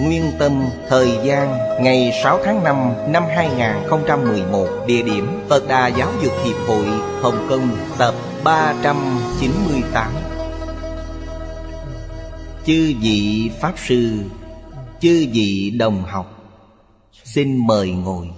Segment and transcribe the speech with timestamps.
[0.00, 2.76] Nguyên Tâm, Thời gian, Ngày 6 tháng 5
[3.08, 6.86] năm 2011 Địa điểm, Phật Đà Giáo dục Hiệp hội,
[7.22, 10.12] Hồng Kông, Tập 398
[12.66, 14.18] Chư vị Pháp Sư,
[15.00, 16.26] Chư vị đồng học,
[17.24, 18.28] Xin mời ngồi.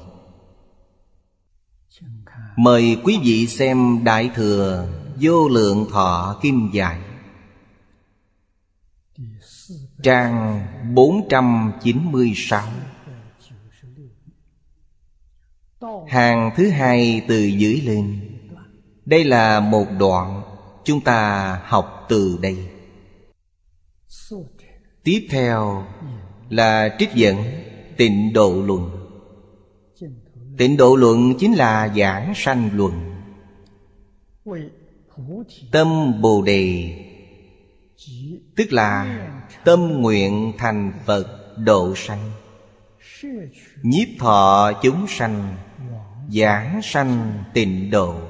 [2.56, 4.86] Mời quý vị xem Đại Thừa
[5.20, 6.98] Vô Lượng Thọ Kim Giải
[10.02, 12.62] Trang 496
[16.08, 18.20] Hàng thứ hai từ dưới lên.
[19.06, 20.42] Đây là một đoạn
[20.84, 22.68] Chúng ta học từ đây.
[25.04, 25.86] Tiếp theo
[26.48, 27.36] là trích dẫn
[27.96, 28.90] Tịnh Độ Luận.
[30.58, 32.92] Tịnh Độ Luận chính là giảng sanh luận.
[35.72, 36.94] Tâm Bồ Đề
[38.56, 39.26] Tức là
[39.64, 42.30] tâm nguyện thành Phật độ sanh.
[43.82, 45.56] Nhiếp thọ chúng sanh,
[46.28, 48.20] Giảng sanh tịnh độ.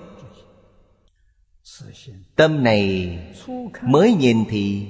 [2.36, 3.18] Tâm này
[3.82, 4.86] mới nhìn thì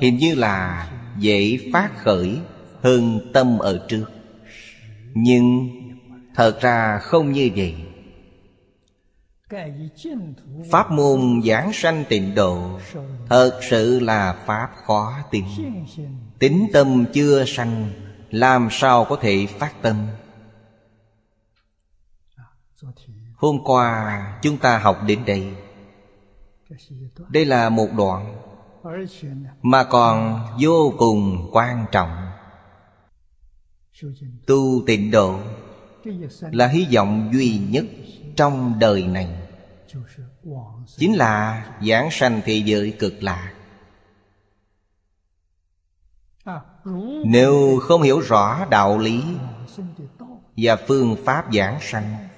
[0.00, 2.38] Hình như là dễ phát khởi
[2.82, 4.04] hơn tâm ở trước.
[5.14, 5.68] Nhưng
[6.34, 7.74] thật ra không như vậy.
[10.70, 12.78] Pháp môn giảng sanh tịnh độ,
[13.28, 15.44] Thật sự là Pháp khó tin.
[16.38, 17.90] Tính tâm chưa sanh,
[18.30, 20.06] Làm sao có thể phát tâm?
[23.34, 25.54] Hôm qua chúng ta học đến đây.
[27.28, 28.36] Đây là một đoạn
[29.62, 32.10] Mà còn vô cùng quan trọng.
[34.46, 35.40] Tu tịnh độ
[36.52, 37.84] Là hy vọng duy nhất
[38.38, 39.28] trong đời này.
[40.96, 43.54] Chính là giảng sanh thế giới cực lạc
[47.24, 49.22] Nếu không hiểu rõ đạo lý
[50.56, 52.28] Và phương pháp giảng sanh,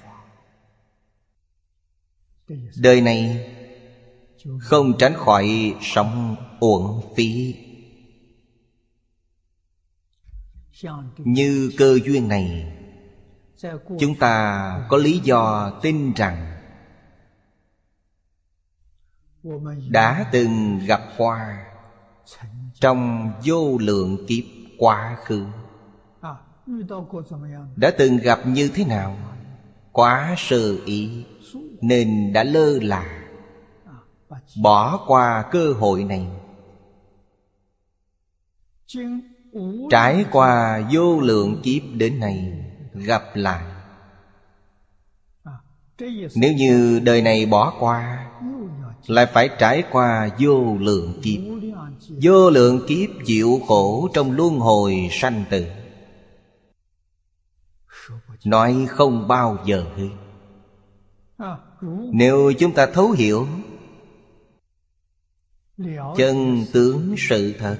[2.77, 3.51] Đời này
[4.59, 7.55] Không tránh khỏi sống uổng phí.
[11.17, 12.77] Như cơ duyên này
[13.99, 16.51] Chúng ta có lý do tin rằng
[19.89, 21.65] Đã từng gặp qua
[22.79, 24.43] Trong vô lượng kiếp
[24.77, 25.45] quá khứ.
[27.75, 29.17] Đã từng gặp như thế nào?
[29.91, 31.25] Quá sơ ý,
[31.81, 33.27] Nên đã lơ là,
[34.63, 36.27] Bỏ qua cơ hội này.
[39.89, 43.63] Trải qua vô lượng kiếp đến nay Gặp lại.
[46.35, 48.27] Nếu như đời này bỏ qua
[49.07, 51.41] Lại phải trải qua vô lượng kiếp.
[52.21, 55.65] Vô lượng kiếp chịu khổ trong luân hồi sanh tử.
[58.45, 60.09] Nói không bao giờ hết.
[62.13, 63.47] Nếu chúng ta thấu hiểu
[66.17, 67.77] Chân tướng sự thật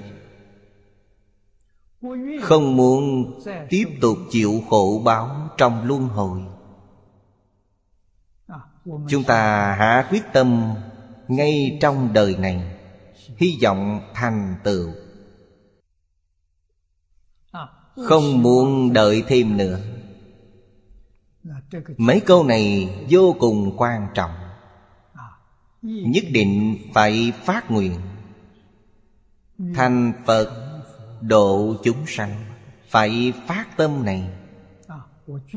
[2.42, 3.32] không muốn
[3.70, 6.40] tiếp tục chịu khổ báo trong luân hồi.
[8.84, 10.74] Chúng ta hạ quyết tâm
[11.28, 12.78] ngay trong đời này,
[13.36, 14.88] Hy vọng thành tựu.
[17.96, 19.80] Không muốn đợi thêm nữa.
[21.96, 24.30] Mấy câu này vô cùng quan trọng.
[25.82, 27.94] Nhất định phải phát nguyện.
[29.74, 30.61] Thành Phật
[31.22, 32.44] độ chúng sanh.
[32.88, 34.28] Phải phát tâm này.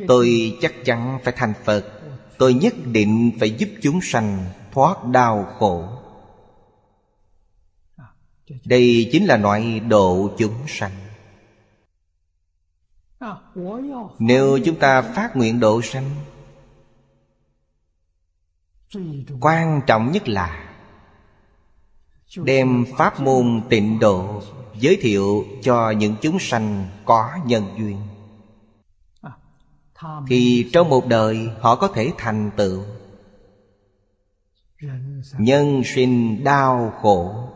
[0.07, 2.01] Tôi chắc chắn phải thành Phật.
[2.37, 5.87] Tôi nhất định phải giúp chúng sanh thoát đau khổ.
[8.65, 10.91] Đây chính là loại độ chúng sanh.
[14.19, 16.09] Nếu chúng ta phát nguyện độ sanh,
[19.39, 20.75] Quan trọng nhất là
[22.35, 24.41] Đem pháp môn tịnh độ.
[24.79, 27.97] Giới thiệu cho những chúng sanh có nhân duyên.
[30.27, 32.83] Thì trong một đời họ có thể thành tựu.
[35.37, 37.49] Nhân sinh đau khổ,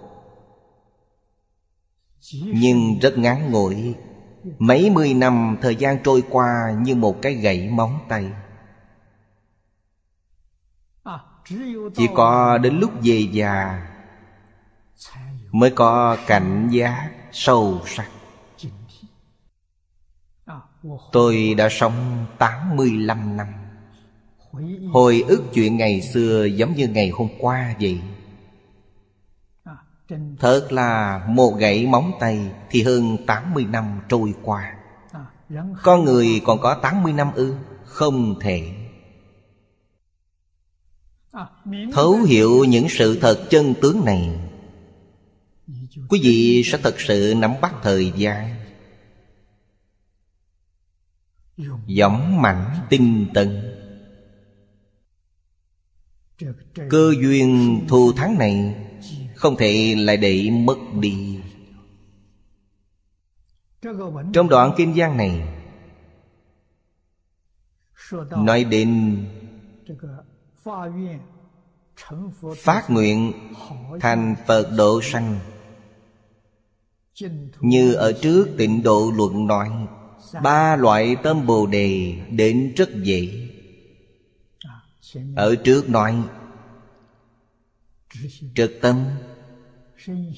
[2.33, 3.95] Nhưng rất ngắn ngủi.
[4.59, 8.31] Mấy mươi năm thời gian trôi qua như một cái gậy móng tay.
[11.95, 13.88] Chỉ có đến lúc về già
[15.51, 18.09] Mới có cảnh giác sâu sắc.
[21.11, 23.47] Tôi đã sống 85 năm.
[24.91, 28.01] Hồi ức chuyện ngày xưa giống như ngày hôm qua vậy.
[30.39, 34.73] Thật là một gãy móng tay Thì hơn 80 năm trôi qua.
[35.83, 37.55] Con người còn có 80 năm ư?
[37.85, 38.71] Không thể.
[41.93, 44.48] Thấu hiểu những sự thật chân tướng này.
[46.09, 48.55] Quý vị sẽ thật sự nắm bắt thời gian.
[51.97, 53.75] Dõng mạnh tinh tấn.
[56.89, 58.75] Cơ duyên thù thắng này
[59.35, 61.39] Không thể lại để mất đi.
[64.33, 65.59] Trong đoạn kinh giang này,
[68.37, 69.17] Nói đến
[72.57, 73.33] Phát nguyện
[73.99, 75.39] thành Phật độ sanh.
[77.59, 79.69] Như ở trước tịnh độ luận nói,
[80.43, 83.49] Ba loại tâm Bồ Đề đến rất dễ.
[85.35, 86.15] Ở trước nói,
[88.55, 89.05] Trực tâm,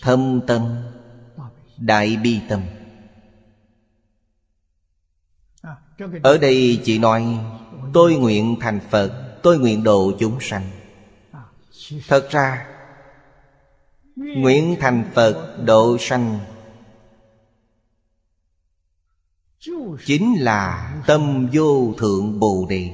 [0.01, 0.75] Thâm tâm,
[1.77, 2.61] Đại bi tâm.
[6.23, 7.37] Ở đây chị nói,
[7.93, 10.63] Tôi nguyện thành Phật, Tôi nguyện độ chúng sanh.
[12.07, 12.67] Thật ra,
[14.15, 16.39] Nguyện thành Phật độ sanh
[20.05, 22.89] Chính là tâm vô thượng Bồ Đề.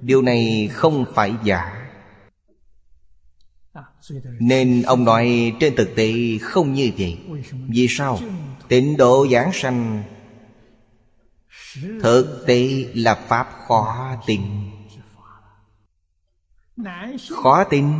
[0.00, 1.90] Điều này không phải giả.
[4.40, 7.18] Nên ông nói trên thực tế không như vậy.
[7.68, 8.18] Vì sao?
[8.68, 10.02] Tịnh độ giảng sanh
[12.02, 14.40] Thực tế là Pháp khó tin.
[17.30, 17.92] Khó tin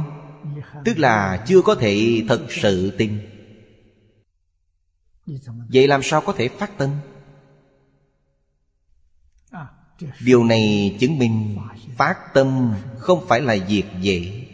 [0.85, 3.36] Tức là chưa có thể thật sự tin
[5.73, 6.91] Vậy làm sao có thể phát tâm?
[10.25, 11.57] Điều này chứng minh
[11.97, 14.47] Phát tâm không phải là việc dễ.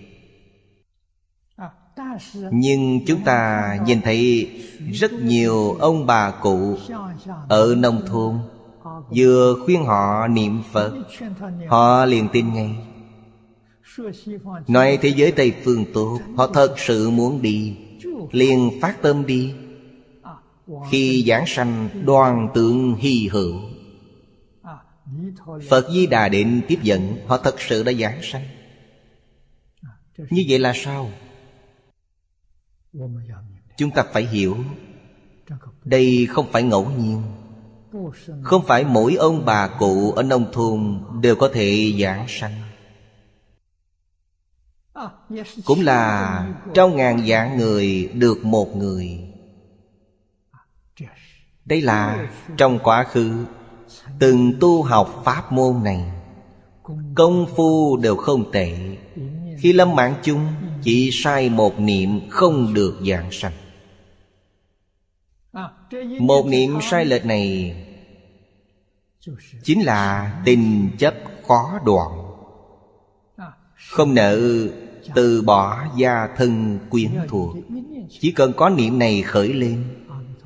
[2.50, 4.50] Nhưng chúng ta nhìn thấy
[4.92, 6.76] Rất nhiều ông bà cụ
[7.48, 8.38] Ở nông thôn
[9.16, 10.92] Vừa khuyên họ niệm Phật
[11.68, 12.76] Họ liền tin ngay.
[14.68, 17.76] Nói thế giới Tây Phương tốt Họ thật sự muốn đi
[18.32, 19.54] liền phát tâm đi
[20.90, 23.60] khi giảng sanh đoàn tượng hy hữu.
[25.68, 28.44] Phật Di Đà định tiếp dẫn, Họ thật sự đã giảng sanh.
[30.18, 31.10] Như vậy là sao?
[33.76, 34.56] Chúng ta phải hiểu,
[35.84, 37.22] Đây không phải ngẫu nhiên.
[38.42, 42.52] Không phải mỗi ông bà cụ ở nông thôn Đều có thể giảng sanh.
[45.64, 49.31] Cũng là trong ngàn vạn người được một người
[51.64, 53.44] đây là trong quá khứ,
[54.18, 56.12] từng tu học pháp môn này,
[57.14, 58.96] công phu đều không tệ.
[59.58, 60.46] Khi lâm mạng chung,
[60.82, 63.52] chỉ sai một niệm không được dạng sanh.
[66.20, 67.76] Một niệm sai lệch này
[69.62, 71.14] chính là tình chấp
[71.48, 72.10] khó đoạn.
[73.90, 74.40] Không nợ
[75.14, 77.56] từ bỏ gia thân quyến thuộc,
[78.20, 80.01] Chỉ cần có niệm này khởi lên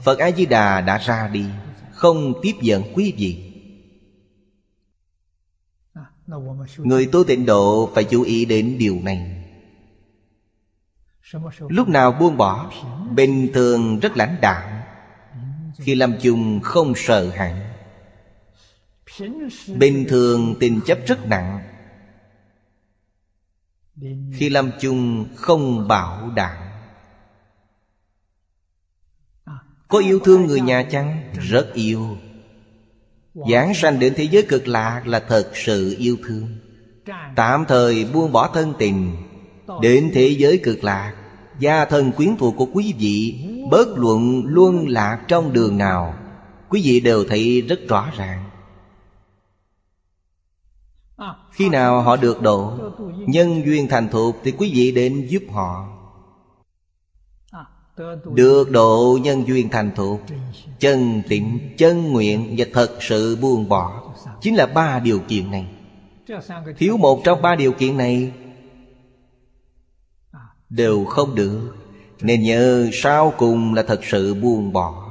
[0.06, 1.44] Phật A-di-đà đã ra đi,
[1.92, 3.52] Không tiếp dẫn quý vị.
[6.78, 9.44] Người tu tịnh độ phải chú ý đến điều này.
[11.68, 12.72] Lúc nào buông bỏ,
[13.10, 14.62] Bình thường rất lãnh đạm.
[15.78, 17.54] Khi làm chung, không sợ hãi.
[19.76, 21.60] Bình thường, tình chấp rất nặng.
[24.32, 26.65] Khi làm chung, không bảo đảm.
[29.88, 31.22] Có yêu thương người nhà chăng?
[31.50, 32.16] Rất yêu.
[33.50, 36.48] Giảng sanh đến thế giới cực lạc là thật sự yêu thương.
[37.36, 39.16] Tạm thời buông bỏ thân tình,
[39.82, 41.14] Đến thế giới cực lạc
[41.58, 46.14] Gia thân quyến thuộc của quý vị, Bớt luận luân lạc trong đường nào,
[46.68, 48.50] Quý vị đều thấy rất rõ ràng.
[51.52, 52.72] Khi nào họ được độ,
[53.26, 55.95] Nhân duyên thành thục Thì quý vị đến giúp họ.
[58.34, 60.20] Được độ nhân duyên thành thục
[60.78, 64.14] Chân tịnh, chân nguyện Và thật sự buông bỏ.
[64.40, 65.66] Chính là ba điều kiện này.
[66.78, 68.32] Thiếu một trong ba điều kiện này
[70.68, 71.74] Đều không được.
[72.20, 75.02] Nên nhớ sau cùng là thật sự buông bỏ.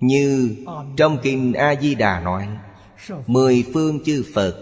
[0.00, 0.56] Như
[0.96, 2.48] trong Kinh A-di-đà nói
[3.26, 4.56] Mười phương chư Phật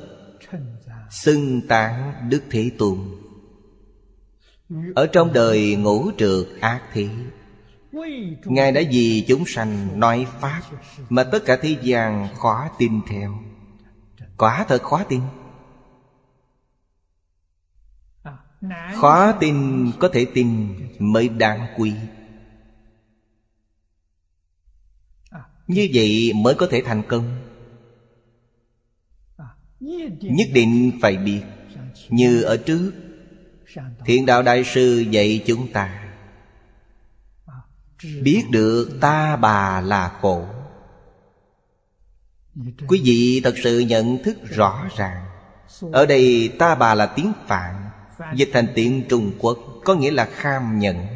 [1.10, 2.98] Xưng tán Đức Thế Tôn.
[4.94, 7.08] Ở trong đời ngũ trượt ác thế
[8.44, 10.60] Ngài đã vì chúng sanh nói Pháp
[11.08, 13.38] Mà tất cả thế gian khó tin theo.
[14.36, 15.20] Quả thật khó tin.
[18.94, 21.94] Khó tin có thể tin mới đáng quý.
[25.66, 27.36] Như vậy mới có thể thành công.
[30.20, 31.42] Nhất định phải biết,
[32.08, 32.92] Như ở trước
[34.06, 36.04] Thiện đạo đại sư dạy chúng ta.
[38.22, 40.44] Biết được ta bà là khổ.
[42.88, 45.24] Quý vị thật sự nhận thức rõ ràng.
[45.92, 47.74] Ở đây ta bà là tiếng Phạn,
[48.34, 51.06] Dịch thành tiếng Trung Quốc, Có nghĩa là kham nhận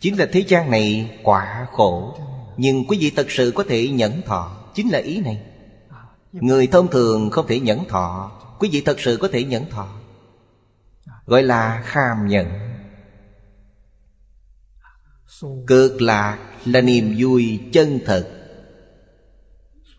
[0.00, 2.18] Chính là thế gian này quả khổ.
[2.56, 4.56] Nhưng quý vị thật sự có thể nhẫn thọ.
[4.74, 5.42] Chính là ý này.
[6.32, 8.32] Người thông thường không thể nhẫn thọ.
[8.58, 9.88] Quý vị thật sự có thể nhẫn thọ.
[11.26, 12.46] Gọi là kham nhận.
[15.66, 18.38] Cực lạc là niềm vui chân thật.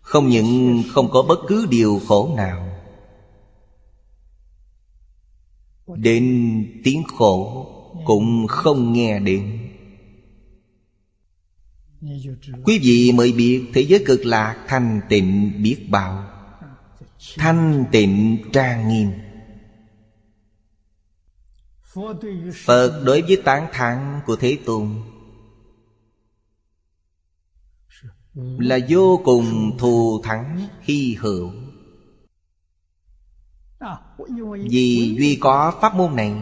[0.00, 2.68] Không những không có bất cứ điều khổ nào.
[5.96, 6.24] Đến
[6.84, 7.66] tiếng khổ
[8.06, 9.68] cũng không nghe đến.
[12.64, 16.30] Quý vị mới biết thế giới cực lạc thanh tịnh biết bao.
[17.36, 19.10] Thanh tịnh trang nghiêm.
[22.64, 25.02] Phật đối với tán thán của Thế Tôn
[28.58, 31.50] Là vô cùng thù thắng hy hữu.
[34.70, 36.32] Vì duy có pháp môn này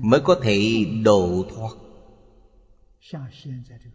[0.00, 1.70] Mới có thể độ thoát.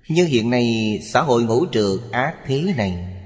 [0.09, 3.23] Nhưng hiện nay xã hội ngũ trượt ác thế này,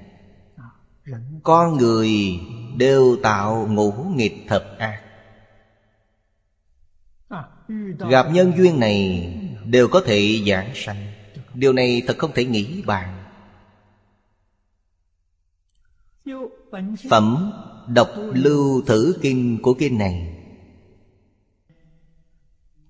[1.44, 2.40] Con người
[2.78, 5.07] đều tạo ngũ nghịch thập ác.
[8.10, 9.28] Gặp nhân duyên này
[9.66, 11.08] đều có thể giảng sanh.
[11.54, 13.24] Điều này thật không thể nghĩ bàn.
[17.10, 17.52] Phẩm
[17.88, 20.34] đọc lưu thử kinh của kinh này.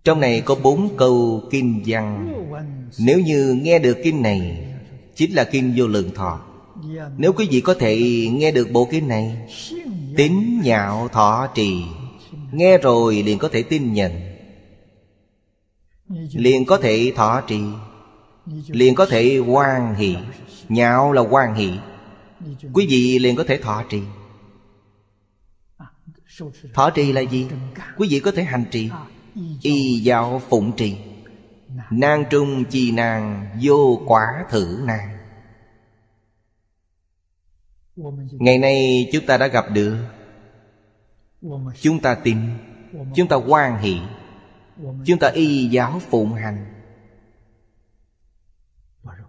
[0.04, 2.34] Trong này có bốn câu kinh văn.
[3.00, 4.64] Nếu như nghe được kinh này,
[5.16, 6.42] Chính là kinh vô lượng thọ.
[7.18, 9.38] Nếu quý vị có thể nghe được bộ kinh này,
[10.18, 11.84] Tín nhạo thọ trì,
[12.52, 14.37] Nghe rồi liền có thể tin nhận.
[16.10, 17.62] Liền có thể thọ trì.
[18.68, 20.16] Liền có thể quan hỷ.
[20.70, 21.80] Nhạo là quan hỷ.
[22.74, 24.02] Quý vị liền có thể thọ trì.
[26.74, 27.48] Thọ trì là gì?
[27.98, 28.90] Quý vị có thể hành trì.
[29.62, 30.98] Y giáo phụng trì.
[31.92, 35.18] Nang trung chi nàng vô quả thử nàng
[38.32, 39.98] Ngày nay chúng ta đã gặp được.
[41.82, 42.38] Chúng ta tin.
[43.16, 44.00] Chúng ta quan hỷ
[45.06, 46.66] Chúng ta y giáo phụng hành.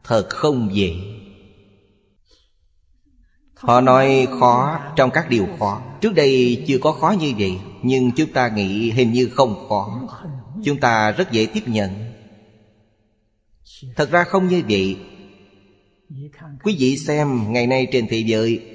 [0.04, 0.92] Thật không dễ.
[3.54, 5.82] Họ nói khó trong các điều khó.
[6.00, 10.08] Trước đây chưa có khó như vậy, Nhưng chúng ta nghĩ hình như không khó.
[10.64, 11.90] Chúng ta rất dễ tiếp nhận.
[13.96, 14.96] Thật ra không như vậy.
[16.62, 18.74] Quý vị xem ngày nay trên thế giới,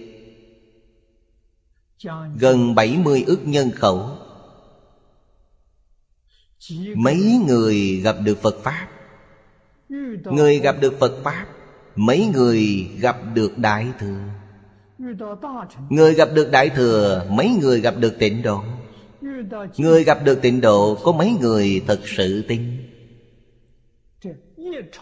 [2.38, 4.18] Gần 70 ước nhân khẩu
[6.96, 8.88] Mấy người gặp được Phật Pháp.
[10.24, 11.46] Người gặp được Phật Pháp,
[11.96, 14.20] Mấy người gặp được Đại Thừa.
[15.90, 18.64] Người gặp được Đại Thừa, Mấy người gặp được tịnh độ.
[19.78, 22.78] Người gặp được tịnh độ, Có mấy người thật sự tin?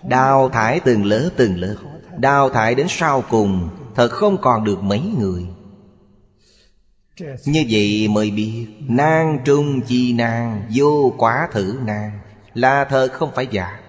[0.03, 1.75] Đào thải từng lớp từng lớp.
[2.17, 5.45] Đào thải đến sau cùng, Thật không còn được mấy người.
[7.45, 12.19] Như vậy mới biết Nang trung chi nang Vô quả thử nang
[12.53, 13.79] Là thật không phải giả.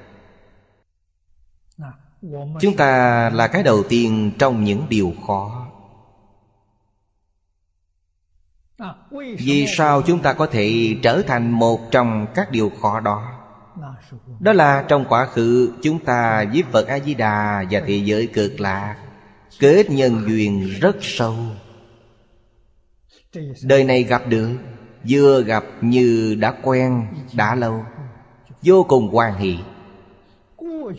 [2.61, 5.67] Chúng ta là cái đầu tiên trong những điều khó.
[9.39, 13.39] Vì sao chúng ta có thể trở thành một trong các điều khó đó?
[14.41, 18.97] Đó là trong quá khứ, Chúng ta với Phật A-di-đà Và thế giới cực lạc,
[19.59, 21.37] Kết nhân duyên rất sâu.
[23.63, 24.49] Đời này gặp được,
[25.09, 27.85] Vừa gặp như đã quen, Đã lâu.
[28.63, 29.59] Vô cùng hoan hỷ.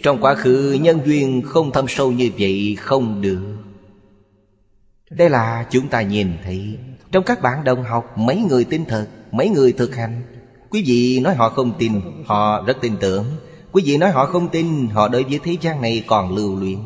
[0.04, 3.58] Trong quá khứ, nhân duyên không thâm sâu như vậy Không được.
[5.10, 6.78] Đây là chúng ta nhìn thấy.
[7.12, 10.22] Trong các bạn đồng học, Mấy người tin thật, Mấy người thực hành.
[10.70, 13.26] Quý vị nói họ không tin, Họ rất tin tưởng.
[13.72, 16.78] Quý vị nói họ không tin, Họ đối với thế gian này còn lưu luyện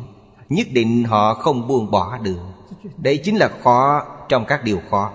[0.48, 2.38] Nhất định họ không buông bỏ được.
[2.96, 5.12] Đây chính là khó trong các điều khó.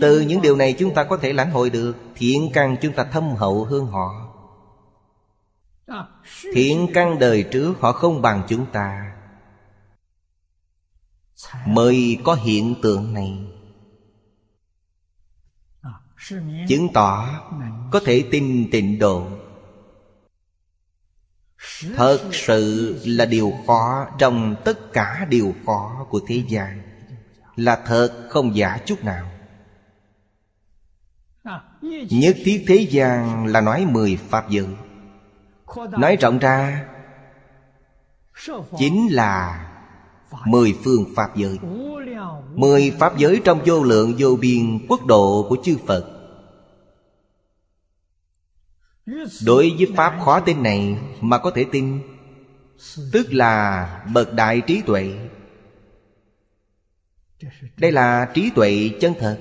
[0.00, 1.96] Từ những điều này chúng ta có thể lãnh hội được.
[2.14, 4.30] Thiện căn chúng ta thâm hậu hơn họ.
[6.52, 9.16] Thiện căn đời trước họ không bằng chúng ta.
[11.66, 13.38] Mới có hiện tượng này.
[16.68, 17.28] Chứng tỏ
[17.92, 19.26] có thể tin tịnh độ.
[21.96, 26.82] Thật sự là điều khó trong tất cả điều khó của thế gian.
[27.56, 29.33] Là thật không giả chút nào.
[32.10, 34.66] Nhất thiết thế gian là nói mười pháp giới.
[35.98, 36.86] Nói rộng ra,
[38.78, 39.60] Chính là
[40.46, 41.58] Mười phương Pháp giới.
[42.54, 46.10] Mười Pháp giới trong vô lượng, vô biên quốc độ của chư Phật.
[49.46, 52.00] Đối với Pháp khó tin này mà có thể tin,
[53.12, 55.14] Tức là bậc đại trí tuệ.
[57.76, 59.40] Đây là trí tuệ chân thật,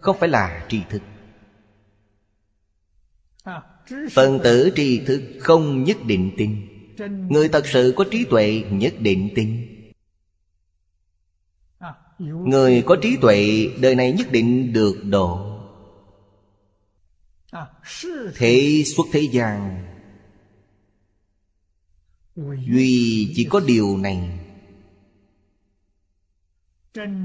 [0.00, 1.02] Không phải là tri thức.
[4.12, 6.68] Phần tử tri thức không nhất định tin.
[7.28, 9.64] Người thật sự có trí tuệ nhất định tin.
[12.18, 15.58] Người có trí tuệ, đời này nhất định được độ.
[18.34, 19.84] Thế xuất thế gian.
[22.66, 24.38] Duy chỉ có điều này.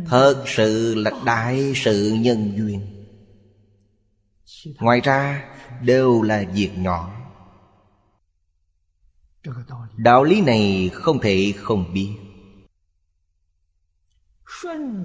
[0.06, 2.82] Thật sự là đại sự nhân duyên.
[4.80, 7.10] Ngoài ra đều là việc nhỏ.
[9.98, 12.10] Đạo lý này không thể không biết.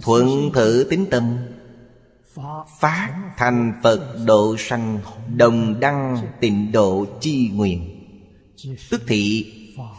[0.02, 1.38] Thuận thử tính tâm
[2.80, 4.98] Phát thành Phật độ sanh,
[5.36, 8.04] Đồng đăng tịnh độ chi nguyện,
[8.90, 9.52] Tức thị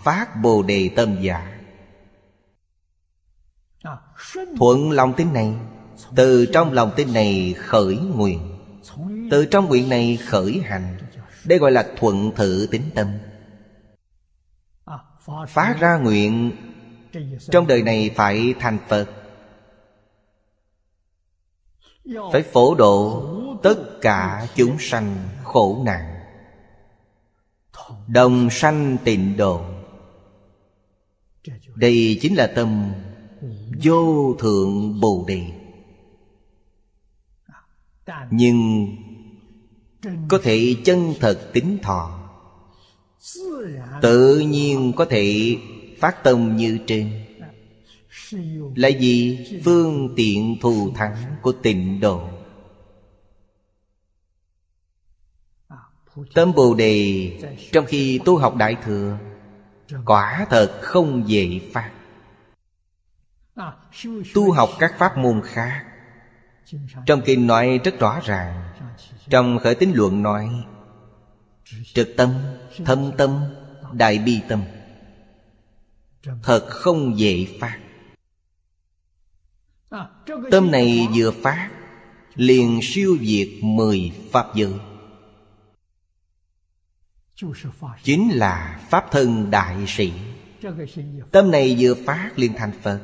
[0.04, 1.60] phát bồ đề tâm giả.
[4.60, 5.54] Thuận lòng tin này,
[6.16, 8.49] Từ trong lòng tin này khởi nguyện.
[9.30, 10.98] Từ trong nguyện này khởi hành.
[11.46, 13.08] Đây gọi là thuận thử tính tâm.
[15.48, 16.52] Phát ra nguyện.
[17.52, 19.10] Trong đời này phải thành Phật.
[22.32, 23.24] Phải phổ độ
[23.64, 26.20] tất cả chúng sanh khổ nạn.
[28.08, 29.62] Đồng sanh tịnh độ.
[31.76, 32.94] Đây chính là tâm
[33.84, 35.44] vô thượng bồ đề.
[38.32, 38.88] Nhưng
[40.28, 42.20] có thể chân thật tính thọ.
[44.02, 45.58] Tự nhiên có thể
[46.00, 47.26] phát tâm như trên.
[48.76, 52.30] Là gì phương tiện thù thắng của tịnh độ.
[56.34, 57.32] Tâm Bồ Đề,
[57.72, 59.18] Trong khi tu học Đại Thừa,
[60.06, 61.92] Quả thật không dễ phát.
[64.34, 65.86] Tu học các pháp môn khác,
[67.06, 68.69] Trong kinh nói rất rõ ràng
[69.30, 70.66] trong khởi tín luận nói
[71.94, 72.34] Trực tâm,
[72.86, 73.44] thâm tâm,
[73.94, 74.64] đại bi tâm.
[76.44, 77.80] Thật không dễ phát.
[80.52, 81.70] Tâm này vừa phát
[82.36, 84.74] Liền siêu diệt mười Pháp giới.
[88.04, 90.12] Chính là Pháp thân đại sĩ.
[91.32, 93.00] Tâm này vừa phát liền thành Phật.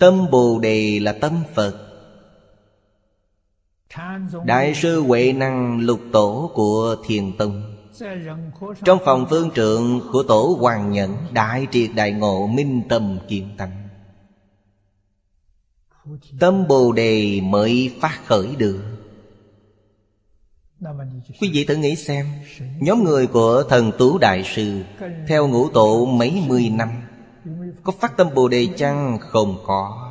[0.00, 1.89] Tâm Bồ Đề là tâm Phật.
[4.44, 7.76] Đại sư Huệ Năng lục tổ của Thiền Tông.
[8.84, 13.48] Trong phòng phương trượng của tổ Hoàng Nhẫn, Đại triệt đại ngộ minh tâm kiên
[13.56, 13.88] tánh
[16.40, 18.82] Tâm Bồ Đề mới phát khởi được.
[21.40, 22.26] Quý vị thử nghĩ xem,
[22.80, 24.82] Nhóm người của thần Tú Đại Sư,
[25.28, 26.88] Theo ngũ tổ mấy mươi năm,
[27.82, 29.18] Có phát tâm Bồ Đề chăng?
[29.20, 30.09] Không có?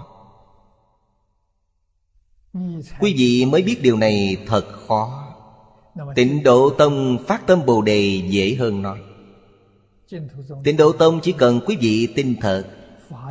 [2.99, 5.25] Quý vị mới biết điều này thật khó.
[6.15, 8.99] Tịnh Độ Tông phát tâm Bồ Đề dễ hơn nói.
[10.63, 12.65] Tịnh Độ Tông chỉ cần quý vị tin thật,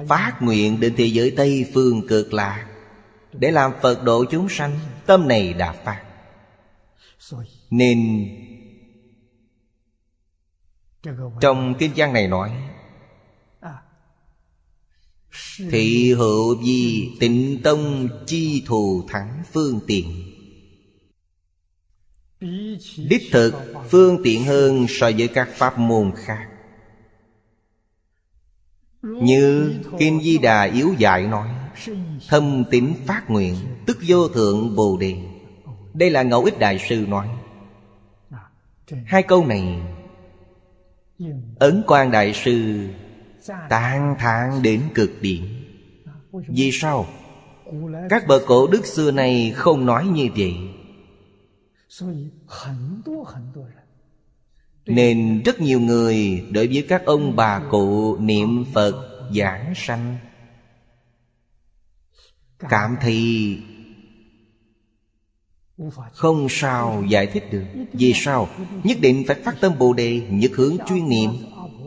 [0.08, 2.66] Phát nguyện đến thế giới Tây phương cực lạc,
[3.32, 6.02] Để làm Phật độ chúng sanh, Tâm này đã phát.
[7.70, 8.28] Nên,
[11.40, 12.67] Trong kinh văn này nói
[15.70, 20.06] Thị hữu di tịnh tông chi thù thắng phương tiện.
[22.96, 23.54] Đích thực,
[23.90, 26.48] phương tiện hơn so với các pháp môn khác.
[29.02, 31.48] Như Kim Di Đà Yếu Dạy nói,
[32.28, 33.54] Thâm tín phát nguyện,
[33.86, 35.16] Tức vô thượng Bồ Đề.
[35.94, 37.28] Đây là Ngẫu Ích Đại Sư nói.
[39.06, 39.82] Hai câu này,
[41.58, 42.88] Ấn quan Đại Sư
[43.68, 45.44] Tán thán đến cực điểm.
[46.32, 47.06] Vì sao?
[48.10, 50.54] Các bậc cổ đức xưa này không nói như vậy.
[54.86, 60.16] Nên rất nhiều người đối với các ông bà cụ niệm Phật giảng sanh.
[62.58, 63.58] Cảm thấy
[66.12, 67.64] không sao giải thích được.
[67.92, 68.48] Vì sao?
[68.84, 71.30] Nhất định phải phát tâm Bồ Đề Nhất hướng chuyên niệm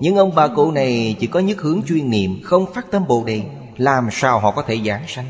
[0.02, 3.24] những ông bà cụ này chỉ có nhất hướng chuyên niệm Không phát tâm Bồ
[3.26, 3.44] Đề.
[3.78, 5.26] Làm sao họ có thể giảng sanh?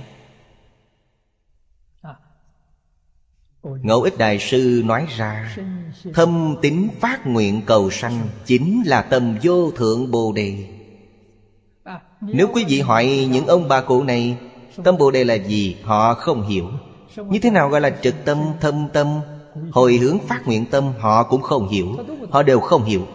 [3.64, 5.58] Ngẫu ích Đại Sư nói ra
[6.14, 10.66] Thâm tính phát nguyện cầu sanh Chính là tâm vô thượng Bồ Đề.
[12.22, 14.38] Nếu quý vị hỏi những ông bà cụ này
[14.84, 16.70] Tâm Bồ Đề là gì Họ không hiểu.
[17.16, 19.20] Như thế nào gọi là trực tâm, thâm tâm?
[19.72, 21.96] Hồi hướng phát nguyện tâm Họ cũng không hiểu.
[22.30, 23.08] Họ đều không hiểu.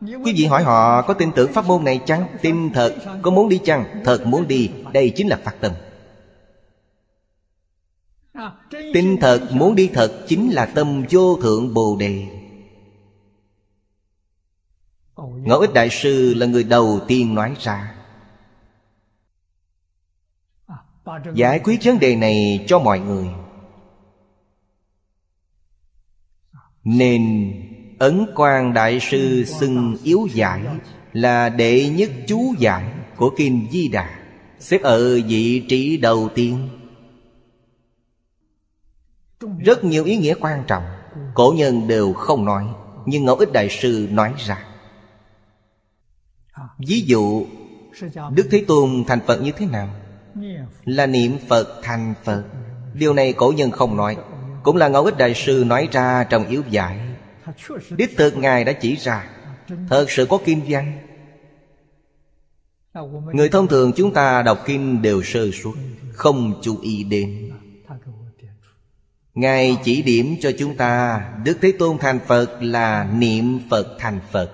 [0.00, 2.26] Quý vị hỏi họ có tin tưởng pháp môn này chăng?
[2.42, 2.96] Tin thật.
[3.22, 4.02] Có muốn đi chăng?
[4.04, 4.70] Thật muốn đi.
[4.92, 5.72] Đây chính là phát tâm.
[8.70, 12.26] Tin thật muốn đi thật Chính là tâm vô thượng Bồ Đề.
[15.16, 17.94] Ngẫu ích Đại Sư là người đầu tiên nói ra.
[21.34, 23.28] Giải quyết vấn đề này cho mọi người.
[26.84, 27.52] Nên
[28.02, 30.62] Ấn quan Đại Sư xưng yếu giải
[31.12, 32.84] Là đệ nhất chú giải
[33.16, 34.10] của Kinh Di Đà.
[34.58, 36.68] Xếp ở vị trí đầu tiên.
[39.58, 40.82] Rất nhiều ý nghĩa quan trọng,
[41.34, 42.64] Cổ nhân đều không nói,
[43.06, 44.64] Nhưng Ngẫu Ích Đại Sư nói ra.
[46.78, 47.46] Ví dụ,
[48.30, 49.88] Đức Thế Tôn thành Phật như thế nào?
[50.84, 52.44] Là niệm Phật thành Phật.
[52.94, 54.16] Điều này cổ nhân không nói.
[54.62, 57.11] Cũng là Ngẫu Ích Đại Sư nói ra trong yếu giải.
[57.96, 59.30] Đích thực Ngài đã chỉ ra,
[59.88, 60.98] Thật sự có kinh văn.
[63.32, 65.74] Người thông thường chúng ta đọc kinh đều sơ suất,
[66.12, 67.50] Không chú ý đến.
[69.34, 74.20] Ngài chỉ điểm cho chúng ta, Đức Thế Tôn thành Phật là niệm Phật thành
[74.30, 74.50] Phật.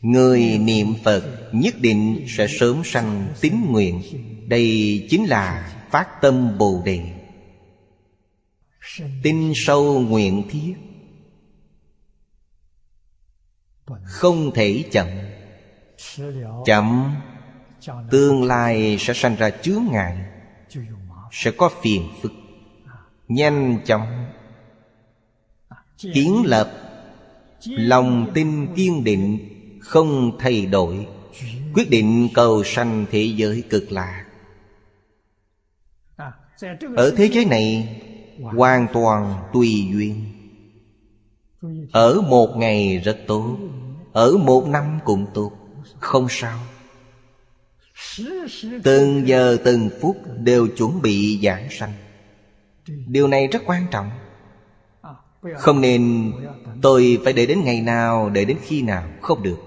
[0.00, 1.22] Người niệm Phật
[1.52, 4.02] nhất định sẽ sớm sanh tín nguyện.
[4.48, 7.19] Đây chính là phát tâm Bồ Đề.
[9.22, 10.74] Tin sâu nguyện thiết.
[14.04, 15.06] Không thể chậm.
[16.64, 17.14] Chậm,
[18.10, 20.18] Tương lai sẽ sanh ra chướng ngại,
[21.32, 22.32] Sẽ có phiền phức.
[23.28, 24.26] Nhanh chóng.
[25.98, 26.72] Kiến lập,
[27.66, 29.38] Lòng tin kiên định,
[29.80, 31.06] Không thay đổi.
[31.74, 34.26] Quyết định cầu sanh thế giới cực lạc.
[36.96, 37.96] Ở thế giới này
[38.42, 40.24] Hoàn toàn tùy duyên.
[41.92, 43.56] Ở một ngày rất tốt,
[44.12, 45.52] Ở một năm cũng tốt.
[45.98, 46.58] Không sao.
[48.82, 51.92] Từng giờ từng phút đều chuẩn bị giảng sanh.
[53.06, 54.10] Điều này rất quan trọng.
[55.56, 56.32] Không nên
[56.82, 59.58] tôi phải để đến ngày nào Để đến khi nào, Không được.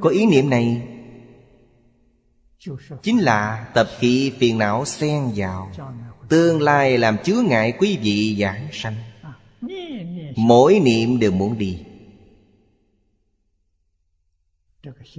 [0.00, 0.88] Có ý niệm này
[3.02, 5.70] Chính là tập khí phiền não xen vào.
[6.28, 8.94] Tương lai làm chứa ngại quý vị giảng sanh.
[10.36, 11.78] Mỗi niệm đều muốn đi.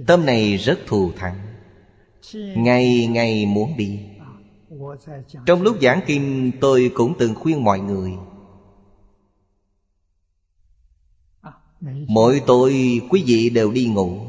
[0.06, 1.38] Tâm này rất thù thắng.
[2.34, 4.00] Ngày ngày muốn đi.
[5.46, 8.12] Trong lúc giảng kinh tôi cũng từng khuyên mọi người.
[12.06, 14.20] Mỗi tối quý vị đều đi ngủ.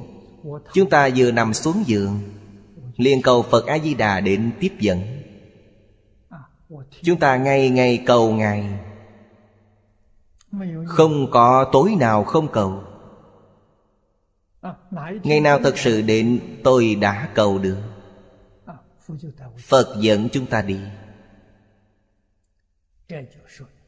[0.73, 2.19] Chúng ta vừa nằm xuống giường
[2.97, 5.20] liền cầu Phật A-di-đà đến tiếp dẫn
[7.01, 8.79] Chúng ta ngày ngày cầu Ngài.
[10.85, 12.83] Không có tối nào không cầu.
[15.23, 17.77] Ngày nào thật sự đến, tôi đã cầu được.
[19.57, 20.79] Phật dẫn chúng ta đi.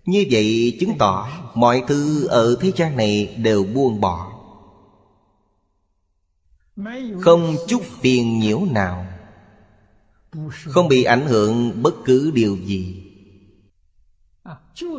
[0.05, 4.29] Như vậy chứng tỏ Mọi thứ ở thế gian này đều buông bỏ.
[7.21, 9.12] Không chút phiền nhiễu nào.
[10.65, 13.03] Không bị ảnh hưởng bất cứ điều gì.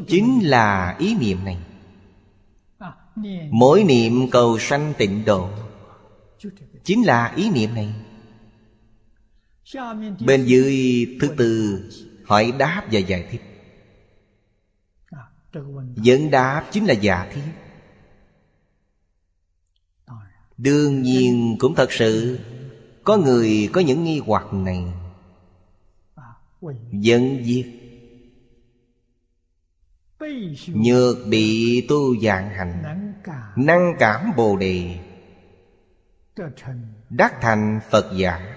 [0.09, 1.59] Chính là ý niệm này.
[3.51, 5.51] Mỗi niệm cầu sanh tịnh độ.
[6.85, 7.95] Chính là ý niệm này.
[10.27, 11.81] Bên dưới thứ tư,
[12.25, 13.43] Hỏi đáp và giải thích.
[15.97, 17.43] Dẫn đáp chính là giả thiết.
[20.57, 22.39] Đương nhiên cũng thật sự,
[23.05, 24.85] Có người có những nghi hoặc này.
[26.93, 27.67] Dẫn diệt
[30.67, 32.83] Nhược bị tu dạng hành,
[33.57, 34.99] Năng cảm bồ đề.
[37.11, 38.57] Đắc thành Phật giả.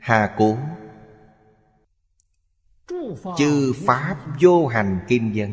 [0.00, 0.58] Hà cố
[3.38, 5.52] Chư Pháp vô hành kim dân.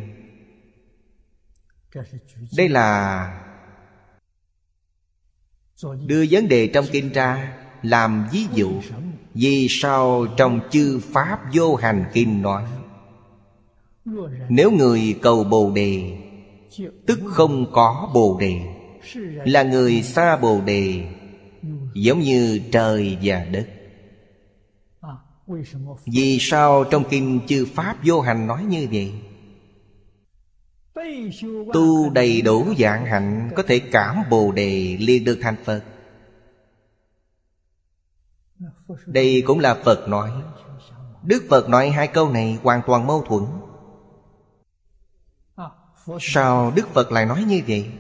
[2.58, 3.48] Đây là
[6.06, 8.72] Đưa vấn đề trong kinh ra làm ví dụ,
[9.34, 12.64] Vì sao trong chư Pháp vô hành kinh nói
[14.50, 16.18] Nếu người cầu Bồ Đề,
[17.06, 18.62] Tức không có Bồ Đề,
[19.46, 21.06] Là người xa Bồ Đề,
[21.94, 23.68] Giống như trời và đất.
[26.06, 29.12] Vì sao trong kinh chư Pháp vô hành nói như vậy?
[31.74, 35.84] Tu đầy đủ dạng hạnh Có thể cảm Bồ Đề liền được thành Phật.
[39.06, 40.32] Đây cũng là Phật nói.
[41.24, 43.44] Đức Phật nói hai câu này hoàn toàn mâu thuẫn.
[46.20, 47.92] Sao Đức Phật lại nói như vậy?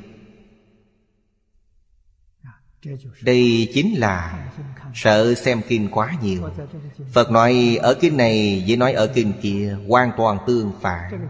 [3.21, 4.47] Đây chính là
[4.93, 6.49] sợ xem kinh quá nhiều.
[7.13, 11.29] Phật nói ở kinh này với nói ở kinh kia hoàn toàn tương phản.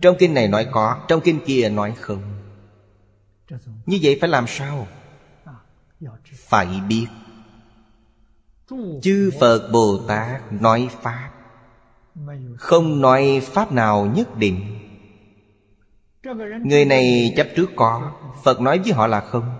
[0.00, 2.22] Trong kinh này nói có, trong kinh kia nói không.
[3.86, 4.86] Như vậy phải làm sao?
[6.36, 7.06] Phải biết.
[9.02, 11.30] Chư Phật Bồ Tát nói Pháp.
[12.56, 14.76] Không nói Pháp nào nhất định.
[16.64, 18.12] Người này chấp trước có,
[18.44, 19.50] Phật nói với họ là không.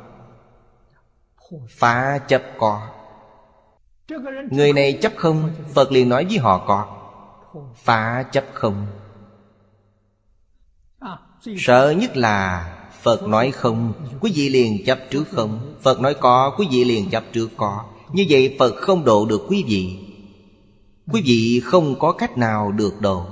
[1.68, 2.88] Phá chấp có.
[4.50, 6.96] Người này chấp không, Phật liền nói với họ có.
[7.76, 8.86] Phá chấp không.
[11.58, 12.66] Sợ nhất là
[13.02, 15.74] Phật nói không, Quý vị liền chấp trước không.
[15.82, 17.84] Phật nói có, Quý vị liền chấp trước có.
[18.12, 19.98] Như vậy Phật không độ được quý vị.
[21.12, 23.26] Quý vị không có cách nào được độ.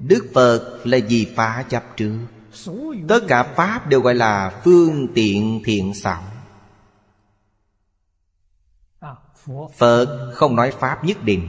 [0.00, 2.18] Đức Phật là gì phá chấp trước.
[3.08, 6.22] Tất cả Pháp đều gọi là phương tiện thiện xảo.
[9.76, 11.48] Phật không nói Pháp nhất định.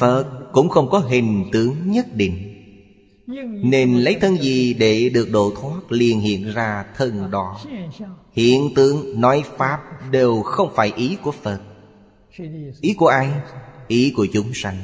[0.00, 2.53] Phật cũng không có hình tướng nhất định.
[3.26, 7.60] Nên lấy thân gì để được độ thoát liền hiện ra thân đó?
[8.32, 11.60] Hiện tượng nói Pháp đều không phải ý của Phật.
[12.80, 13.30] Ý của ai?
[13.88, 14.76] Ý của chúng sanh.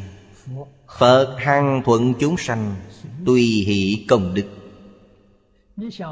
[0.99, 2.75] Phật hằng thuận chúng sanh
[3.27, 4.47] Tùy hỷ công đức.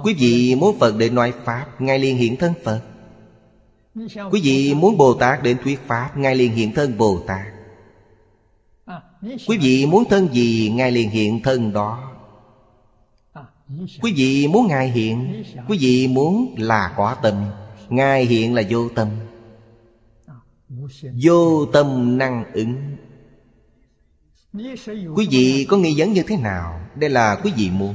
[0.02, 2.80] Quý vị muốn Phật để nói Pháp Ngài liền hiện thân Phật.
[4.30, 7.46] Quý vị muốn Bồ Tát đến thuyết Pháp Ngài liền hiện thân Bồ Tát.
[9.46, 12.07] Quý vị muốn thân gì Ngài liền hiện thân đó
[14.02, 17.34] Quý vị muốn Ngài hiện, Quý vị muốn là quả tâm
[17.88, 19.08] Ngài hiện là vô tâm.
[21.22, 22.96] Vô tâm năng ứng.
[25.14, 26.80] Quý vị có nghi vấn như thế nào?
[26.96, 27.94] Đây là quý vị muốn.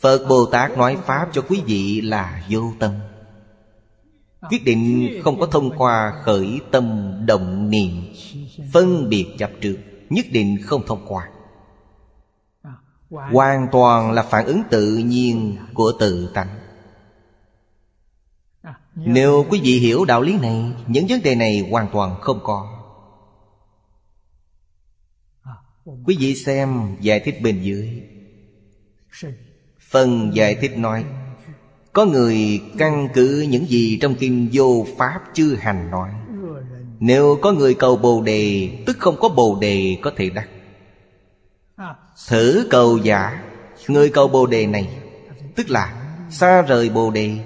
[0.00, 2.94] Phật Bồ Tát nói Pháp cho quý vị là vô tâm.
[4.50, 7.90] Quyết định không có thông qua khởi tâm động niệm,
[8.72, 9.78] Phân biệt chấp trước,
[10.10, 11.28] Nhất định không thông qua.
[13.12, 16.58] Hoàn toàn là phản ứng tự nhiên của tự tánh.
[18.94, 22.78] Nếu quý vị hiểu đạo lý này Những vấn đề này hoàn toàn không có.
[26.04, 28.02] Quý vị xem giải thích bên dưới.
[29.90, 31.04] Phần giải thích nói
[31.92, 36.10] Có người căn cứ những gì trong kinh vô pháp chư hành nói.
[37.00, 40.48] Nếu có người cầu bồ đề Tức không có bồ đề có thể đắc
[42.28, 43.42] Thử cầu giả.
[43.88, 44.88] Người cầu bồ đề này,
[45.56, 47.38] Tức là xa rời bồ đề.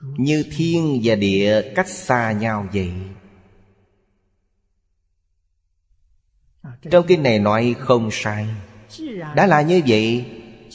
[0.00, 2.92] Như thiên và địa cách xa nhau vậy.
[6.90, 8.46] Trong kinh này nói không sai.
[9.34, 10.24] Đã là như vậy,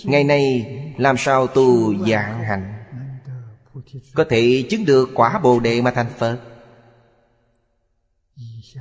[0.04, 0.65] Ngày nay
[0.97, 2.73] làm sao tu dạng hạnh
[4.13, 6.39] Có thể chứng được quả bồ đề mà thành Phật?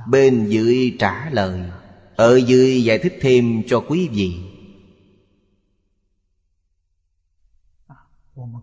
[0.07, 1.59] Bên dưới trả lời
[2.23, 4.33] ở dưới giải thích thêm cho quý vị.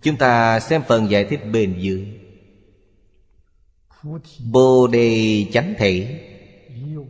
[0.03, 2.07] Chúng ta xem phần giải thích bên dưới.
[4.53, 6.21] Bồ đề chánh thể,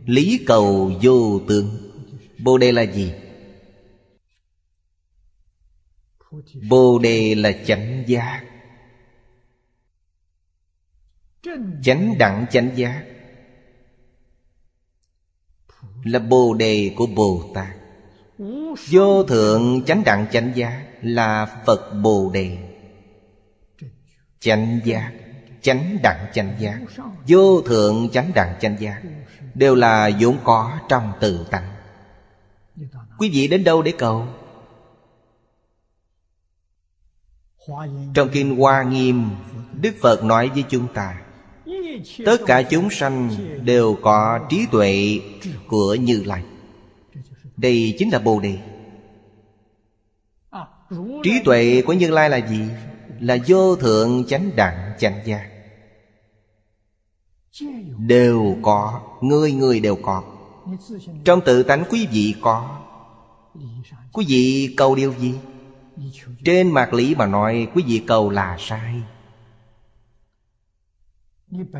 [0.05, 1.91] Lý cầu vô tướng.
[2.39, 3.13] Bồ đề là gì?
[6.69, 8.43] Bồ đề là chánh giác.
[11.83, 13.10] Chánh đẳng, chánh giác.
[16.03, 17.75] Là bồ đề của Bồ Tát.
[18.89, 22.57] Vô thượng chánh đẳng chánh giác Là Phật Bồ Đề.
[24.39, 25.11] Chánh giác
[25.61, 26.79] Chánh đẳng chánh giác
[27.27, 29.01] Vô thượng chánh đẳng chánh giác
[29.53, 31.71] Đều là vốn có trong tự tánh.
[33.17, 34.27] Quý vị đến đâu để cầu?
[38.13, 39.29] Trong Kinh Hoa Nghiêm,
[39.81, 41.21] Đức Phật nói với chúng ta
[42.25, 43.29] Tất cả chúng sanh
[43.63, 45.19] đều có trí tuệ
[45.67, 46.43] của Như Lai.
[47.57, 48.57] Đây chính là Bồ Đề.
[51.23, 52.61] Trí tuệ của Như Lai là gì?
[53.19, 55.47] Là vô thượng chánh đẳng chánh giác.
[57.97, 60.23] Đều có, Người người đều có.
[61.25, 62.81] Trong tự tánh quý vị có.
[64.13, 65.33] Quý vị cầu điều gì?
[66.45, 69.01] Trên mặt lý mà nói, Quý vị cầu là sai.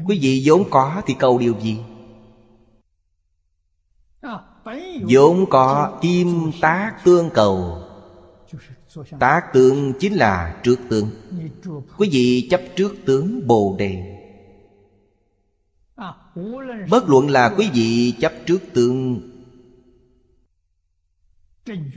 [0.07, 1.79] Quý vị vốn có thì cầu điều gì?
[5.09, 7.83] vốn có kim tác tương cầu.
[9.19, 11.09] Tác tướng chính là trước tướng
[11.97, 14.17] Quý vị chấp trước tướng Bồ Đề.
[16.89, 19.21] Bất luận là quý vị chấp trước tướng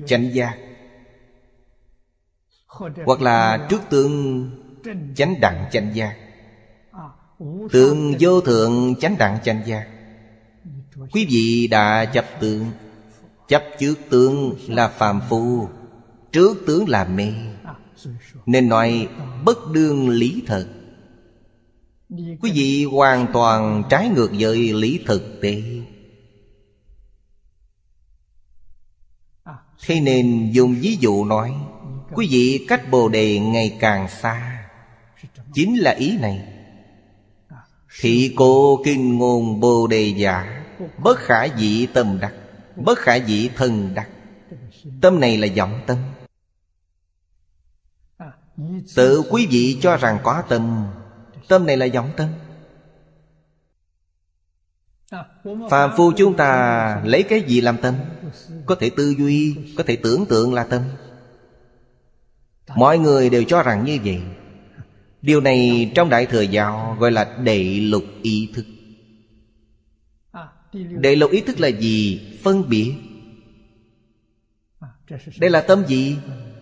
[0.06, 0.58] Chánh giác
[3.06, 4.50] Hoặc là trước tướng
[5.16, 6.23] Chánh đẳng chánh giác
[7.72, 9.88] Tượng vô thượng chánh đẳng chánh giác.
[11.12, 12.64] Quý vị đã chấp tượng
[13.48, 15.68] Chấp trước tướng là phàm phu,
[16.32, 17.32] Trước tướng là mê.
[18.46, 19.08] Nên nói
[19.44, 20.66] bất đương lý thật
[22.40, 25.62] Quý vị hoàn toàn trái ngược với lý thực tế.
[29.86, 31.54] Thế nên dùng ví dụ nói,
[32.14, 34.68] Quý vị cách Bồ Đề ngày càng xa.
[35.54, 36.53] Chính là ý này.
[38.00, 40.64] Thị cô kinh ngôn Bồ Đề giả,
[40.98, 42.32] Bất khả dĩ tâm đắc,
[42.76, 44.08] Bất khả dĩ thân đắc.
[45.00, 45.98] Tâm này là vọng tâm.
[48.94, 50.86] Tự quý vị cho rằng có tâm
[51.48, 52.28] Tâm này là vọng tâm.
[55.70, 57.94] Phàm phu chúng ta lấy cái gì làm tâm?
[58.66, 60.82] Có thể tư duy, Có thể tưởng tượng là tâm.
[62.76, 64.22] Mọi người đều cho rằng như vậy.
[65.24, 68.66] Điều này trong Đại Thừa Giáo gọi là đệ lục ý thức
[70.72, 72.20] Đệ lục ý thức là gì?
[72.42, 72.94] Phân biệt
[75.40, 76.16] Đây là tâm gì?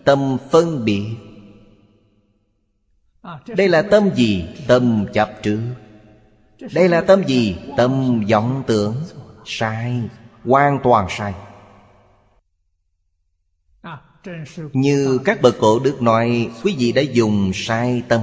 [0.04, 1.04] Tâm phân biệt
[3.56, 4.44] Đây là tâm gì?
[4.66, 5.60] Tâm chấp trước
[6.74, 7.56] Đây là tâm gì?
[7.76, 8.94] Tâm vọng tưởng,
[9.44, 10.00] Sai,
[10.44, 11.34] Hoàn toàn sai
[14.72, 18.20] Như các bậc cổ đức nói, Quý vị đã dùng sai tâm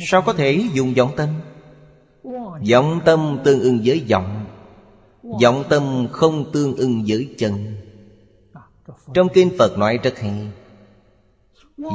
[0.00, 1.28] Sao có thể dùng vọng tâm?
[2.70, 4.44] Vọng tâm tương ưng với vọng.
[5.42, 7.74] Vọng tâm không tương ưng với chân.
[9.14, 10.50] Trong kinh Phật nói rất hay,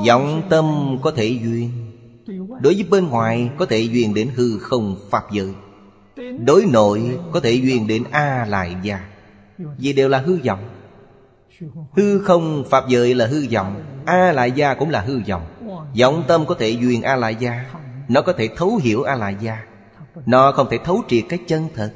[0.08, 1.70] Vọng tâm có thể duyên.
[2.62, 5.54] Đối với bên ngoài có thể duyên đến hư không Pháp giới.
[6.46, 9.10] Đối nội có thể duyên đến A lại gia.
[9.78, 10.70] Vì đều là hư vọng.
[11.92, 15.46] Hư không Pháp giới là hư vọng, A lại gia cũng là hư vọng.
[16.00, 17.74] Vọng tâm có thể duyên a la gia
[18.08, 19.66] Nó có thể thấu hiểu a la gia
[20.26, 21.94] Nó không thể thấu triệt cái chân thật.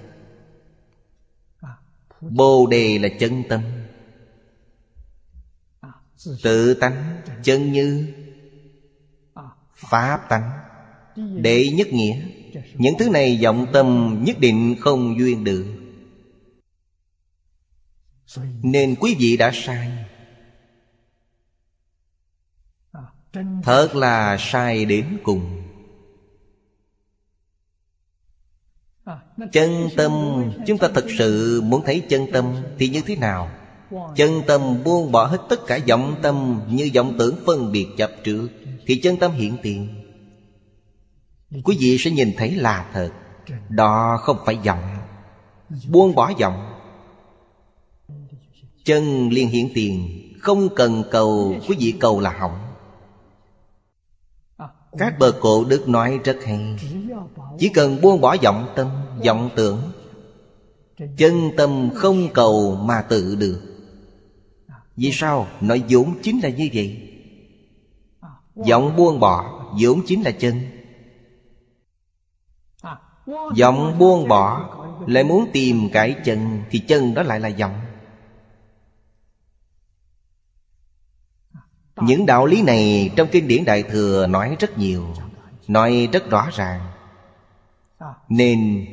[2.22, 3.62] Bồ đề là chân tâm.
[6.44, 8.14] Tự tánh, chân như.
[9.76, 10.52] Pháp tánh.
[11.42, 12.22] Đệ nhất nghĩa.
[12.74, 15.66] Những thứ này vọng tâm nhất định không duyên được.
[18.64, 20.05] Nên quý vị đã sai.
[23.64, 25.62] Thật là sai đến cùng.
[29.52, 30.12] Chân tâm,
[30.68, 33.50] Chúng ta thật sự muốn thấy chân tâm Thì như thế nào?
[34.16, 38.12] Chân tâm buông bỏ hết tất cả vọng tâm Như vọng tưởng phân biệt chấp
[38.24, 38.48] trước
[38.86, 39.88] Thì chân tâm hiện tiền.
[41.64, 43.12] Quý vị sẽ nhìn thấy là thật.
[43.70, 44.98] Đó không phải vọng.
[45.90, 46.72] Buông bỏ vọng.
[48.86, 50.22] Chân liền hiện tiền.
[50.42, 52.65] Không cần cầu, Quý vị cầu là hỏng.
[54.98, 56.76] Các bờ cổ đức nói rất hay.
[57.60, 58.88] Chỉ cần buông bỏ vọng tâm,
[59.26, 59.82] vọng tưởng,
[61.18, 63.62] Chân tâm không cầu mà tự được.
[64.96, 65.48] Vì sao?
[65.62, 67.02] Nói vốn chính là như vậy.
[68.56, 70.54] Vọng buông bỏ, vốn chính là chân.
[73.56, 74.70] Giọng buông bỏ,
[75.08, 77.85] Lại muốn tìm cái chân, Thì chân đó lại là giọng
[82.02, 85.06] Những đạo lý này trong kinh điển Đại Thừa nói rất nhiều,
[85.68, 86.82] Nói rất rõ ràng.
[88.30, 88.86] Nên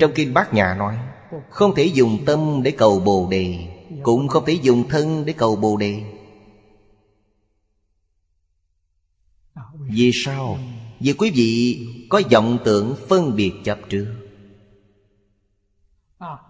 [0.00, 0.98] trong kinh Bát Nhã nói,
[1.50, 3.66] Không thể dùng tâm để cầu Bồ Đề,
[4.02, 6.02] Cũng không thể dùng thân để cầu Bồ Đề.
[9.90, 10.58] Vì sao?
[11.00, 14.06] Vì quý vị có vọng tưởng phân biệt chấp trước.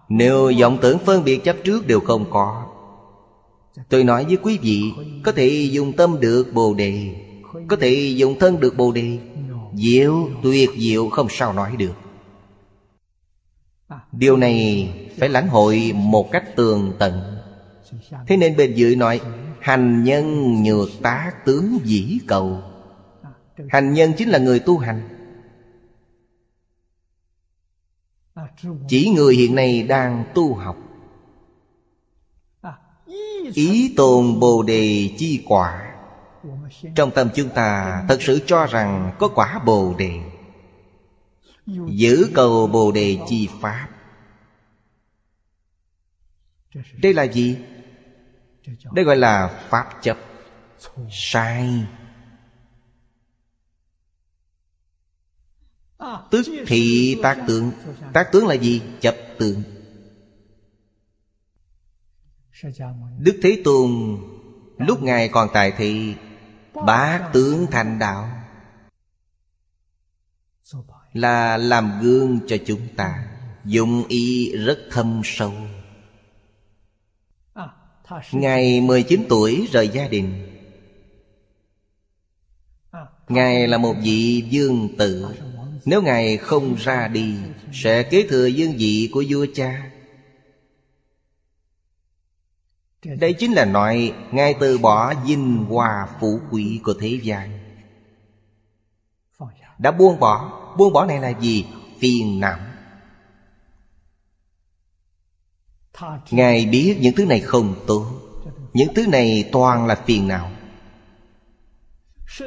[0.09, 2.68] Nếu vọng tưởng phân biệt chấp trước đều không có
[3.89, 4.91] Tôi nói với quý vị
[5.23, 7.15] Có thể dùng tâm được Bồ Đề
[7.67, 9.17] Có thể dùng thân được Bồ Đề.
[9.73, 11.93] Diệu, tuyệt diệu không sao nói được.
[14.11, 17.37] Điều này phải lãnh hội một cách tường tận.
[18.27, 19.21] Thế nên bên dưới nói
[19.59, 22.61] Hành nhân nhược tá tướng dĩ cầu.
[23.69, 25.09] Hành nhân chính là người tu hành.
[28.87, 30.77] Chỉ người hiện nay đang tu học.
[33.53, 35.85] Ý tồn Bồ Đề chi quả.
[36.95, 40.19] Trong tâm chúng ta thật sự cho rằng có quả Bồ Đề.
[41.89, 43.87] Giữ cầu Bồ Đề chi Pháp.
[46.93, 47.57] Đây là gì?
[48.91, 50.17] Đây gọi là Pháp chấp.
[51.11, 51.85] Sai.
[56.31, 57.71] Tức thị tác tướng.
[58.13, 58.81] Tác tướng là gì?
[59.01, 59.63] Chấp tướng.
[63.19, 64.17] Đức Thế Tôn
[64.77, 66.15] Lúc Ngài còn tại thị
[66.85, 68.29] Bá tướng thành đạo
[71.13, 73.27] Là làm gương cho chúng ta.
[73.65, 75.53] Dụng ý rất thâm sâu.
[78.31, 80.49] Ngài 19 tuổi rời gia đình.
[83.27, 85.25] Ngài là một vị dương tử
[85.85, 87.35] Nếu Ngài không ra đi
[87.73, 89.91] Sẽ kế thừa dương vị của vua cha
[93.03, 97.59] đây chính là nói Ngài từ bỏ dinh hòa phụ quý của thế gian.
[99.77, 100.61] Đã buông bỏ.
[100.77, 101.65] Buông bỏ này là gì?
[101.99, 102.59] Phiền não.
[106.31, 108.05] Ngài biết những thứ này không tốt.
[108.73, 110.51] Những thứ này toàn là phiền não.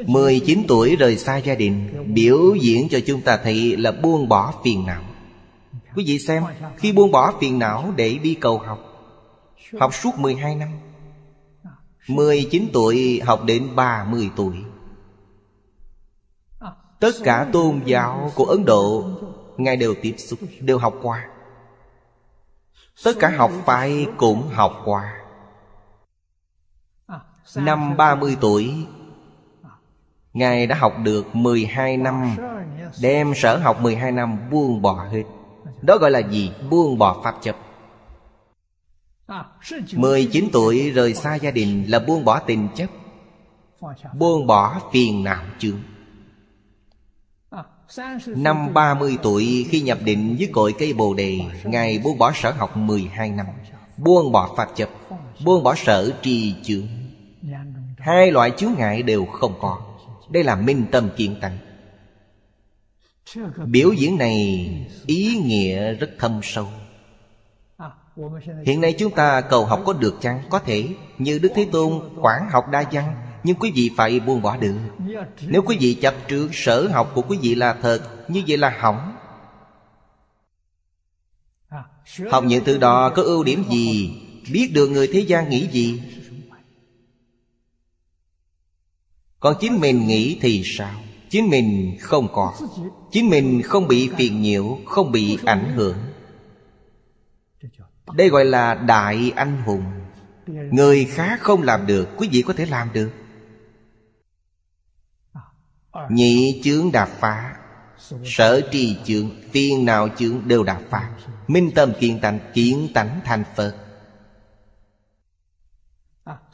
[0.07, 4.55] 19 tuổi rời xa gia đình Biểu diễn cho chúng ta thấy là buông bỏ
[4.65, 5.03] phiền não.
[5.97, 6.43] Quý vị xem
[6.77, 8.92] Khi buông bỏ phiền não để đi cầu học
[9.81, 10.69] Học suốt 12 năm.
[12.09, 14.57] 19 tuổi học đến 30 tuổi.
[17.01, 19.05] Tất cả tôn giáo của Ấn Độ
[19.57, 21.29] Ngài đều tiếp xúc, đều học qua.
[23.05, 25.15] Tất cả học phái cũng học qua.
[27.57, 28.87] Năm 30 tuổi
[30.33, 32.37] Ngài đã học được 12 năm.
[33.03, 35.25] Đem sở học 12 năm buông bỏ hết.
[35.83, 36.53] Đó gọi là gì?
[36.71, 37.57] Buông bỏ pháp chấp
[39.95, 42.91] 19 tuổi rời xa gia đình là buông bỏ tình chấp,
[44.19, 45.79] Buông bỏ phiền não chướng.
[48.27, 52.51] Năm 30 tuổi khi nhập định với cội cây bồ đề, Ngài buông bỏ sở
[52.51, 53.47] học 12 năm,
[53.97, 54.89] Buông bỏ pháp chấp,
[55.45, 56.87] Buông bỏ sở trì chướng.
[57.99, 59.81] Hai loại chướng ngại đều không có.
[60.31, 61.59] Đây là minh tâm kiên tăng
[63.67, 64.69] Biểu diễn này
[65.07, 66.67] ý nghĩa rất thâm sâu.
[68.67, 70.43] Hiện nay chúng ta cầu học có được chăng?
[70.51, 70.89] Có thể.
[71.19, 74.75] Như Đức Thế Tôn quản học đa văn, Nhưng quý vị phải buông bỏ được.
[75.41, 78.77] Nếu quý vị chấp trước sở học của quý vị là thật, Như vậy là
[78.81, 79.17] hỏng.
[82.31, 84.17] Học những thứ đó có ưu điểm gì?
[84.53, 86.03] Biết được người thế gian nghĩ gì?
[89.41, 90.95] Còn chính mình nghĩ thì sao?
[91.31, 92.55] Chính mình không có
[93.11, 95.97] Chính mình không bị phiền nhiễu, Không bị ảnh hưởng
[98.15, 99.85] đây gọi là đại anh hùng.
[100.47, 103.11] Người khác không làm được, Quý vị có thể làm được.
[106.11, 107.57] Nhị chướng đạp phá,
[108.25, 111.11] Sở trì chướng Phiền nào chướng đều đạp phá.
[111.47, 113.77] Minh tâm kiên tánh, Kiến tánh thành Phật.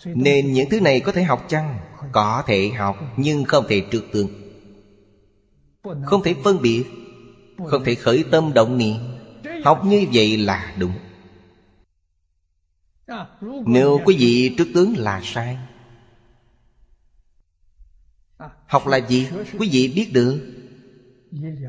[0.04, 1.78] Nên những thứ này có thể học chăng?
[2.12, 4.28] Có thể học, Nhưng không thể trượt tường.
[6.04, 6.84] Không thể phân biệt,
[7.66, 8.96] Không thể khởi tâm động niệm.
[9.64, 10.92] Học như vậy là đúng
[13.66, 15.58] nếu quý vị trước tướng là sai,
[18.66, 19.28] Học là gì?
[19.58, 20.54] Quý vị biết được.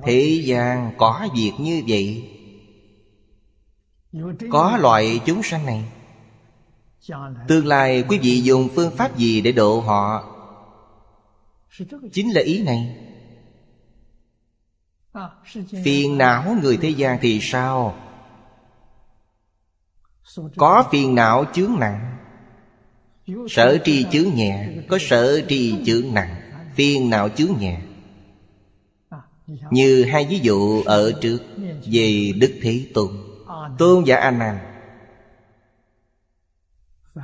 [0.06, 2.30] Thế gian có việc như vậy.
[4.52, 5.84] Có loại chúng sanh này.
[7.48, 10.24] Tương lai quý vị dùng phương pháp gì để độ họ?
[12.14, 12.98] Chính là ý này.
[15.84, 18.09] Phiền não người thế gian thì sao?
[20.58, 22.18] Có phiền não chướng nặng.
[23.50, 26.36] Sở tri chướng nhẹ, Có sở tri chướng nặng,
[26.76, 27.80] Phiền não chướng nhẹ.
[29.72, 31.40] Như hai ví dụ ở trước,
[31.86, 33.08] Về Đức Thế Tôn.
[33.78, 34.58] Tôn giả A Nan.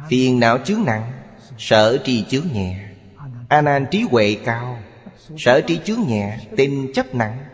[0.10, 1.12] Phiền não chướng nặng,
[1.58, 2.90] Sở tri chướng nhẹ.
[3.50, 4.78] A Nan trí huệ cao,
[5.38, 7.46] Sở trí chướng nhẹ Tình chấp nặng.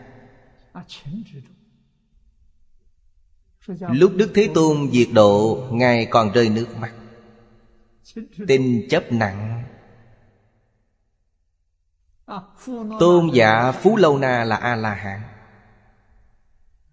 [3.68, 6.93] Lúc Đức Thế Tôn diệt độ Ngài còn rơi nước mắt.
[8.47, 9.64] Tình chấp nặng.
[12.99, 15.22] Tôn giả Phú Lâu Na là A-la-hán.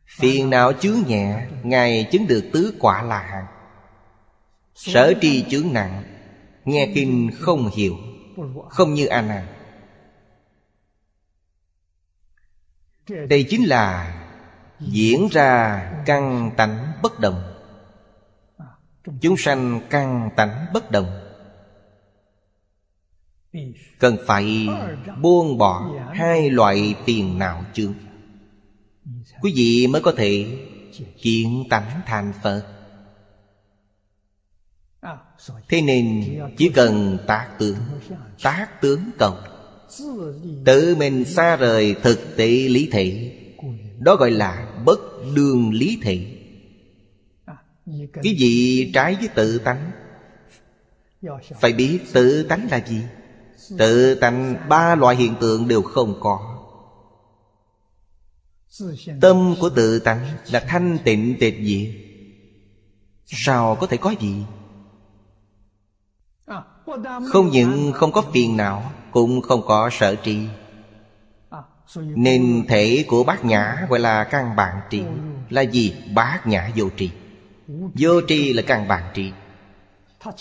[0.08, 3.44] Phiền não chướng nhẹ Ngài chứng được tứ quả là hán
[4.74, 6.02] Sở tri chướng nặng
[6.64, 7.96] Nghe kinh không hiểu
[8.68, 9.46] Không như A Nan
[13.28, 14.14] Đây chính là
[14.80, 17.42] Diễn ra căn tánh bất đồng.
[19.20, 21.06] Chúng sanh căn tánh bất đồng.
[23.98, 24.68] Cần phải
[25.20, 27.94] buông bỏ hai loại tiền não chướng
[29.42, 30.46] Quý vị mới có thể
[31.22, 32.66] kiện tánh thành Phật.
[35.68, 36.24] Thế nên
[36.56, 37.76] chỉ cần tác tướng
[38.42, 39.34] Tác tướng cầu
[40.64, 43.32] Tự mình xa rời thực tế lý thị
[43.98, 44.98] đó gọi là bất
[45.34, 46.38] đương lý thị.
[48.12, 49.90] Cái gì trái với tự tánh?
[51.60, 53.02] Phải biết tự tánh là gì?
[53.78, 56.54] Tự tánh ba loại hiện tượng đều không có.
[59.20, 61.94] Tâm của tự tánh là thanh tịnh tịch diệt.
[63.26, 64.44] Sao có thể có gì?
[67.28, 70.48] Không những không có phiền não, Cũng không có sợ trì
[71.96, 75.02] nên thể của bát nhã gọi là căn bản tri
[75.50, 75.94] Là gì?
[76.14, 77.10] Bát nhã vô tri
[77.94, 79.32] Vô tri là căn bản tri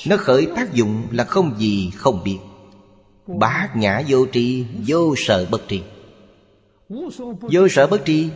[0.07, 2.37] Nó khởi tác dụng là không gì không biết.
[3.27, 5.81] Bát nhã vô tri Vô sợ bất tri
[7.41, 8.29] Vô sợ bất tri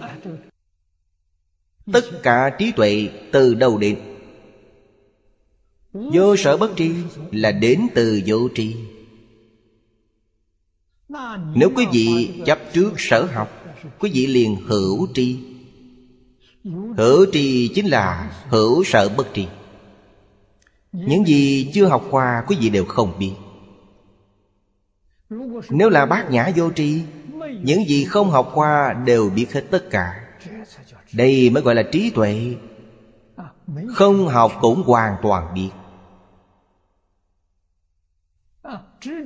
[1.94, 4.00] Tất cả trí tuệ từ đầu đến?
[5.94, 6.92] Vô sở bất tri
[7.32, 8.76] Là đến từ vô tri
[11.56, 13.62] nếu quý vị chấp trước sở học,
[14.00, 15.40] Quý vị liền hữu tri.
[16.98, 19.48] Hữu tri chính là hữu sở bất tri.
[20.92, 23.34] Những gì chưa học qua, quý vị đều không biết.
[25.70, 27.02] Nếu là bát nhã vô tri,
[27.64, 30.14] Những gì không học qua đều biết hết tất cả.
[31.14, 32.56] Đây mới gọi là trí tuệ.
[33.94, 35.70] Không học cũng hoàn toàn biết.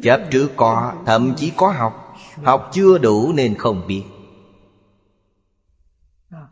[0.04, 2.16] Chấp trước có, Thậm chí có học.
[2.44, 4.04] Học chưa đủ nên không biết.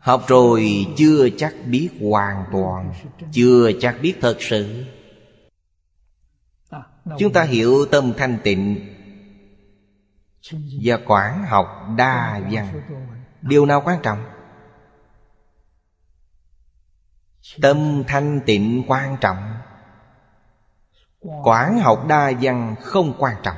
[0.00, 2.94] Học rồi chưa chắc biết hoàn toàn,
[3.32, 4.84] Chưa chắc biết thật sự.
[7.18, 8.94] Chúng ta hiểu tâm thanh tịnh
[10.82, 11.66] Và quản học
[11.96, 12.80] đa văn.
[13.42, 14.24] Điều nào quan trọng?
[17.62, 19.53] Tâm thanh tịnh quan trọng.
[21.42, 23.56] Quảng học đa văn không quan trọng.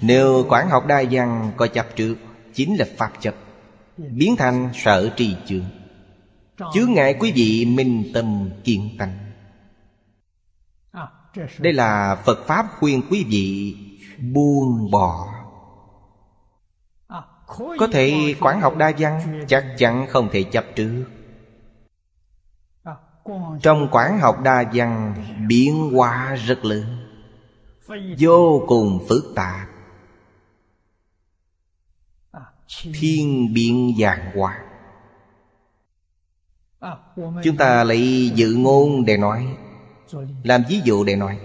[0.00, 2.16] Nếu quảng học đa văn có chấp trước,
[2.54, 3.34] Chính là pháp chấp
[3.96, 5.64] Biến thành sợ trì chương.
[6.72, 9.18] Chướng ngại quý vị minh tâm kiên tánh.
[11.58, 13.76] Đây là Phật Pháp khuyên quý vị
[14.32, 15.28] buông bỏ.
[17.78, 21.04] Có thể quán học đa văn Chắc chắn không thể chấp trước
[23.62, 25.14] trong quán học đa văn,
[25.48, 26.84] biến hóa rất lớn,
[28.18, 29.68] Vô cùng phức tạp.
[32.82, 34.60] Thiên biến dạng hóa.
[37.16, 39.56] Chúng ta lấy dự ngôn để nói,
[40.42, 41.40] Làm ví dụ để nói.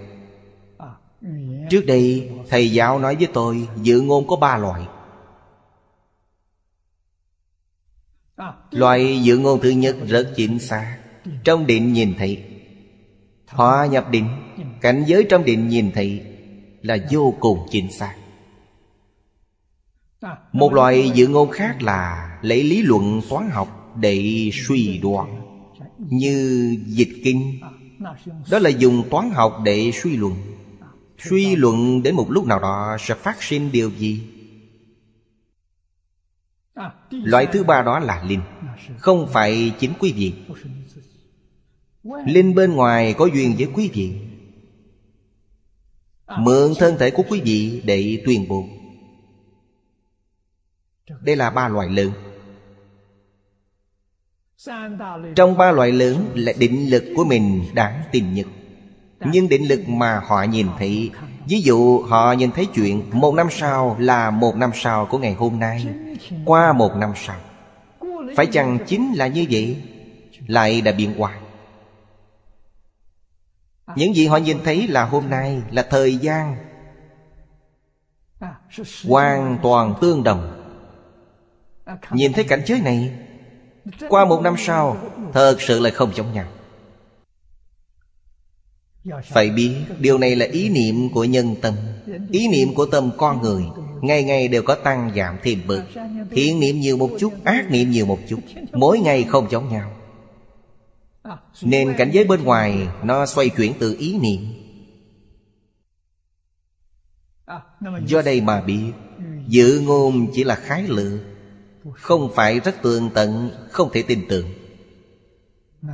[1.69, 4.87] Trước đây, thầy giáo nói với tôi Dự ngôn có ba loại.
[8.71, 11.04] Loại dự ngôn thứ nhất rất chính xác
[11.43, 12.43] trong định nhìn thấy.
[13.47, 14.27] Hòa nhập định,
[14.81, 16.23] Cảnh giới trong định nhìn thấy
[16.81, 18.15] Là vô cùng chính xác.
[20.51, 25.41] Một loại dự ngôn khác là Lấy lý luận toán học Để suy đoán,
[25.97, 27.59] Như dịch kinh.
[28.51, 30.35] Đó là dùng toán học để suy luận.
[31.17, 34.21] Suy luận đến một lúc nào đó Sẽ phát sinh điều gì?
[37.09, 38.41] Loại thứ ba đó là linh,
[38.97, 40.33] Không phải chính quý vị
[42.05, 44.13] Linh bên ngoài có duyên với quý vị.
[46.39, 48.65] Mượn thân thể của quý vị để tuyên bố.
[51.21, 52.11] Đây là ba loại lớn.
[55.35, 58.47] Trong ba loại lớn là định lực của mình đáng tin nhất.
[59.31, 61.11] Nhưng định lực mà họ nhìn thấy,
[61.47, 65.33] Ví dụ họ nhìn thấy chuyện Một năm sau là một năm sau của ngày
[65.33, 65.85] hôm nay,
[66.45, 67.35] Qua một năm sau.
[68.35, 69.77] Phải chăng chính là như vậy?
[70.47, 71.39] Lại đã biến hoài?
[73.95, 76.55] Những gì họ nhìn thấy là hôm nay Là thời gian.
[79.07, 80.61] Hoàn toàn tương đồng.
[82.11, 83.11] Nhìn thấy cảnh giới này
[84.09, 84.97] Qua một năm sau
[85.33, 86.45] Thật sự là không giống nhau.
[89.23, 91.73] Phải biết Điều này là ý niệm của nhân tâm.
[92.31, 93.63] Ý niệm của tâm con người
[94.01, 95.83] Ngày ngày đều có tăng giảm thêm bực,
[96.31, 98.39] Thiện niệm nhiều một chút Ác niệm nhiều một chút
[98.71, 99.94] Mỗi ngày không giống nhau.
[101.61, 104.41] Nên cảnh giới bên ngoài, Nó xoay chuyển từ ý niệm.
[108.05, 108.91] Do đây mà biết
[109.47, 111.19] Dự ngôn chỉ là khái lược,
[111.93, 114.53] Không phải rất tường tận, Không thể tin tưởng.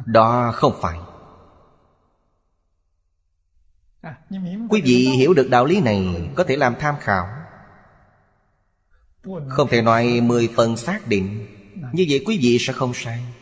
[0.06, 0.98] Đó không phải.
[4.70, 7.28] Quý vị hiểu được đạo lý này, Có thể làm tham khảo.
[9.50, 11.48] Không thể nói mười phần xác định,
[11.94, 13.41] Như vậy quý vị sẽ không sai.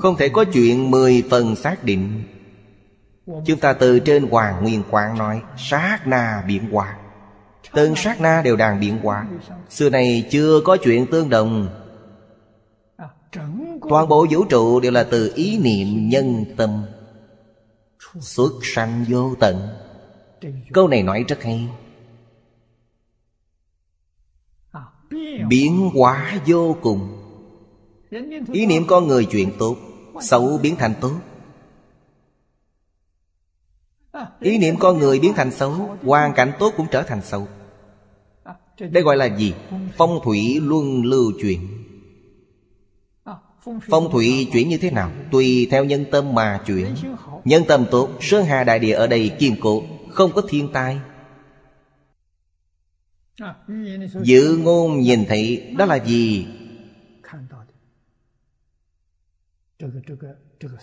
[0.00, 2.22] Không thể có chuyện mười phần xác định.
[3.26, 6.96] Chúng ta từ trên Hoàng Nguyên Quán nói Sát na biến hòa,
[7.72, 9.26] Từng sát na đều đang biến hòa.
[9.70, 11.68] Xưa này chưa có chuyện tương đồng.
[13.88, 16.84] Toàn bộ vũ trụ đều là từ ý niệm nhân tâm.
[18.20, 19.68] Xuất sanh vô tận.
[20.72, 21.68] Câu này nói rất hay.
[25.48, 27.21] Biến hóa vô cùng.
[28.52, 29.76] Ý niệm con người chuyện tốt,
[30.20, 31.12] Xấu biến thành tốt
[34.40, 35.70] Ý niệm con người biến thành xấu,
[36.02, 37.48] Hoàn cảnh tốt cũng trở thành xấu
[38.78, 39.54] Đây gọi là gì?
[39.96, 41.68] Phong thủy luân lưu chuyển
[43.88, 45.10] Phong thủy chuyển như thế nào?
[45.30, 46.94] Tùy theo nhân tâm mà chuyển
[47.44, 50.98] Nhân tâm tốt Sơn Hà Đại Địa ở đây kiên cố, Không có thiên tai
[54.22, 56.46] Dự ngôn nhìn thấy, Đó là gì?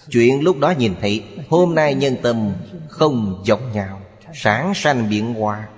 [0.10, 2.54] Chuyện lúc đó nhìn thấy Hôm nay nhân tâm
[2.89, 4.02] không giống nhau
[4.34, 5.70] Sáng sanh biến hóa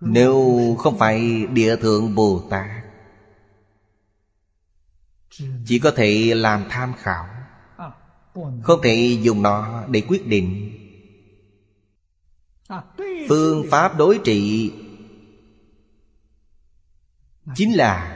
[0.00, 2.70] Nếu không phải địa thượng Bồ Tát
[5.66, 7.26] Chỉ có thể làm tham khảo
[8.62, 10.78] Không thể dùng nó để quyết định.
[13.28, 14.72] Phương pháp đối trị
[17.54, 18.13] Chính là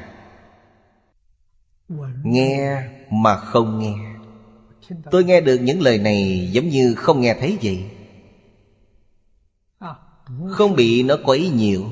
[2.30, 3.94] Nghe mà không nghe.
[5.10, 7.84] Tôi nghe được những lời này giống như không nghe thấy vậy.
[10.50, 11.82] Không bị nó quấy nhiễu,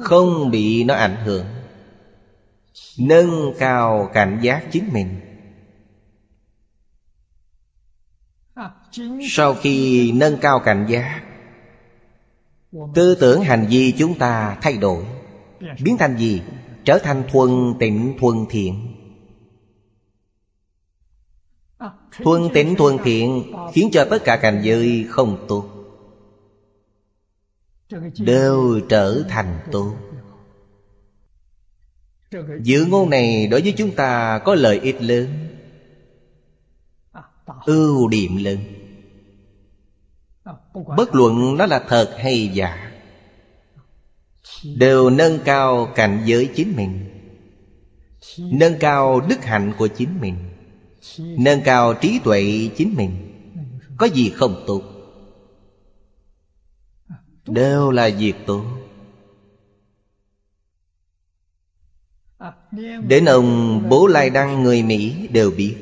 [0.00, 1.46] Không bị nó ảnh hưởng.
[2.98, 5.20] Nâng cao cảnh giác chính mình.
[9.28, 11.22] Sau khi nâng cao cảnh giác
[12.94, 15.04] Tư tưởng hành vi chúng ta thay đổi
[15.82, 16.42] Biến thành gì?
[16.84, 18.95] Trở thành thuần tịnh thuần thiện.
[22.22, 25.64] Thuần tịnh thuần thiện, Khiến cho tất cả cảnh giới không tốt
[28.18, 29.96] Đều trở thành tốt
[32.60, 35.28] Dự ngôn này đối với chúng ta có lợi ích lớn,
[37.66, 38.58] Ưu điểm lớn.
[40.96, 42.92] Bất luận nó là thật hay giả,
[44.76, 47.04] Đều nâng cao cảnh giới chính mình,
[48.38, 50.36] Nâng cao đức hạnh của chính mình.
[51.18, 53.10] Nâng cao trí tuệ chính mình.
[53.96, 54.82] Có gì không tốt?
[57.46, 58.64] Đều là việc tốt.
[63.08, 65.76] Đến ông Bố Lai Đăng, người Mỹ, đều biết.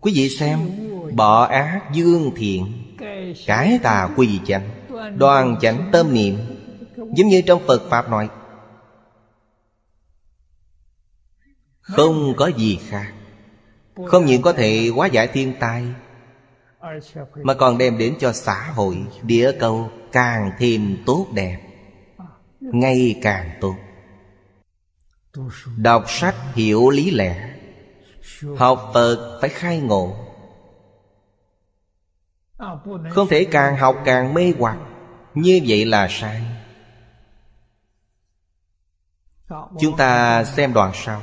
[0.00, 0.58] Quý vị xem,
[1.12, 2.72] Bỏ ác dương thiện,
[3.46, 4.70] Cái tà quy chánh
[5.18, 6.36] Đoàn chánh tâm niệm,
[6.96, 8.28] Giống như trong Phật Pháp nói,
[11.80, 13.15] Không có gì khác.
[14.04, 15.84] Không những có thể hóa giải thiên tai,
[17.42, 21.60] Mà còn đem đến cho xã hội Địa cầu càng thêm tốt đẹp
[22.60, 23.74] Ngày càng tốt.
[25.76, 27.56] Đọc sách hiểu lý lẽ,
[28.56, 30.16] Học Phật phải khai ngộ.
[33.10, 34.78] Không thể càng học càng mê hoặc,
[35.34, 36.42] Như vậy là sai.
[39.80, 41.22] Chúng ta xem đoạn sau.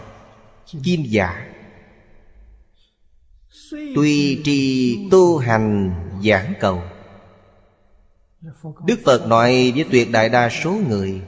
[0.84, 1.53] Kim giả
[3.96, 5.92] Tuy trì tu hành
[6.24, 6.82] giảng cầu.
[8.86, 11.22] Đức Phật nói với tuyệt đại đa số người,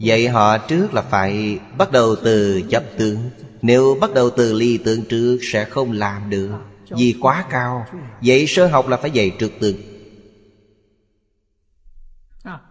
[0.00, 3.30] Vậy họ trước là phải bắt đầu từ chấp tướng.
[3.62, 6.50] Nếu bắt đầu từ ly tượng trước sẽ không làm được,
[6.90, 7.86] Vì quá cao.
[8.22, 9.76] Vậy sơ học là phải dạy trực tướng.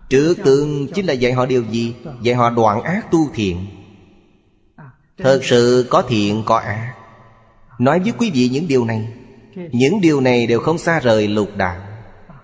[0.09, 1.95] Trước tướng chính là dạy họ điều gì?
[2.21, 3.65] Dạy họ đoạn ác tu thiện.
[5.17, 6.93] Thật sự có thiện, có ác.
[7.79, 9.13] Nói với quý vị những điều này.
[9.55, 11.87] Những điều này đều không xa rời lục đạo.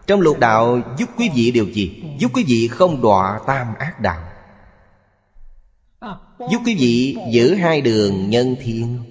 [0.08, 2.04] Trong lục đạo giúp quý vị điều gì?
[2.20, 4.30] Giúp quý vị không đọa tam ác đạo.
[6.40, 9.04] Giúp quý vị giữ hai đường nhân thiên.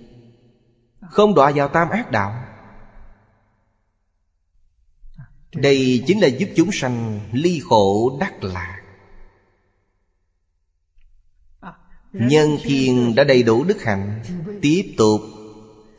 [1.11, 2.45] Không đọa vào tam ác đạo.
[5.55, 8.83] Đây chính là giúp chúng sanh ly khổ đắc lạc.
[12.13, 14.23] Nhân thiên đã đầy đủ đức hạnh,
[14.63, 15.21] Tiếp tục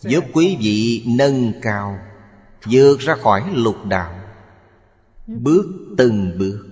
[0.01, 1.99] giúp quý vị nâng cao,
[2.65, 4.19] vượt ra khỏi lục đạo,
[5.27, 5.65] bước
[5.97, 6.65] từng bước.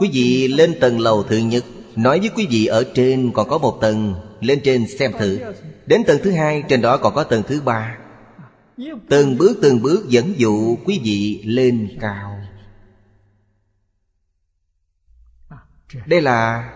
[0.00, 1.64] Quý vị lên tầng lầu thứ nhất,
[1.96, 5.38] nói với quý vị ở trên còn có một tầng, lên trên xem thử.
[5.86, 7.98] Đến tầng thứ hai, trên đó còn có tầng thứ ba.
[9.08, 12.38] Từng bước từng bước dẫn dụ quý vị lên cao.
[16.06, 16.70] Đây là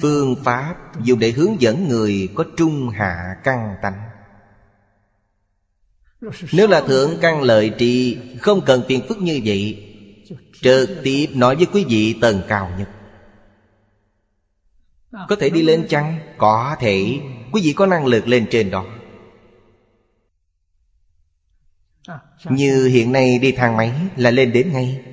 [0.00, 4.02] phương pháp dùng để hướng dẫn người có trung hạ căn tánh.
[6.52, 9.88] Nếu là thượng căn lợi trì, Không cần phiền phức như vậy,
[10.62, 12.88] Trực tiếp nói với quý vị tầng cao nhất.
[15.28, 16.18] Có thể đi lên chăng?
[16.38, 17.20] Có thể.
[17.52, 18.86] Quý vị có năng lực lên trên đó.
[22.44, 25.11] Như hiện nay đi thang máy là lên đến ngay.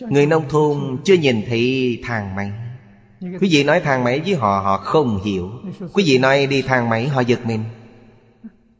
[0.00, 2.52] Người nông thôn chưa nhìn thấy thang máy.
[3.20, 5.50] Quý vị nói thang máy với họ họ không hiểu.
[5.92, 7.64] Quý vị nói đi thang máy họ giật mình.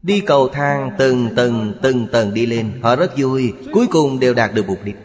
[0.02, 2.72] Đi cầu thang từng tầng từng tầng đi lên.
[2.82, 4.96] Họ rất vui Cuối cùng đều đạt được mục đích.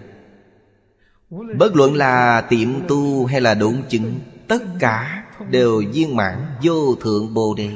[1.58, 4.14] Bất luận là tiệm tu hay là đụng chứng
[4.48, 7.72] Tất cả đều viên mãn vô thượng bồ đề.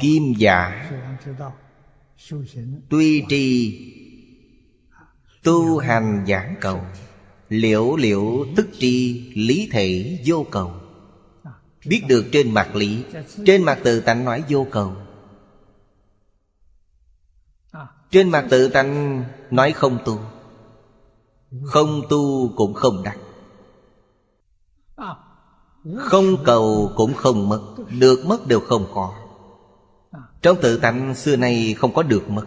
[0.00, 0.90] Kim giả
[2.88, 3.80] Tuy trì
[5.44, 6.80] Tu hành giảng cầu.
[7.48, 10.72] Liễu liễu tức tri Lý thể vô cầu.
[11.86, 13.04] Biết được trên mặt lý,
[13.46, 14.92] Trên mặt tự tánh nói vô cầu.
[18.10, 20.18] Trên mặt tự tánh nói không tu.
[21.64, 23.18] Không tu cũng không đắc.
[25.98, 27.62] Không cầu cũng không mất,
[27.98, 29.14] Được mất đều không có.
[30.42, 32.44] Trong tự tánh xưa nay không có được mất.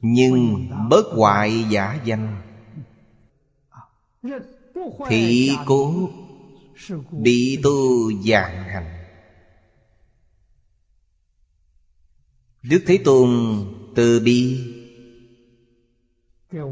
[0.00, 2.42] Nhưng bất hoại giả danh
[5.08, 6.10] thị cố
[7.10, 9.04] bị tu dạng hành.
[12.62, 13.30] Đức thế tôn
[13.94, 14.64] từ bi,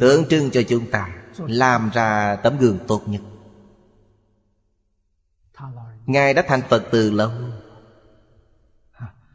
[0.00, 3.22] tượng trưng cho chúng ta, làm ra tấm gương tốt nhất.
[6.06, 7.30] Ngài đã thành phật từ lâu.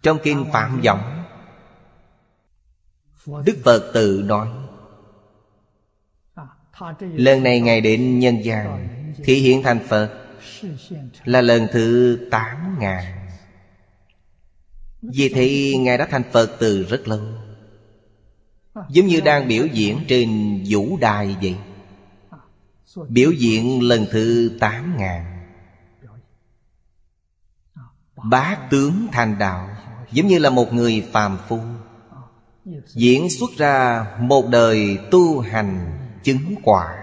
[0.01, 1.16] Trong kinh phạm vọng
[3.27, 4.47] Đức Phật tự nói,
[6.99, 8.87] Lần này Ngài đến nhân gian
[9.23, 10.27] Thị hiện thành Phật,
[11.25, 13.27] Là lần thứ tám ngàn.
[15.01, 17.19] Vì thế, Ngài đã thành Phật từ rất lâu,
[18.89, 21.55] Giống như đang biểu diễn trên vũ đài vậy.
[23.09, 25.47] Biểu diễn lần thứ tám ngàn.
[28.15, 29.69] Bát tướng thành đạo,
[30.11, 31.59] Giống như là một người phàm phu.
[32.87, 36.95] Diễn xuất ra một đời tu hành chứng quả.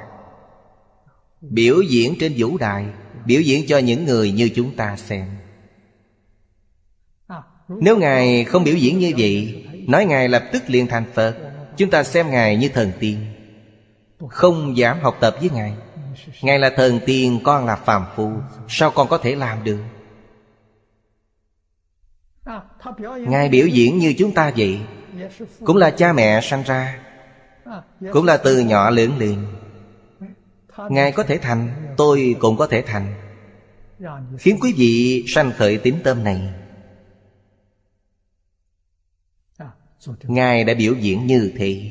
[1.40, 2.86] Biểu diễn trên vũ đài,
[3.26, 5.26] Biểu diễn cho những người như chúng ta xem.
[7.68, 11.36] Nếu Ngài không biểu diễn như vậy, Nói Ngài lập tức liền thành Phật.
[11.76, 13.26] Chúng ta xem Ngài như thần tiên.
[14.28, 15.74] Không dám học tập với Ngài.
[16.42, 18.30] Ngài là thần tiên, Con là phàm phu.
[18.68, 19.78] Sao con có thể làm được?
[23.28, 24.80] Ngài biểu diễn như chúng ta vậy
[25.64, 27.00] cũng là cha mẹ sanh ra.
[28.12, 29.46] Cũng là từ nhỏ lớn lên
[30.90, 33.14] ngài có thể thành, tôi cũng có thể thành.
[34.38, 36.54] Khiến quý vị sanh khởi tín tâm này.
[40.22, 41.90] Ngài đã biểu diễn như thế.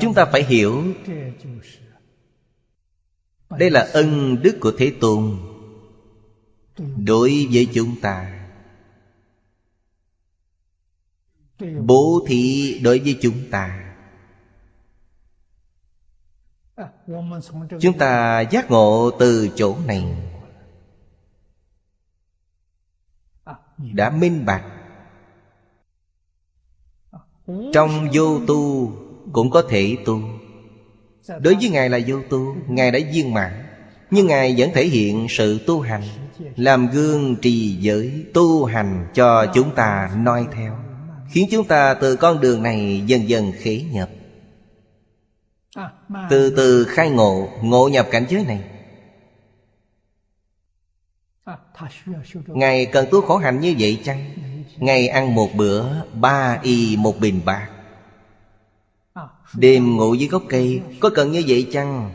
[0.00, 0.84] Chúng ta phải hiểu,
[3.50, 5.36] đây là ân đức của thế tôn
[7.06, 8.43] đối với chúng ta.
[11.86, 13.80] Bố thí đối với chúng ta.
[17.80, 20.04] Chúng ta giác ngộ từ chỗ này.
[23.78, 24.64] Đã minh bạch.
[27.72, 28.92] Trong vô tu
[29.32, 30.20] cũng có thể tu.
[31.28, 33.64] Đối với ngài là vô tu, ngài đã viên mãn.
[34.10, 36.02] Nhưng ngài vẫn thể hiện sự tu hành,
[36.56, 40.83] làm gương trì giới tu hành cho chúng ta noi theo
[41.34, 44.10] khiến chúng ta từ con đường này dần dần khế nhập.
[46.30, 48.64] Từ từ khai ngộ ngộ nhập cảnh giới này.
[52.46, 54.34] Ngài cần tu khổ hạnh như vậy chăng?
[54.76, 57.68] Ngày ăn một bữa Ba y một bình bạc.
[59.54, 62.12] Đêm ngủ dưới gốc cây Có cần như vậy chăng?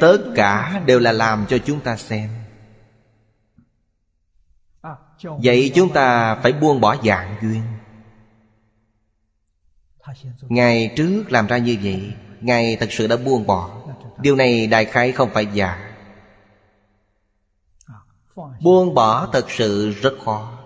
[0.00, 2.37] Tất cả đều là làm cho chúng ta xem
[5.22, 7.62] Vậy chúng ta phải buông bỏ dạng duyên.
[10.48, 13.80] Ngày trước làm ra như vậy Ngài thật sự đã buông bỏ.
[14.20, 15.94] Điều này đại khái không phải giả.
[18.60, 20.58] Buông bỏ thật sự rất khó.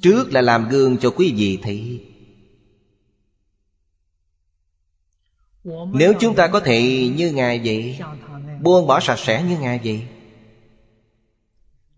[0.00, 2.04] Trước là làm gương cho quý vị thấy.
[5.92, 7.98] Nếu chúng ta có thể như Ngài vậy
[8.60, 10.06] Buông bỏ sạch sẽ như Ngài vậy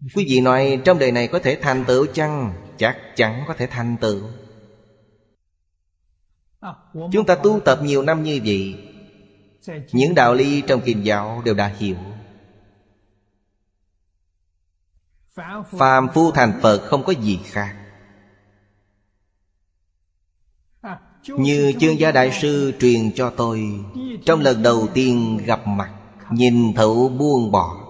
[0.01, 2.53] Quý vị nói trong đời này có thể thành tựu chăng?
[2.79, 4.23] Chắc chắn có thể thành tựu.
[7.13, 8.75] Chúng ta tu tập nhiều năm như vậy,
[9.93, 11.97] Những đạo lý trong kinh giáo đều đã hiểu.
[15.79, 17.77] Phàm phu thành Phật không có gì khác.
[21.29, 23.85] Như chương gia đại sư truyền cho tôi,
[24.27, 25.95] Trong lần đầu tiên gặp mặt,
[26.31, 27.90] Nhìn thấu buông bỏ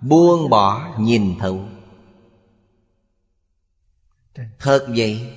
[0.00, 1.60] Buông bỏ nhìn thấu.
[4.58, 5.32] Thật vậy,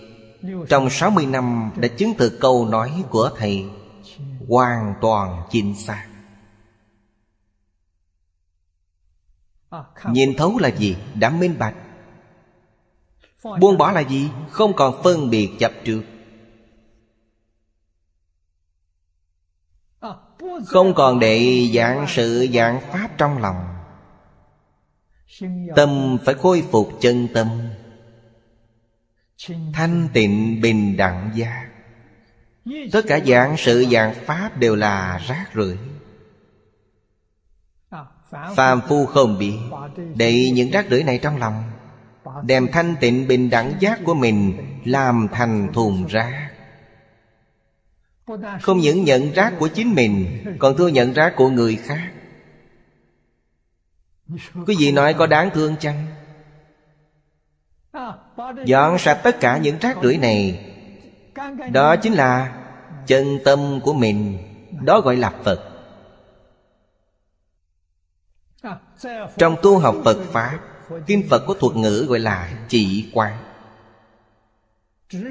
[0.69, 3.65] Trong 60 năm đã chứng thực câu nói của Thầy
[4.47, 6.07] Hoàn toàn chính xác.
[10.11, 10.97] Nhìn thấu là gì?
[11.15, 11.75] Đã minh bạch.
[13.43, 14.29] Buông bỏ là gì?
[14.49, 16.03] Không còn phân biệt chấp trước.
[20.65, 23.76] Không còn để dạng sự dạng pháp trong lòng.
[25.75, 27.47] Tâm phải khôi phục chân tâm.
[29.73, 31.67] Thanh tịnh bình đẳng giác.
[32.91, 35.77] Tất cả dạng sự, dạng pháp đều là rác rưởi.
[38.55, 39.53] Phàm phu không bị,
[40.15, 41.63] Để những rác rưởi này trong lòng,
[42.43, 46.51] Đem thanh tịnh bình đẳng giác của mình Làm thành thùng rác.
[48.61, 52.11] Không những nhận rác của chính mình, Còn thua nhận rác của người khác.
[54.67, 56.07] Quý vị nói có đáng thương chăng?
[58.65, 60.65] Dọn sạch tất cả những rác rưởi này.
[61.71, 62.63] Đó chính là
[63.07, 64.37] chân tâm của mình.
[64.83, 65.73] Đó gọi là Phật.
[69.37, 70.59] Trong tu học Phật Pháp
[71.07, 73.37] Kinh Phật có thuật ngữ gọi là chỉ quán.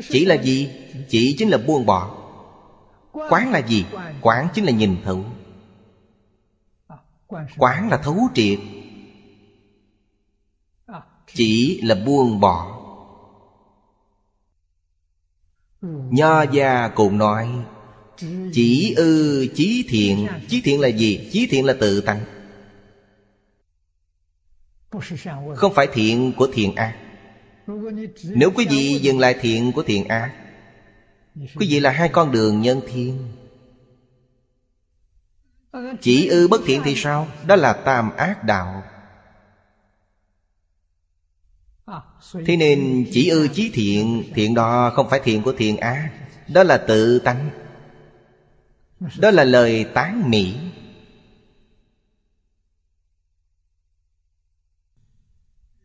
[0.08, 0.70] Chỉ là gì?
[1.08, 2.16] Chỉ chính là buông bỏ.
[3.12, 3.86] Quán là gì?
[4.20, 5.24] Quán chính là nhìn thấu.
[7.58, 8.58] Quán là thấu triệt.
[11.36, 12.72] Chỉ là buông bỏ.
[16.10, 17.48] Nho gia cũng nói,
[18.52, 20.26] Chỉ ư, chí thiện.
[20.48, 21.28] Chí thiện là gì?
[21.32, 22.20] Chí thiện là tự tánh.
[25.56, 26.96] Không phải thiện của thiện ác.
[28.24, 30.32] Nếu quý vị dừng lại thiện của thiện ác,
[31.34, 33.28] Quý vị là hai con đường nhân thiên.
[36.00, 37.28] Chỉ ư bất thiện thì sao?
[37.46, 38.82] Đó là tam ác đạo.
[42.46, 46.12] Thế nên chỉ ư chí thiện Thiện đó không phải thiện của thiện á,
[46.48, 47.50] Đó là tự tánh.
[49.18, 50.56] Đó là lời tán mỹ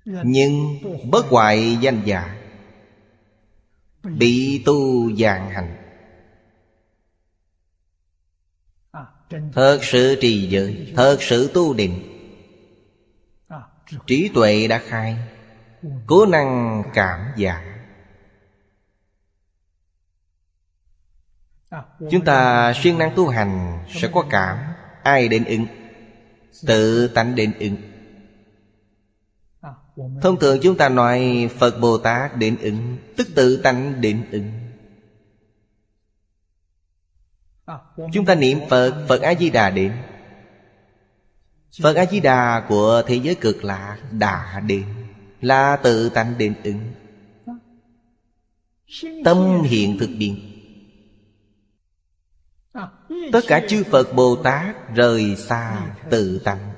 [0.06, 0.80] Nhưng
[1.12, 2.38] bất hoại danh giả
[4.04, 5.78] Bị tu dạng hành.
[9.54, 12.08] Thật sự trì giới Thật sự tu định.
[14.08, 15.18] Trí tuệ đã khai.
[16.08, 17.64] Cố năng cảm giác
[22.12, 24.58] Chúng ta siêng năng tu hành Sẽ có cảm.
[25.04, 25.66] Ai đến ứng?
[26.68, 27.78] Tự tánh đến ứng.
[30.22, 34.52] Thông thường chúng ta nói Phật Bồ Tát đến ứng, Tức tự tánh đến ứng.
[38.14, 39.94] Chúng ta niệm Phật Phật A-di-đà đến.
[41.84, 45.01] Phật A-di-đà của thế giới cực lạc đã đến.
[45.42, 46.80] Là tự tánh đến ứng.
[49.26, 50.52] Tâm hiện thực biến.
[53.32, 56.74] Tất cả chư Phật Bồ Tát rời xa tự tánh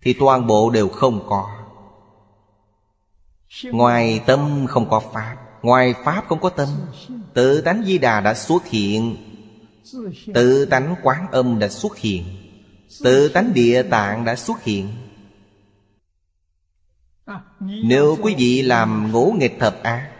[0.00, 1.66] Thì toàn bộ đều không có.
[3.64, 6.68] Ngoài tâm không có Pháp, Ngoài Pháp không có tâm,
[7.34, 9.16] Tự tánh Di Đà đã xuất hiện.
[10.34, 12.24] Tự tánh Quán Âm đã xuất hiện.
[13.04, 14.88] Tự tánh Địa Tạng đã xuất hiện.
[17.60, 20.12] Nếu quý vị làm ngũ nghịch thập ác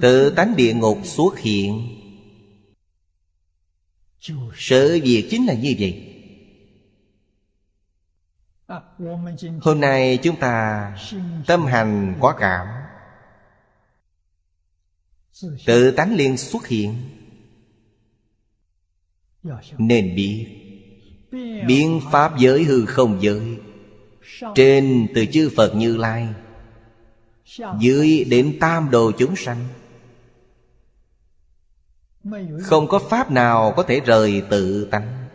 [0.00, 1.96] Tự tánh địa ngục xuất hiện.
[4.56, 6.06] Sự việc chính là như vậy.
[9.60, 10.92] Hôm nay chúng ta
[11.46, 12.66] tâm hành quá cảm.
[15.66, 16.94] Tự tánh liên xuất hiện.
[19.78, 20.46] Nên biết,
[21.66, 23.58] Biến pháp giới hư không giới.
[24.54, 26.28] Trên từ chư Phật Như Lai,
[27.78, 29.68] Dưới đến tam đồ chúng sanh,
[32.62, 35.26] Không có pháp nào có thể rời tự tánh.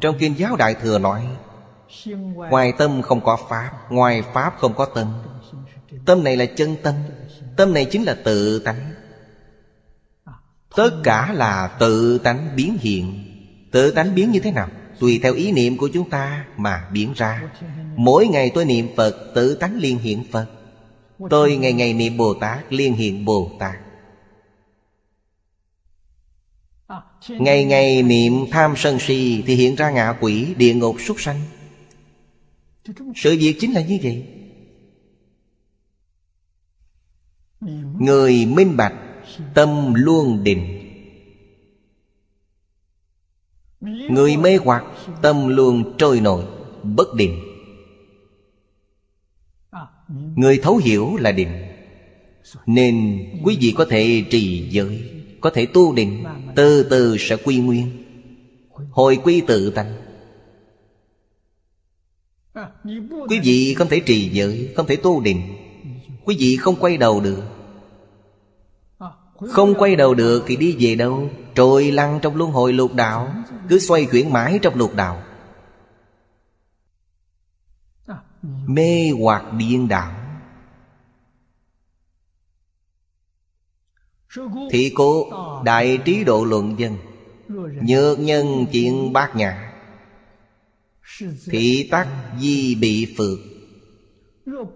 [0.00, 1.26] Trong Kinh giáo Đại Thừa nói,
[2.34, 5.12] Ngoài tâm không có Pháp, Ngoài Pháp không có tâm.
[6.06, 6.94] Tâm này là chân tâm
[7.56, 8.92] Tâm này chính là tự tánh.
[10.76, 13.24] Tất cả là tự tánh biến hiện.
[13.70, 14.68] Tự tánh biến như thế nào?
[15.02, 17.42] Tùy theo ý niệm của chúng ta mà biến ra.
[17.96, 20.46] Mỗi ngày tôi niệm Phật, Tự tánh liên hiện Phật.
[21.30, 23.74] Tôi ngày ngày niệm Bồ Tát, Liên hiện Bồ Tát.
[27.28, 31.40] Ngày ngày niệm tham sân si Thì hiện ra ngạ quỷ, Địa ngục, súc sanh.
[33.16, 34.26] Sự việc chính là như vậy.
[37.98, 38.94] Người minh bạch,
[39.54, 40.81] Tâm luôn định.
[43.82, 44.84] Người mê hoặc,
[45.22, 46.44] Tâm luôn trôi nổi,
[46.82, 47.40] Bất định.
[50.36, 51.48] Người thấu hiểu là định.
[52.66, 55.10] Nên quý vị có thể trì giới,
[55.40, 56.24] Có thể tu định,
[56.54, 58.04] Từ từ sẽ quy nguyên.
[58.90, 59.94] Hồi quy tự tánh.
[63.28, 65.42] Quý vị không thể trì giới, Không thể tu định.
[66.24, 67.42] Quý vị không quay đầu được.
[69.48, 71.30] Không quay đầu được thì đi về đâu?
[71.54, 73.34] Trôi lăn trong luân hồi lục đạo,
[73.68, 75.22] Cứ xoay chuyển mãi trong lục đạo.
[78.66, 80.22] Mê hoặc điên đạo
[84.70, 85.30] Thị cố
[85.64, 86.96] Đại trí độ luận dân,
[87.82, 89.72] Nhược nhân chuyện bát nhã.
[91.50, 92.08] Thị tắc
[92.40, 93.38] di bị phược,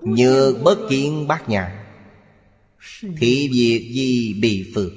[0.00, 1.85] Nhược bất kiến bát nhã.
[3.00, 4.92] Thị việc di bị phược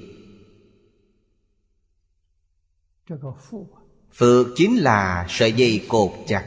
[4.13, 6.45] Phược chính là sợi dây cột chặt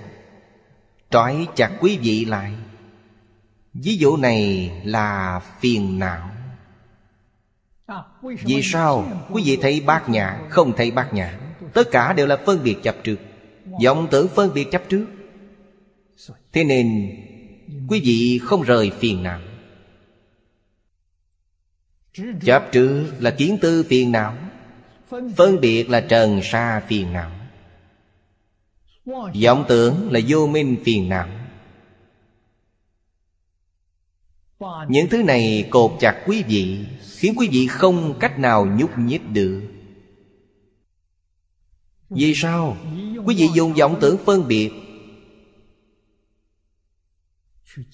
[1.10, 2.52] Trói chặt quý vị lại.
[3.74, 6.30] Ví dụ này là phiền não.
[8.22, 9.26] Vì sao?
[9.30, 11.38] quý vị thấy bát nhã Không thấy bát nhã.
[11.74, 13.16] Tất cả đều là phân biệt chấp trước.
[13.84, 15.06] Vọng tưởng phân biệt chấp trước.
[16.52, 17.16] Thế nên
[17.88, 19.40] Quý vị không rời phiền não
[22.44, 24.36] Chấp trừ là kiến tư phiền não,
[25.36, 27.30] Phân biệt là trần sa phiền não.
[29.44, 31.28] Vọng tưởng là vô minh phiền não.
[34.88, 36.86] Những thứ này cột chặt quý vị,
[37.16, 39.62] Khiến quý vị không cách nào nhúc nhích được.
[42.10, 42.76] Vì sao?
[43.24, 44.70] Quý vị dùng vọng tưởng phân biệt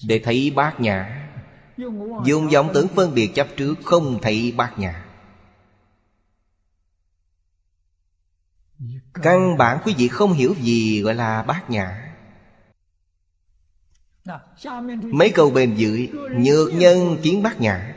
[0.07, 1.28] Để thấy bát nhã.
[2.25, 5.05] Dùng vọng tưởng phân biệt chấp trước Không thấy bát nhã.
[9.13, 12.15] Căn bản quý vị không hiểu gì gọi là bát nhã.
[15.01, 17.95] Mấy câu bền dưới, Nhược nhân kiến bát nhã,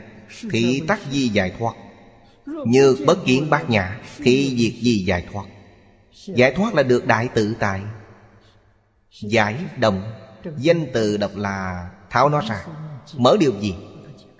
[0.51, 1.75] thì tắc di giải thoát.
[2.47, 5.45] Nhược bất kiến bát nhã, thì diệt di giải thoát.
[6.27, 7.83] Giải thoát là được đại tự tại.
[9.23, 10.13] Giải đồng
[10.57, 12.65] Danh từ đọc là tháo nó ra.
[13.17, 13.75] Mở điều gì?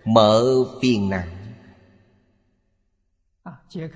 [0.05, 0.45] Mở
[0.81, 1.23] phiền não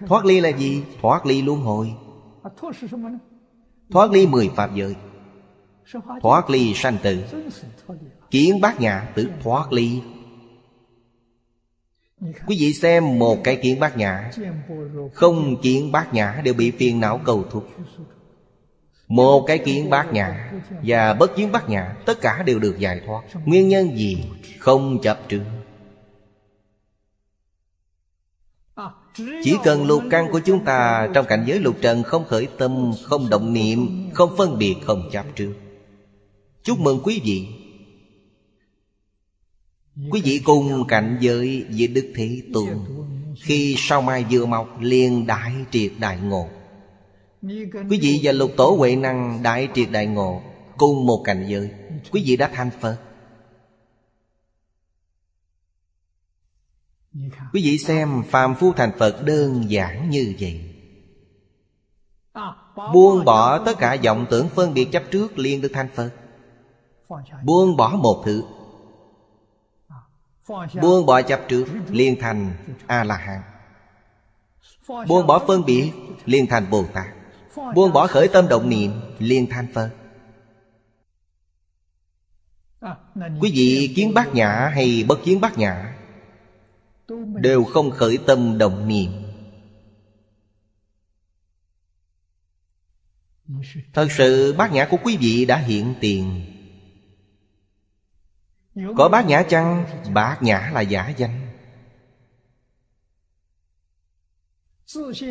[0.07, 0.83] Thoát ly là gì?
[1.01, 1.95] Thoát ly luân hồi.
[3.91, 4.95] Thoát ly mười pháp giới.
[6.23, 7.25] Thoát ly sanh tử.
[8.31, 10.01] Kiến bát nhã tự thoát ly.
[12.21, 14.31] Quý vị xem một cái kiến bát nhã.
[15.14, 17.69] Không kiến bát nhã đều bị phiền não cầu thúc.
[19.09, 20.53] Một cái kiến bát nhã
[20.83, 23.23] Và bất kiến bát nhã, Tất cả đều được giải thoát.
[23.45, 24.25] Nguyên nhân gì?
[24.59, 25.45] Không chập trương
[29.45, 32.93] Chỉ cần lục căn của chúng ta Trong cảnh giới lục trần không khởi tâm,
[33.03, 35.53] Không động niệm, Không phân biệt, không chấp trước
[36.67, 37.47] Chúc mừng quý vị.
[40.11, 42.69] Quý vị cùng cảnh giới với Đức Thế Tôn.
[43.41, 46.49] Khi sau mai vừa mọc, liền đại triệt đại ngộ.
[47.43, 50.43] Quý vị và lục tổ huệ năng đại triệt đại ngộ,
[50.76, 51.70] Cùng một cảnh giới.
[52.12, 52.99] Quý vị đã thành Phật
[57.53, 60.74] Quý vị xem phàm phu thành Phật đơn giản như vậy.
[62.93, 66.11] Buông bỏ tất cả vọng tưởng phân biệt chấp trước liền được thành Phật.
[67.45, 68.45] Buông bỏ một thứ.
[70.80, 72.57] Buông bỏ chấp trước liền thành
[72.87, 73.41] A-la-hán
[75.09, 75.93] Buông bỏ phân biệt
[76.24, 77.16] liền thành Bồ Tát.
[77.75, 79.91] Buông bỏ khởi tâm động niệm, liền thành Phật.
[83.41, 85.97] Quý vị kiến bát nhã hay bất kiến bát nhã
[87.35, 89.11] Đều không khởi tâm động niệm.
[93.93, 96.53] Thật sự bát nhã của quý vị đã hiện tiền.
[98.97, 99.87] Có bát nhã chăng?
[100.15, 101.45] Bát nhã là giả danh.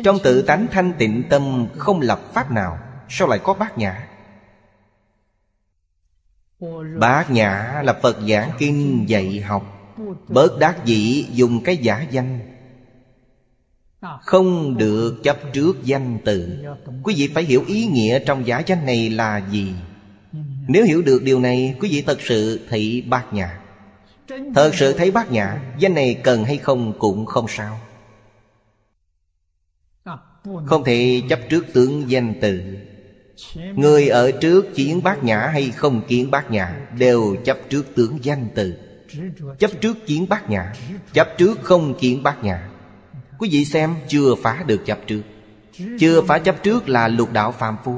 [0.04, 2.78] Trong tự tánh thanh tịnh tâm không lập pháp nào,
[3.08, 4.08] Sao lại có bát nhã?
[6.98, 9.94] Bát nhã là Phật giảng kinh dạy học,
[10.28, 12.38] Bớt đắc dĩ dùng cái giả danh.
[14.20, 16.64] Không được chấp trước danh tự
[17.02, 19.74] Quý vị phải hiểu ý nghĩa trong giả danh này là gì.
[20.68, 23.60] Nếu hiểu được điều này, Quý vị thật sự thị bát nhã.
[24.54, 27.78] Thật sự thấy bát nhã, Danh này cần hay không cũng không sao.
[30.66, 32.60] Không thể chấp trước tướng danh từ.
[33.74, 38.18] Người ở trước kiến bát nhã hay không kiến bát nhã Đều chấp trước tướng
[38.22, 38.74] danh từ.
[39.58, 40.72] Chấp trước kiến bát nhã,
[41.12, 42.68] Chấp trước không kiến bát nhã.
[43.38, 45.22] Quý vị xem, chưa phá được chấp trước.
[45.98, 47.94] Chưa phá chấp trước là lục đạo phàm phu.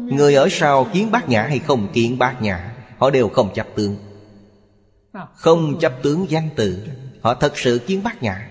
[0.00, 3.66] Người ở sau kiến bát nhã hay không kiến bát nhã, Họ đều không chấp
[3.74, 3.96] tướng.
[5.34, 6.78] Không chấp tướng danh từ,
[7.20, 8.48] Họ thật sự kiến bát nhã.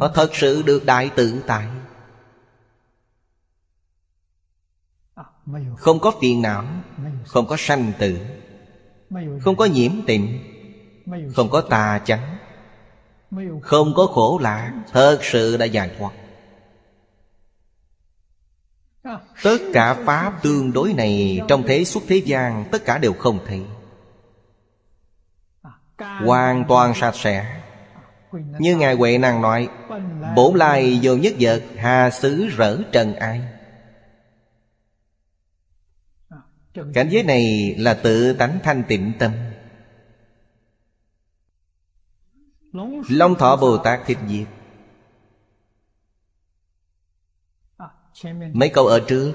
[0.00, 1.66] Họ thật sự được đại tự tại?
[5.76, 6.64] Không có phiền não
[7.26, 8.18] Không có sanh tử
[9.40, 10.38] Không có nhiễm tịnh
[11.34, 12.36] Không có tà chánh
[13.62, 16.12] Không có khổ lạc Thật sự đã giải thoát.
[19.42, 23.38] Tất cả Pháp tương đối này Trong thế xuất thế gian Tất cả đều không
[23.46, 23.62] thấy.
[25.98, 27.63] Hoàn toàn sạch sẽ
[28.58, 29.68] như Ngài Huệ Năng nói
[30.36, 33.40] Bổn lai vô nhất vật, Hà xứ rỡ trần ai.
[36.94, 39.32] Cảnh giới này là tự tánh thanh tịnh tâm.
[43.08, 44.46] Long thọ Bồ Tát thịt Diệt.
[48.52, 49.34] Mấy câu ở trước,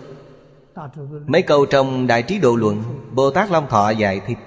[1.28, 2.84] Mấy câu trong Đại Trí Độ Luận,
[3.14, 4.38] Bồ Tát Long Thọ dạy thịt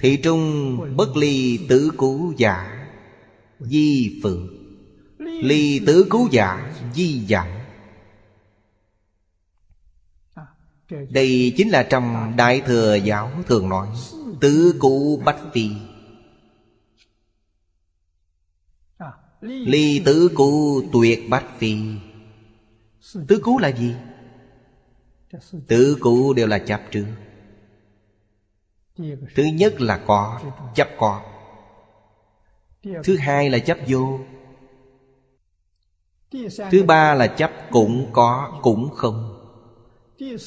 [0.00, 2.83] Thị trung bất ly tử cú giả.
[3.66, 4.48] Di phượng.
[5.18, 7.48] Ly tứ cứu giả, Di giảm
[11.10, 13.88] Đây chính là trong Đại Thừa Giáo thường nói,
[14.40, 15.70] Tứ cụ bách phi.
[19.40, 21.76] Ly tứ cụ tuyệt bách phi.
[23.28, 23.94] Tứ cú là gì?
[25.68, 27.06] Tứ cụ đều là chấp trước
[29.34, 30.40] Thứ nhất là có,
[30.74, 31.33] Chấp có.
[33.04, 34.20] Thứ hai là chấp vô.
[36.70, 39.30] Thứ ba là chấp cũng có, cũng không.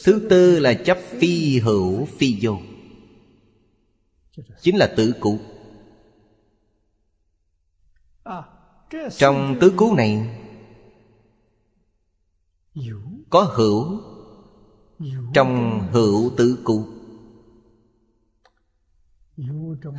[0.05, 2.57] Thứ tư là chấp phi hữu, phi vô.
[4.61, 5.39] Chính là tử cụ
[9.09, 10.39] Trong tứ cú này,
[13.29, 14.01] Có hữu.
[15.33, 16.85] Trong hữu tứ cụ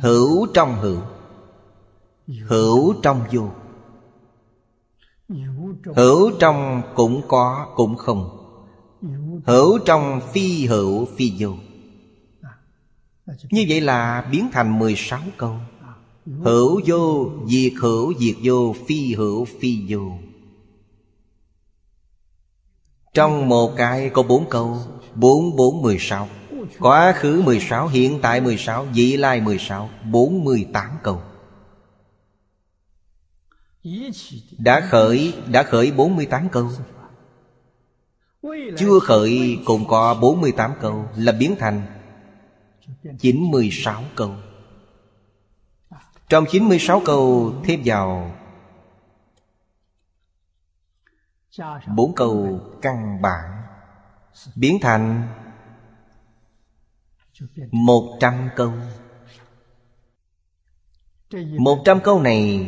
[0.01, 1.01] Hữu trong hữu.
[2.47, 3.49] Hữu trong vô.
[5.95, 8.29] Hữu trong cũng có cũng không.
[9.45, 11.53] Hữu trong phi hữu phi vô.
[13.51, 15.55] Như vậy là biến thành 16 câu.
[16.25, 20.11] Hữu vô, diệt hữu, diệt vô, phi hữu, phi vô.
[23.13, 24.77] Trong một cái có bốn câu
[25.15, 26.27] Bốn bốn mười sáu.
[26.79, 30.91] Quá khứ mười sáu, hiện tại mười sáu, vị lai mười sáu Bốn mươi tám
[31.03, 31.21] câu.
[34.57, 36.69] Đã khởi, đã khởi bốn mươi tám câu.
[38.77, 41.81] Chưa khởi cũng có 48 câu Là biến thành
[43.19, 44.33] 96 câu.
[46.29, 48.35] Trong 96 câu thêm vào
[51.95, 53.61] bốn câu căn bản
[54.55, 55.27] Biến thành
[57.71, 58.73] một trăm câu.
[61.57, 62.67] Một trăm câu này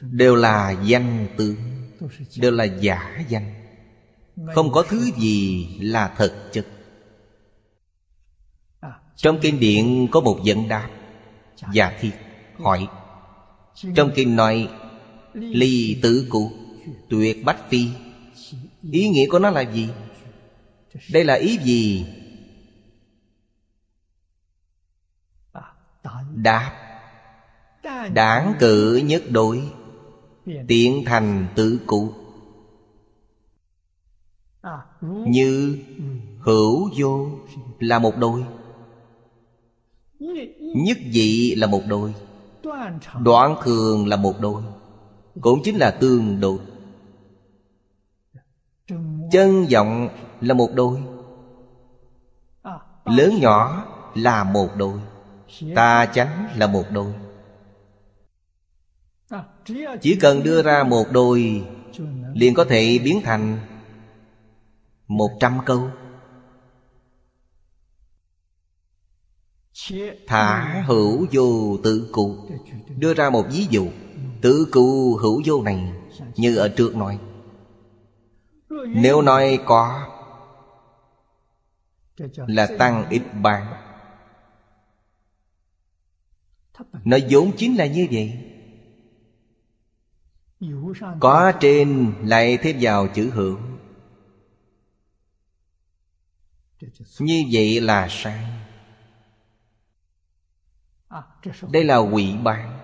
[0.00, 1.56] Đều là danh tướng
[2.36, 3.54] đều là giả danh
[4.54, 6.66] không có thứ gì là thật chất.
[9.16, 10.90] Trong kinh điển có một dẫn đáp
[11.60, 12.12] dạ giả thiết
[12.58, 12.88] hỏi.
[13.96, 14.68] Trong kinh nói,
[15.34, 16.52] ly tử cụ
[17.08, 17.88] tuyệt bách phi.
[18.92, 19.88] Ý nghĩa của nó là gì?
[21.12, 22.06] Đây là ý gì?
[26.34, 26.83] Đáp
[28.12, 29.62] Đảng cử nhất đối
[30.68, 32.12] Tiện thành tự cụ
[35.00, 35.78] Như
[36.38, 37.28] hữu vô
[37.78, 38.44] là một đôi,
[40.58, 42.14] Nhất dị là một đôi,
[43.20, 44.62] Đoạn thường là một đôi,
[45.40, 46.58] Cũng chính là tương đột
[49.30, 50.08] Chân vọng
[50.40, 51.02] là một đôi,
[53.04, 53.84] Lớn nhỏ
[54.14, 55.00] là một đôi,
[55.74, 57.12] Ta chánh là một đôi
[60.00, 61.64] chỉ cần đưa ra một đôi,
[62.34, 63.58] liền có thể biến thành
[65.08, 65.90] một trăm câu.
[70.26, 72.36] Thả hữu vô tự cụ.
[72.98, 73.86] Đưa ra một ví dụ.
[74.42, 75.92] Tự cụ hữu vô này,
[76.36, 77.18] Như ở trước nói.
[78.86, 80.10] Nếu nói có,
[82.46, 83.66] Là tăng ít bản
[87.04, 88.53] Nó vốn chính là như vậy.
[91.20, 93.58] Có trên lại thêm vào chữ hữu
[97.18, 98.44] Như vậy là sai.
[101.72, 102.78] Đây là quỷ bán.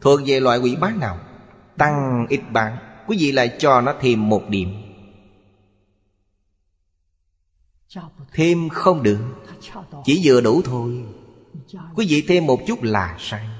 [0.00, 1.18] Thuộc về loại quỷ bán nào?
[1.78, 2.78] Tăng ít bán.
[3.06, 4.68] Quý vị lại cho nó thêm một điểm.
[8.32, 9.18] Thêm không được.
[10.04, 11.04] Chỉ vừa đủ thôi.
[11.94, 13.59] Quý vị thêm một chút là sai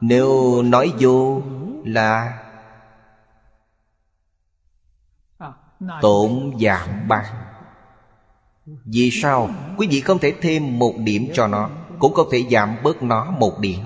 [0.00, 1.42] nếu nói vô
[1.84, 2.38] là
[6.00, 7.32] Tổn giảm ba.
[8.84, 9.50] Vì sao?
[9.76, 13.30] Quý vị không thể thêm một điểm cho nó, Cũng không thể giảm bớt nó
[13.30, 13.78] một điểm.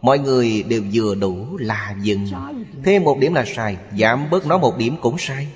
[0.00, 2.26] Mọi người đều vừa đủ là dừng.
[2.84, 5.52] Thêm một điểm là sai, Giảm bớt nó một điểm cũng sai.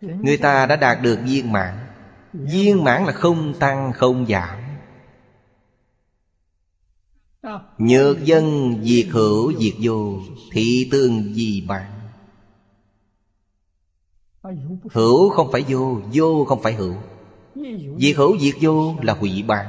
[0.00, 1.78] Người ta đã đạt được viên mãn.
[2.32, 4.59] Viên mãn là không tăng, không giảm.
[7.78, 10.18] Nhược dân diệt hữu diệt vô
[10.52, 11.90] Thị tương di bản
[14.90, 16.94] Hữu không phải vô Vô không phải hữu.
[17.98, 19.66] Diệt hữu diệt vô là hủy bản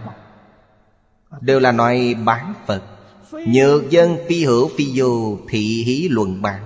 [1.41, 2.83] Đều là nói bán Phật.
[3.31, 6.63] Nhược dân phi hữu phi vô Thị hí luận bản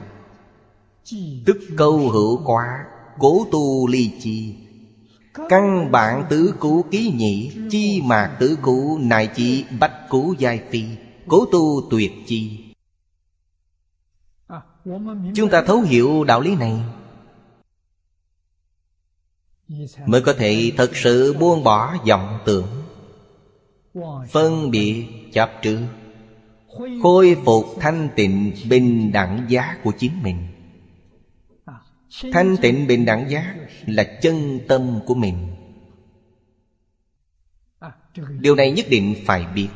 [1.45, 2.85] Tức câu hữu quá,
[3.19, 4.55] Cố tu ly chi.
[5.49, 10.61] Căn bản tứ cú ký nhị, Chi mạc tứ cú, nại chỉ Bách cú giai
[10.69, 10.85] phi,
[11.27, 12.59] Cố tu tuyệt chi.
[15.35, 16.73] Chúng ta thấu hiểu đạo lý này.
[20.05, 22.67] Mới có thể thật sự buông bỏ vọng tưởng.
[24.31, 25.79] Phân biệt chấp trước
[27.03, 30.47] Khôi phục thanh tịnh bình đẳng giá của chính mình.
[32.21, 33.55] Thanh tịnh bình đẳng giác
[33.85, 35.55] là chân tâm của mình.
[38.39, 39.69] Điều này nhất định phải biết.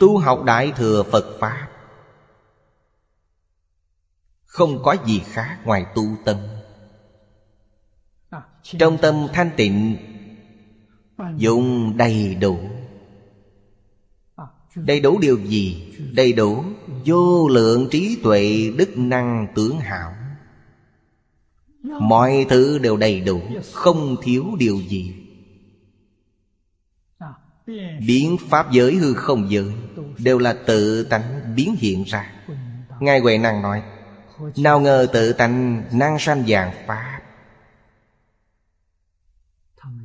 [0.00, 1.70] Tu học Đại Thừa Phật Pháp
[4.44, 6.36] Không có gì khác ngoài tu tâm.
[8.62, 9.96] Trong tâm thanh tịnh,
[11.36, 12.58] Dùng đầy đủ.
[14.76, 15.92] Đầy đủ điều gì?
[16.12, 16.64] Đầy đủ
[17.04, 20.12] vô lượng trí tuệ đức năng tưởng hảo.
[21.82, 23.40] Mọi thứ đều đầy đủ,
[23.72, 25.14] Không thiếu điều gì.
[28.06, 29.72] Biến pháp giới hư không giới
[30.18, 32.32] Đều là tự tánh biến hiện ra.
[33.00, 33.82] Ngài Huệ Năng nói,
[34.56, 37.20] Nào ngờ tự tánh năng sanh dạng Pháp,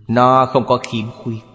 [0.07, 1.48] Nó không có khiếm khuyết.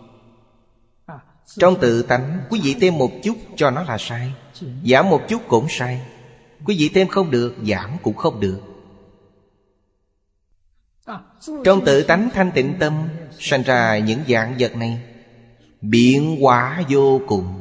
[1.47, 4.33] Trong tự tánh, Quý vị thêm một chút cho nó là sai.
[4.85, 6.01] Giảm một chút cũng sai.
[6.65, 8.61] Quý vị thêm không được, Giảm cũng không được.
[11.65, 13.09] Trong tự tánh thanh tịnh tâm,
[13.39, 15.03] Sanh ra những dạng vật này,
[15.81, 17.61] Biến hóa vô cùng.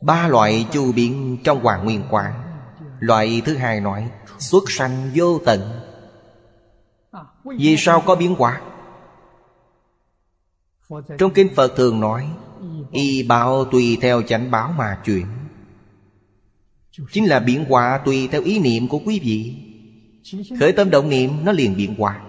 [0.00, 2.32] Ba loại chu biến trong Hoàng Nguyên Quán.
[2.98, 5.80] Loại thứ hai nói, Xuất sanh vô tận.
[7.44, 8.60] Vì sao có biến hóa?
[11.18, 12.28] Trong Kinh Phật thường nói
[12.92, 15.26] Y báo tùy theo chánh báo mà chuyển
[17.12, 19.54] Chính là biến hóa tùy theo ý niệm của quý vị.
[20.60, 22.20] Khởi tâm động niệm nó liền biến hóa.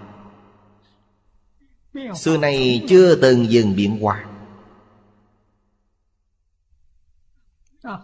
[2.15, 4.25] Xưa nay chưa từng dừng biến hóa.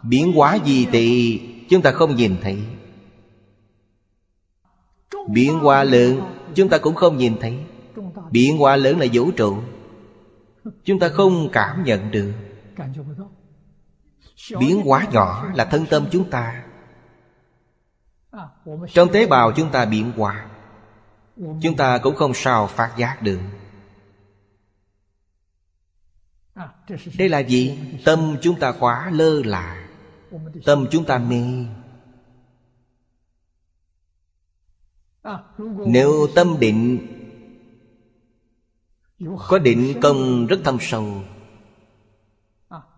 [0.04, 1.40] Biến hóa gì thì
[1.70, 2.58] chúng ta không nhìn thấy.
[5.30, 6.22] Biến hóa lớn
[6.56, 7.58] chúng ta cũng không nhìn thấy.
[8.32, 9.58] Biến hóa lớn là vũ trụ
[10.84, 12.34] Chúng ta không cảm nhận được.
[14.60, 16.64] Biến quá nhỏ là thân tâm chúng ta.
[18.94, 20.48] Trong tế bào chúng ta biến hóa,
[21.62, 23.40] Chúng ta cũng không sao phát giác được.
[27.18, 27.80] Đây là gì?
[28.06, 29.88] Tâm chúng ta quá lơ là,
[30.66, 31.44] Tâm chúng ta mê.
[35.88, 37.08] Nếu tâm định
[39.48, 41.24] có định công rất thâm sâu.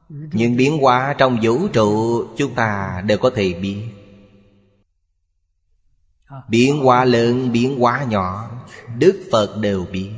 [0.09, 3.83] Những biến hóa trong vũ trụ Chúng ta đều có thể biết
[6.49, 8.51] Biến hóa lớn, biến hóa nhỏ
[8.97, 10.09] Đức Phật đều biết.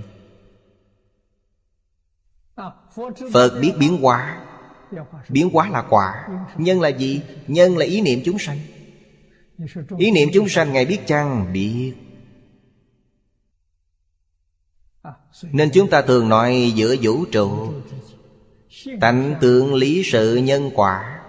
[3.33, 4.41] Phật biết biến hóa.
[5.29, 6.27] Biến hóa là quả.
[6.57, 7.21] Nhân là gì?
[7.47, 8.59] Nhân là ý niệm chúng sanh.
[9.97, 11.53] Ý niệm chúng sanh Ngài biết chăng?
[11.53, 11.93] Biết.
[15.43, 17.73] Nên chúng ta thường nói giữa vũ trụ.
[19.01, 21.21] Tánh tượng lý sự nhân quả.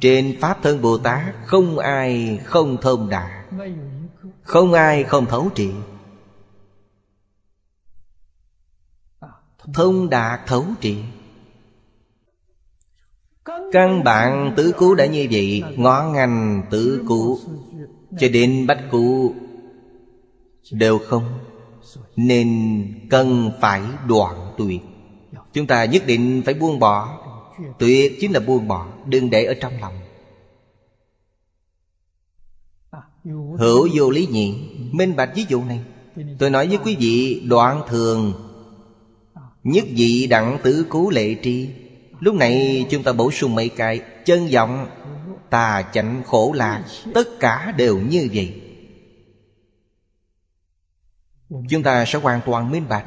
[0.00, 3.30] Trên Pháp thân Bồ Tát Không ai không thông đạt
[4.42, 5.70] Không ai không thấu trị
[9.74, 11.04] Thông đạt thấu trị
[13.72, 17.38] Căn bản tứ cú đã như vậy Ngõ ngành tứ cú,
[18.18, 19.34] Cho đến bách cú
[20.70, 21.38] Đều không,
[22.16, 24.80] Nên cần phải đoạn tuyệt.
[25.52, 27.20] Chúng ta nhất định phải buông bỏ.
[27.78, 29.94] Tuyệt chính là buông bỏ, Đừng để ở trong lòng.
[33.58, 34.54] Hữu vô lý nhị,
[34.92, 35.80] Minh bạch ví dụ này.
[36.38, 38.32] Tôi nói với quý vị, đoạn thường
[39.64, 41.68] Nhất vị đặng tử cú lệ tri.
[42.20, 44.86] Lúc này chúng ta bổ sung mấy cái, Chân giọng
[45.50, 46.84] Tà chánh khổ lạc,
[47.14, 48.63] Tất cả đều như vậy.
[51.48, 53.06] Chúng ta sẽ hoàn toàn minh bạch.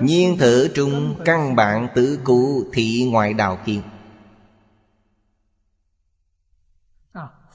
[0.00, 3.82] Nhiên thử trung căn bản tử cụ thị ngoại đạo kiên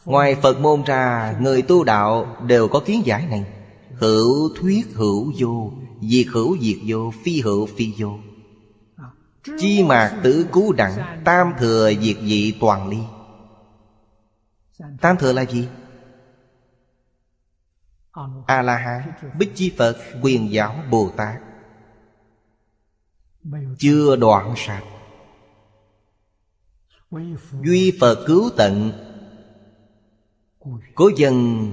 [0.05, 3.45] Ngoài Phật môn ra, Người tu đạo đều có kiến giải này.
[3.91, 8.19] Hữu thuyết hữu vô, Diệt hữu diệt vô, Phi hữu phi vô.
[9.59, 12.97] Chi mạc tử cứu đẳng Tam thừa diệt dị toàn ly.
[15.01, 15.67] Tam thừa là gì?
[18.45, 21.41] A-la-hán Bích Chi Phật Quyền giáo Bồ Tát
[23.79, 24.83] Chưa đoạn sạch.
[27.63, 28.91] Duy Phật cứu tận.
[30.95, 31.67] Cố dân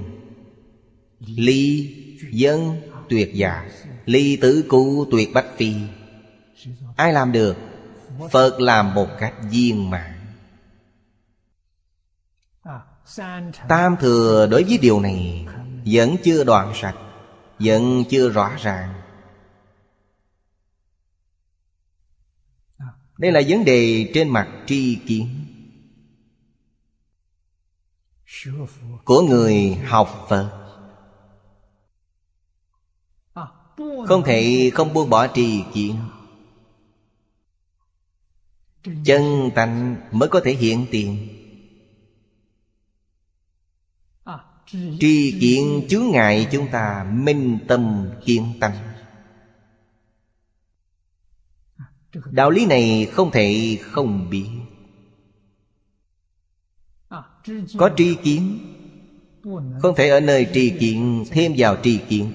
[1.19, 1.95] Ly
[2.31, 3.69] dân tuyệt giả.
[4.05, 5.75] Ly tử cụ tuyệt bách phi.
[6.95, 7.57] Ai làm được?
[8.31, 10.19] Phật làm một cách viên mãn.
[13.67, 15.45] Tam thừa đối với điều này
[15.85, 16.95] vẫn chưa đoạn sạch,
[17.59, 19.01] Vẫn chưa rõ ràng.
[23.17, 25.45] Đây là vấn đề trên mặt tri kiến.
[29.05, 30.55] Của người học Phật.
[34.07, 35.95] Không thể không buông bỏ trì kiến.
[39.05, 41.38] Chân tánh mới có thể hiện tiền.
[44.71, 48.71] Tri kiện chướng ngại chúng ta, minh tâm kiên tâm
[52.31, 54.47] Đạo lý này không thể không biết
[57.77, 58.59] Có tri kiến,
[59.81, 62.33] Không thể ở nơi tri kiện thêm vào tri kiến.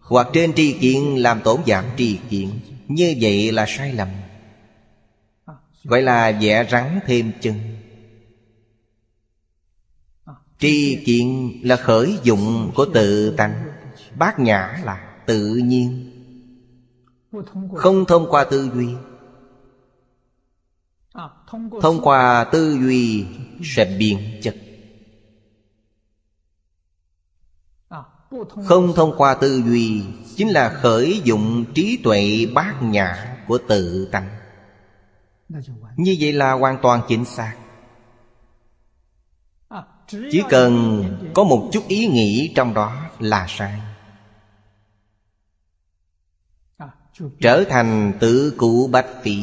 [0.00, 2.48] Hoặc trên tri kiện làm tổn giảm tri kiện
[2.88, 4.08] Như vậy là sai lầm.
[5.84, 7.79] Gọi là vẽ rắn thêm chân.
[10.60, 13.70] Tri kiện là khởi dụng của tự tánh.
[14.18, 16.06] Bát nhã là tự nhiên.
[17.74, 18.88] Không thông qua tư duy.
[21.82, 23.26] Thông qua tư duy
[23.62, 24.56] sẽ biến chất.
[28.66, 30.02] Không thông qua tư duy
[30.36, 34.28] Chính là khởi dụng trí tuệ bát nhã của tự tánh.
[35.96, 37.56] Như vậy là hoàn toàn chính xác.
[40.10, 41.04] Chỉ cần
[41.34, 43.80] có một chút ý nghĩ trong đó là sai.
[47.40, 49.36] Trở thành tự cụ bạch phi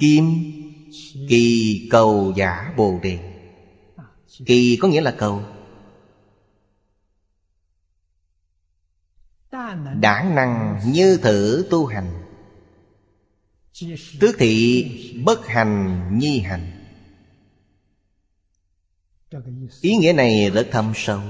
[0.00, 0.24] Kim,
[1.28, 3.18] Kỳ cầu giả bồ đề.
[4.46, 5.42] Kỳ có nghĩa là cầu.
[10.00, 12.22] Đảng năng như thử tu hành.
[14.20, 14.84] Tước thị
[15.24, 16.83] bất hành nhi hành.
[19.80, 21.20] Ý nghĩa này rất thâm sâu.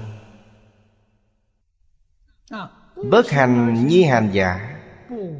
[3.11, 4.75] Bất hành nhi hành giả,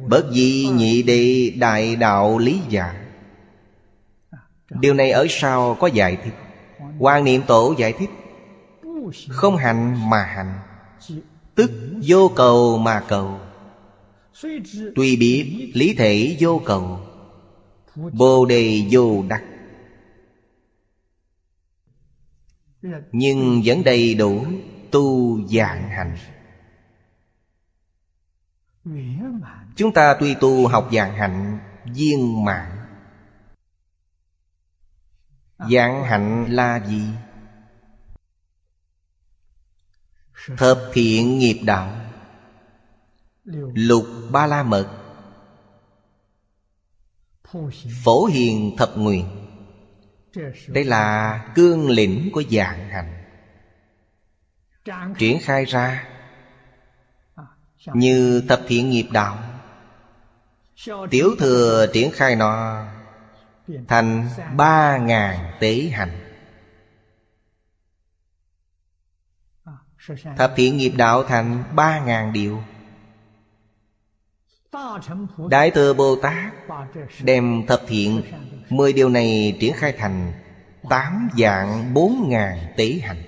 [0.07, 3.05] Bất di nhị đệ đại đạo lý giả.
[4.69, 6.33] Điều này ở sau có giải thích.
[6.99, 8.09] Quan niệm tổ giải thích.
[9.29, 10.59] Không hành mà hành
[11.55, 11.71] Tức
[12.07, 13.39] vô cầu mà cầu.
[14.95, 16.99] Tuy biết lý thể vô cầu.
[17.95, 19.43] Bồ đề vô đắc.
[23.11, 24.45] Nhưng vẫn đầy đủ
[24.91, 26.17] tu dạng hành.
[29.75, 32.71] Chúng ta tuy tu học dạng hạnh viên mãn.
[35.71, 37.09] Dạng hạnh là gì?
[40.57, 41.95] Thập thiện nghiệp đạo.
[43.73, 45.01] Lục ba la mật.
[48.03, 49.44] Phổ hiền thập nguyện.
[50.67, 53.23] Đây là cương lĩnh của dạng hành.
[55.17, 56.07] Triển khai ra
[57.93, 59.37] Như thập thiện nghiệp đạo.
[61.09, 62.85] Tiểu thừa triển khai nó
[63.87, 66.21] Thành ba ngàn tế hành.
[70.37, 72.63] Thập thiện nghiệp đạo thành ba ngàn điều.
[75.49, 76.53] Đại thừa Bồ Tát
[77.23, 78.21] Đem thập thiện
[78.69, 80.33] Mười điều này triển khai thành
[80.89, 83.23] Tám dạng bốn ngàn tế hành.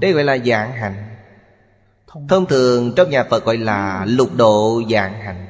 [0.00, 1.16] Đây gọi là dạng hành.
[2.28, 5.46] Thông thường trong nhà Phật gọi là lục độ dạng hành.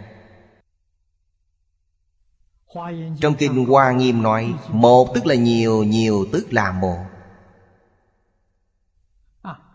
[3.20, 7.04] Trong kinh Hoa Nghiêm nói Một tức là nhiều, nhiều tức là một.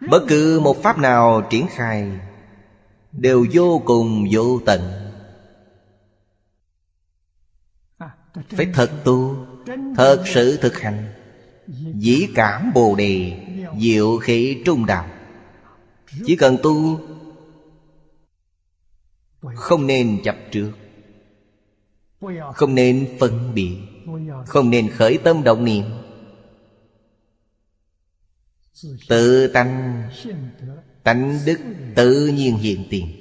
[0.10, 2.20] Bất cứ một pháp nào triển khai
[3.12, 5.01] Đều vô cùng vô tận
[8.34, 9.48] Phải thật tu,
[9.96, 11.14] Thật sự thực hành.
[11.96, 13.38] Dĩ cảm bồ đề,
[13.80, 15.10] Diệu khí trung đạo.
[16.26, 17.00] Chỉ cần tu,
[19.56, 20.72] Không nên chập trước,
[22.54, 23.78] Không nên phân biệt,
[24.48, 25.86] Không nên khởi tâm động niệm.
[29.10, 30.04] Tự tánh
[31.04, 31.60] Tánh đức
[31.96, 33.21] tự nhiên hiện tiền.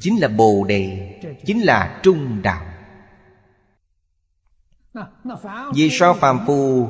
[0.00, 1.14] Chính là Bồ Đề,
[1.46, 2.64] Chính là Trung Đạo.
[5.74, 6.88] Vì sao phàm phu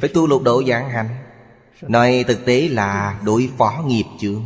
[0.00, 1.08] Phải tu lục độ giảng hạnh?
[1.82, 4.44] Nói thực tế là đối phó nghiệp chướng.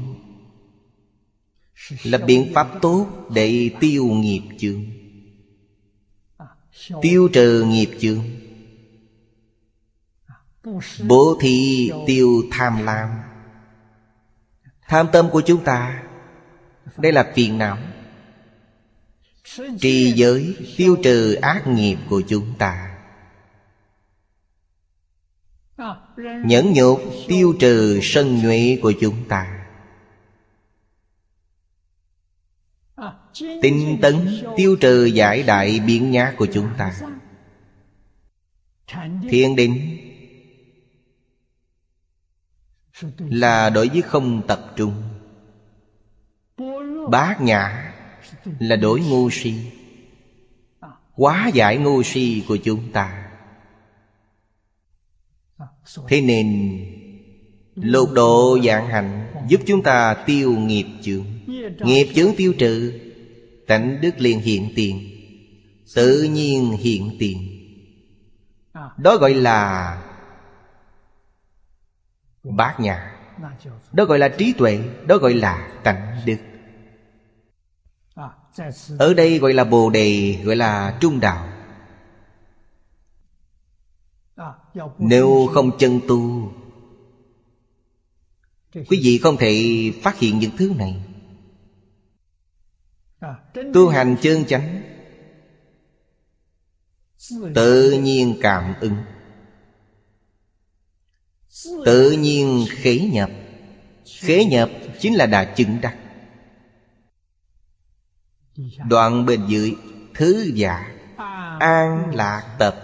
[2.02, 4.84] Là biện pháp tốt để tiêu nghiệp chướng.
[7.02, 8.24] Tiêu trừ nghiệp chướng.
[11.08, 13.08] Bố thí tiêu tham lam.
[14.88, 16.02] Tham tâm của chúng ta
[16.96, 17.78] đây là phiền não.
[19.80, 22.98] Trì giới tiêu trừ ác nghiệp của chúng ta.
[26.44, 29.54] Nhẫn nhục tiêu trừ sân nhuệ của chúng ta.
[33.62, 37.00] Tinh tấn tiêu trừ giải đại biến nhá của chúng ta.
[39.30, 39.98] Thiên định
[43.18, 45.07] là đối với không tập trung
[47.10, 47.92] bát nhã
[48.58, 49.54] là đối ngu si.
[51.14, 53.28] Quá giải ngu si của chúng ta.
[56.08, 56.78] Thế nên
[57.74, 61.24] lục độ dạng hành giúp chúng ta tiêu nghiệp chướng.
[61.78, 63.00] Nghiệp chướng tiêu trừ,
[63.66, 65.10] tánh đức liền hiện tiền,
[65.94, 67.38] tự nhiên hiện tiền.
[68.98, 70.02] Đó gọi là
[72.42, 73.14] bát nhã.
[73.92, 76.36] Đó gọi là trí tuệ, đó gọi là tánh đức
[78.98, 81.48] ở đây gọi là bồ đề, gọi là trung đạo.
[84.98, 86.52] Nếu không chân tu,
[88.74, 89.62] quý vị không thể
[90.02, 91.02] phát hiện những thứ này.
[93.74, 94.82] Tu hành chân chánh,
[97.54, 98.96] tự nhiên cảm ứng,
[101.84, 103.30] Tự nhiên khế nhập.
[104.20, 104.70] Khế nhập
[105.00, 105.96] chính là đà chứng đắc.
[108.88, 109.76] Đoạn bên dưới,
[110.14, 110.94] Thứ giả,
[111.60, 112.74] An lạc tập,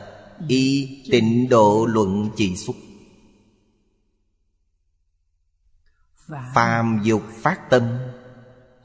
[0.49, 2.77] Y tịnh độ luận chỉ xuất
[6.55, 7.83] Phàm dục phát tâm,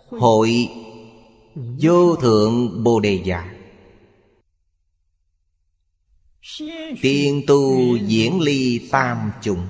[0.10, 0.70] Hội
[1.56, 3.54] Vô thượng Bồ Đề Giả
[7.02, 9.66] Tiên tu diễn ly tam chủng,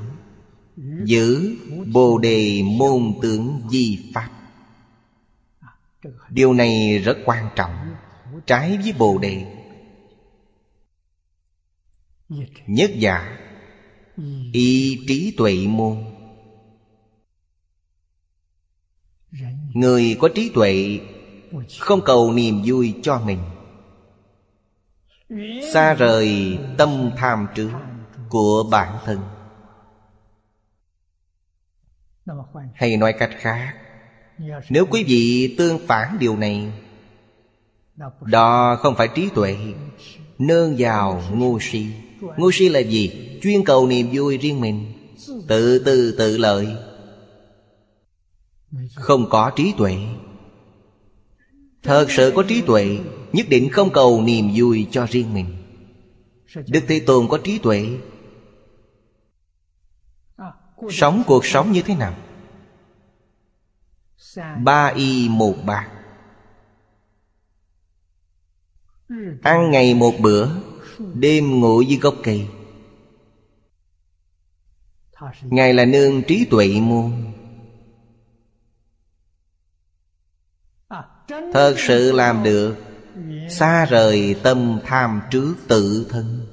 [1.04, 1.56] Giữ
[1.94, 4.39] Bồ Đề môn tướng di pháp.
[6.30, 7.96] Điều này rất quan trọng.
[8.46, 9.46] Trái với Bồ Đề.
[12.68, 13.38] Nhất giả.
[14.54, 16.06] Y trí tuệ môn.
[19.74, 21.00] Người có trí tuệ,
[21.80, 23.40] Không cầu niềm vui cho mình.
[25.74, 27.72] Xa rời tâm tham trước
[28.30, 29.20] Của bản thân.
[32.76, 33.79] Hay nói cách khác
[34.70, 36.72] nếu quý vị tương phản điều này,
[38.22, 39.58] Đó không phải trí tuệ,
[40.38, 41.86] Nương vào ngu si.
[42.38, 43.40] Ngu si là gì?
[43.42, 44.94] Chuyên cầu niềm vui riêng mình,
[45.48, 46.68] Tự tư tự lợi.
[48.96, 49.96] Không có trí tuệ.
[51.84, 52.98] Thật sự có trí tuệ,
[53.34, 55.46] Nhất định không cầu niềm vui cho riêng mình.
[56.68, 57.88] Đức Thế Tôn có trí tuệ.
[60.90, 62.16] Sống cuộc sống như thế nào?
[64.64, 65.90] Ba y một bạc.
[69.44, 70.48] Ăn ngày một bữa
[71.14, 72.48] Đêm ngủ dưới gốc cây.
[75.44, 77.12] Ngài là nương trí tuệ môn.
[81.54, 82.76] Thật sự làm được
[83.50, 86.48] Xa rời tâm tham trước tự thân.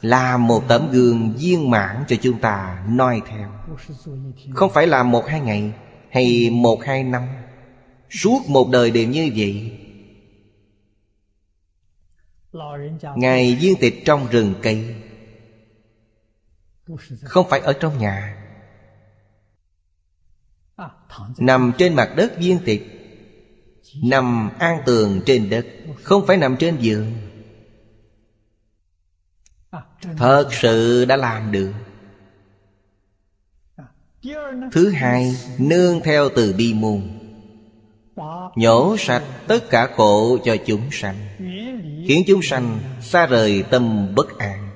[0.00, 3.52] Là một tấm gương viên mãn cho chúng ta noi theo.
[4.54, 5.74] Không phải là một hai ngày
[6.10, 7.28] hay một hai năm,
[8.10, 9.78] Suốt một đời đều như vậy.
[13.16, 14.94] Ngài viên tịch trong rừng cây,
[17.22, 18.42] Không phải ở trong nhà.
[21.38, 22.82] Nằm trên mặt đất viên tịch,
[24.02, 25.66] Nằm an tường trên đất,
[26.02, 27.12] Không phải nằm trên giường.
[30.16, 31.72] Thật sự đã làm được.
[34.72, 37.02] Thứ hai, Nương theo từ bi môn.
[38.56, 41.16] Nhổ sạch tất cả khổ cho chúng sanh,
[42.08, 44.68] Khiến chúng sanh xa rời tâm bất an.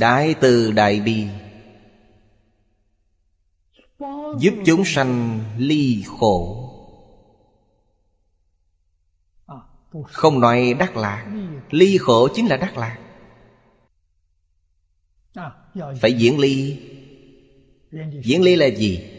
[0.00, 1.26] Đại từ đại bi
[4.38, 6.70] Giúp chúng sanh ly khổ.
[10.04, 11.26] Không nói đắc lạc,
[11.70, 12.98] Ly khổ chính là đắc lạc.
[15.74, 16.78] Phải diễn ly.
[18.24, 19.10] Diễn ly là gì?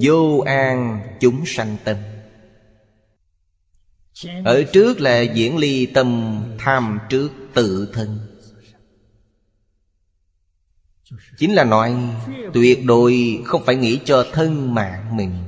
[0.00, 1.96] Vô an chúng sanh tâm.
[4.44, 8.18] Ở trước là diễn ly tâm, tham trước tự thân.
[11.38, 11.96] Chính là nói,
[12.54, 15.44] tuyệt đối không phải nghĩ cho thân mạng mình.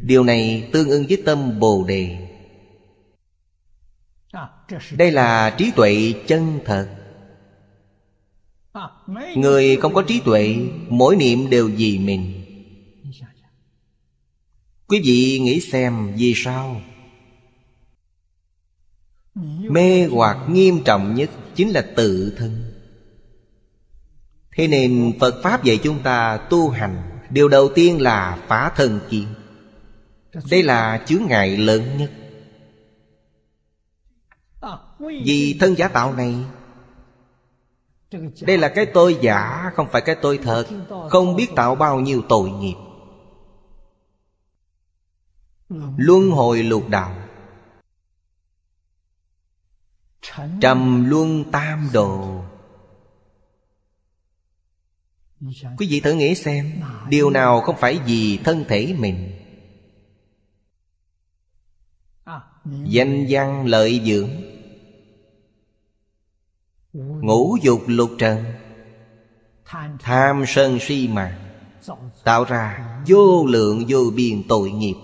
[0.00, 2.28] Điều này tương ứng với tâm Bồ Đề.
[4.96, 6.95] Đây là trí tuệ chân thật.
[9.36, 10.56] Người không có trí tuệ,
[10.88, 12.42] Mỗi niệm đều vì mình.
[14.86, 16.80] Quý vị nghĩ xem vì sao?
[19.68, 22.72] Mê hoặc nghiêm trọng nhất Chính là tự thân.
[24.50, 29.00] Thế nên Phật Pháp dạy chúng ta tu hành, Điều đầu tiên là phá thân
[29.10, 29.26] kiến.
[30.50, 32.10] Đây là chướng ngại lớn nhất.
[34.98, 36.34] Vì thân giả tạo này
[38.40, 40.64] đây là cái tôi giả, Không phải cái tôi thật.
[41.10, 42.74] Không biết tạo bao nhiêu tội nghiệp.
[45.96, 47.16] Luân hồi lục đạo.
[50.60, 52.42] Trầm luân tam độ
[55.78, 59.32] Quý vị thử nghĩ xem, Điều nào không phải vì thân thể mình?
[62.84, 64.30] Danh văn lợi dưỡng.
[66.96, 68.44] Ngũ dục lục trần.
[70.00, 71.38] Tham sân si mạng
[72.24, 74.94] Tạo ra vô lượng vô biên tội nghiệp.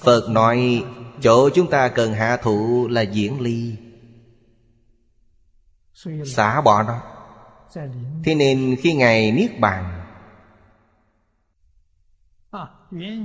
[0.00, 0.84] Phật nói,
[1.22, 3.76] Chỗ chúng ta cần hạ thụ là diễn ly.
[6.26, 7.00] Xả bỏ nó.
[8.24, 10.00] Thế nên khi Ngài Niết Bàn,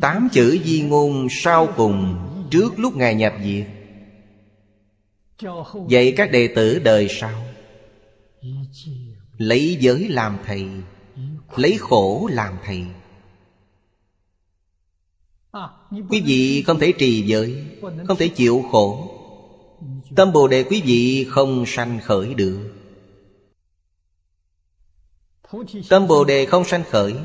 [0.02, 2.18] Tám chữ di ngôn sau cùng
[2.52, 3.68] Trước lúc Ngài nhập diệt
[5.90, 7.45] Dạy các đệ tử đời sau
[9.38, 10.66] Lấy giới làm thầy
[11.56, 12.86] Lấy khổ làm thầy.
[16.10, 17.66] Quý vị không thể trì giới
[18.07, 19.16] Không thể chịu khổ.
[20.16, 22.72] Tâm Bồ Đề quý vị không sanh khởi được.
[25.90, 27.16] Tâm Bồ Đề không sanh khởi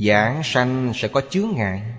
[0.00, 1.97] Giảng sanh sẽ có chướng ngại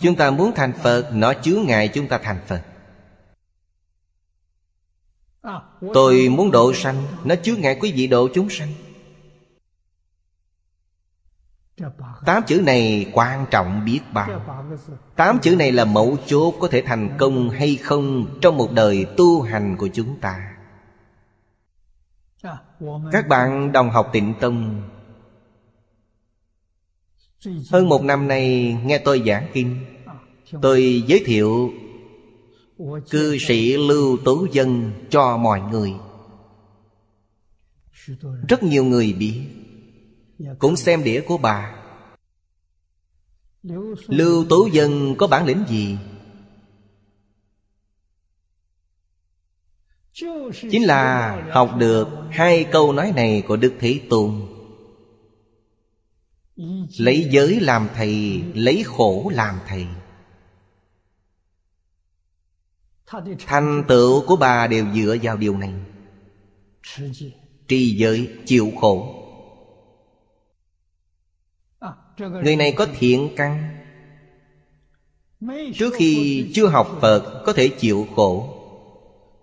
[0.00, 2.62] Chúng ta muốn thành Phật Nó chứa ngại chúng ta thành Phật
[5.94, 8.68] Tôi muốn độ sanh Nó chứa ngại quý vị độ chúng sanh
[12.26, 14.44] Tám chữ này quan trọng biết bao
[15.16, 19.06] Tám chữ này là mẫu chốt Có thể thành công hay không Trong một đời
[19.16, 20.56] tu hành của chúng ta
[23.12, 24.82] Các bạn đồng học tịnh tông
[27.46, 29.78] Hơn một năm nay nghe tôi giảng kinh
[30.62, 31.72] Tôi giới thiệu
[33.10, 35.92] Cư sĩ Lưu Tú Dân cho mọi người.
[38.48, 39.40] Rất nhiều người biết
[40.58, 41.74] Cũng xem đĩa của bà.
[44.06, 45.96] Lưu Tú Dân có bản lĩnh gì?
[50.70, 54.57] Chính là học được hai câu nói này của Đức Thế Tôn
[56.98, 59.86] Lấy giới làm thầy, Lấy khổ làm thầy.
[63.46, 65.72] Thành tựu của bà đều dựa vào điều này.
[67.68, 69.14] Trì giới chịu khổ.
[72.18, 73.78] Người này có thiện căn.
[75.74, 78.54] Trước khi chưa học Phật, Có thể chịu khổ.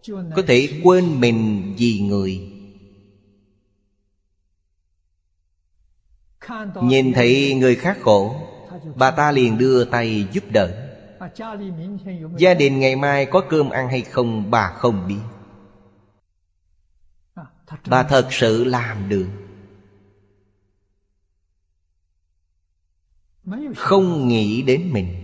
[0.07, 2.54] Có thể quên mình vì người.
[6.81, 8.35] Nhìn thấy người khác khổ,
[8.95, 10.91] Bà ta liền đưa tay giúp đỡ.
[12.37, 15.21] Gia đình ngày mai có cơm ăn hay không, bà không biết.
[17.87, 19.27] Bà thật sự làm được.
[23.75, 25.21] Không nghĩ đến mình.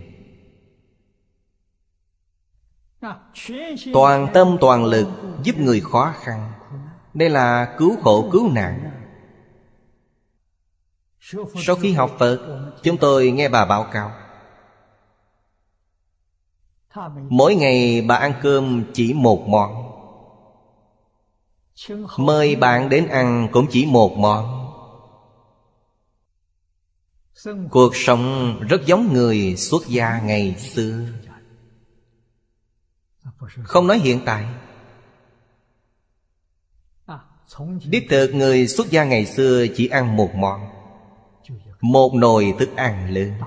[3.92, 5.08] Toàn tâm toàn lực
[5.42, 6.52] giúp người khó khăn.
[7.14, 9.01] Đây là cứu khổ cứu nạn.
[11.66, 14.12] Sau khi học Phật, Chúng tôi nghe bà báo cáo.
[17.28, 19.92] Mỗi ngày bà ăn cơm chỉ một món.
[22.16, 24.58] Mời bạn đến ăn cũng chỉ một món.
[27.70, 31.06] Cuộc sống rất giống người xuất gia ngày xưa.
[33.64, 34.46] Không nói hiện tại.
[37.84, 40.81] Đích thực người xuất gia ngày xưa chỉ ăn một món.
[41.82, 43.38] Một nồi thức ăn lớn.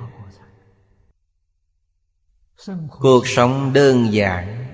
[2.89, 4.65] Cuộc sống đơn giản.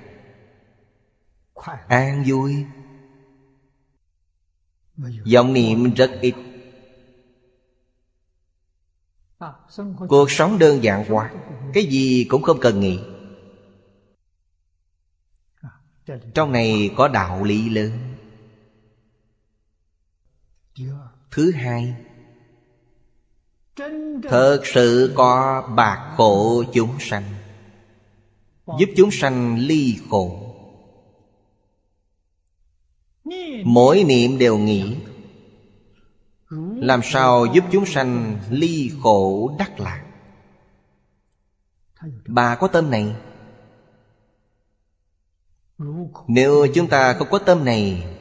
[1.88, 2.66] An vui.
[5.34, 6.34] Vọng niệm rất ít.
[10.10, 11.34] Cuộc sống đơn giản quá.
[11.74, 13.00] Cái gì cũng không cần nghĩ.
[16.34, 17.92] Trong này có đạo lý lớn.
[21.32, 22.11] Thứ hai
[24.30, 27.24] Thật sự có bạc khổ chúng sanh.
[28.80, 30.52] Giúp chúng sanh ly khổ.
[33.64, 34.98] Mỗi niệm đều nghĩ
[36.76, 40.06] Làm sao giúp chúng sanh ly khổ đắc lạc?
[42.28, 43.16] Bà có tâm này?
[46.28, 48.18] Nếu chúng ta không có tâm này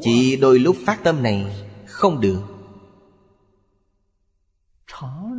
[0.00, 2.57] Chỉ đôi lúc phát tâm này Không được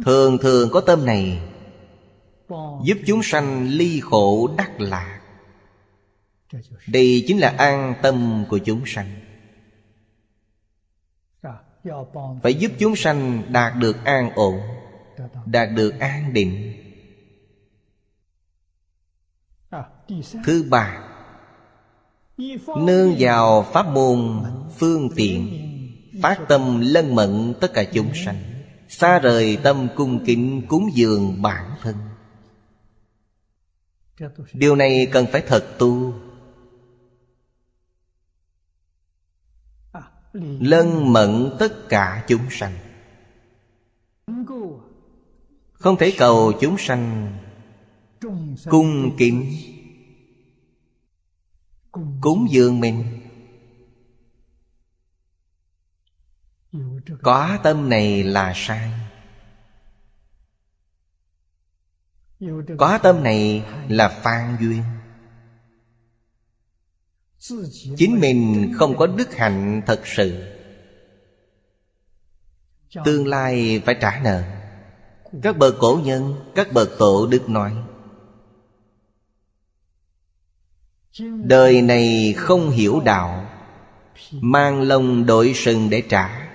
[0.06, 1.42] Thường thường có tâm này
[2.84, 5.22] Giúp chúng sanh ly khổ đắc lạc.
[6.88, 9.20] Đây chính là an tâm của chúng sanh.
[12.44, 14.60] Phải giúp chúng sanh đạt được an ổn,
[15.46, 16.74] Đạt được an định.
[20.46, 21.04] Thứ ba,
[22.78, 24.44] Nương vào pháp môn
[24.78, 25.66] phương tiện,
[26.22, 28.59] Phát tâm lân mận tất cả chúng sanh.
[28.90, 31.96] Xa rời tâm cung kính cúng dường bản thân.
[34.54, 36.14] Điều này cần phải thật tu.
[40.60, 42.74] Lân mẫn tất cả chúng sanh.
[45.72, 47.38] Không thể cầu chúng sanh
[48.70, 49.56] Cung kính,
[52.22, 53.29] Cúng dường mình.
[57.22, 58.92] Có tâm này là sai.
[62.78, 64.84] Có tâm này là phan duyên.
[67.98, 70.56] Chính mình không có đức hạnh thật sự.
[73.06, 74.44] Tương lai phải trả nợ.
[75.44, 77.74] Các bậc cổ nhân, các bậc tổ đức nói
[81.44, 83.50] Đời này không hiểu đạo
[84.32, 86.49] Mang lông đội sừng để trả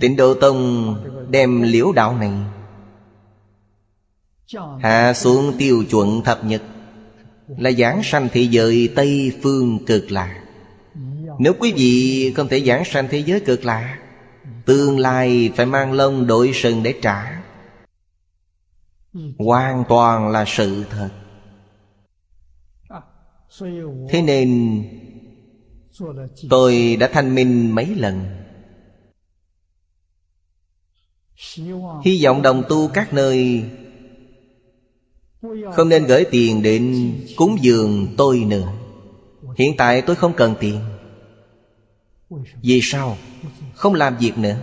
[0.00, 0.94] Tịnh Độ Tông
[1.30, 2.32] đem liễu đạo này
[4.82, 6.62] Hạ xuống tiêu chuẩn thập nhật
[7.58, 10.42] Là giảng sanh thế giới Tây Phương cực lạ
[11.38, 13.98] Nếu quý vị không thể giảng sanh thế giới cực lạ
[14.66, 17.42] Tương lai phải mang lông đội sừng để trả.
[19.38, 21.10] Hoàn toàn là sự thật.
[24.08, 24.82] Thế nên
[26.50, 28.45] Tôi đã thanh minh mấy lần
[32.04, 33.64] Hy vọng đồng tu các nơi.
[35.72, 38.72] Không nên gửi tiền đến cúng dường tôi nữa.
[39.56, 40.80] Hiện tại tôi không cần tiền.
[42.62, 43.16] Vì sao?
[43.74, 44.56] Không làm việc nữa.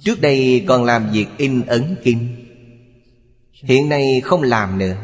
[0.00, 2.42] Trước đây còn làm việc in ấn kinh
[3.62, 4.96] Hiện nay không làm nữa.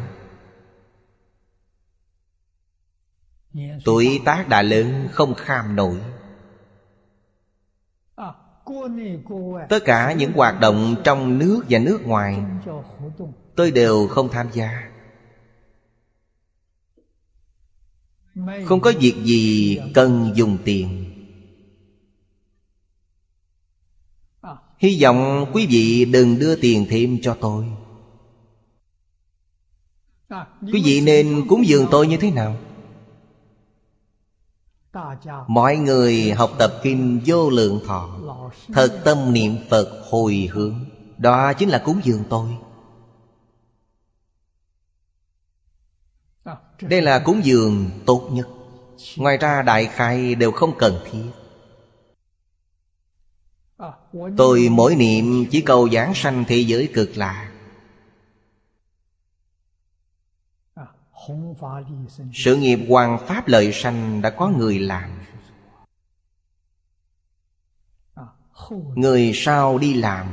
[3.85, 6.01] Tuổi tác đã lớn, không kham nổi.
[9.69, 12.39] Tất cả những hoạt động trong nước và nước ngoài,
[13.57, 14.91] Tôi đều không tham gia.
[18.65, 21.05] Không có việc gì cần dùng tiền.
[24.79, 27.67] Hy vọng quý vị đừng đưa tiền thêm cho tôi.
[30.73, 32.57] Quý vị nên cúng dường tôi như thế nào?
[35.47, 38.09] Mọi người học tập kinh vô lượng thọ,
[38.73, 40.75] Thật tâm niệm Phật hồi hướng.
[41.19, 42.49] Đó chính là cúng dường tôi.
[46.81, 48.49] Đây là cúng dường tốt nhất.
[49.17, 51.25] Ngoài ra đại khai đều không cần thiết.
[54.37, 57.51] Tôi mỗi niệm chỉ cầu giảng sanh thế giới cực lạ
[62.33, 65.11] Sự nghiệp hoàng pháp lợi sanh đã có người làm.
[68.95, 70.27] Người sau đi làm.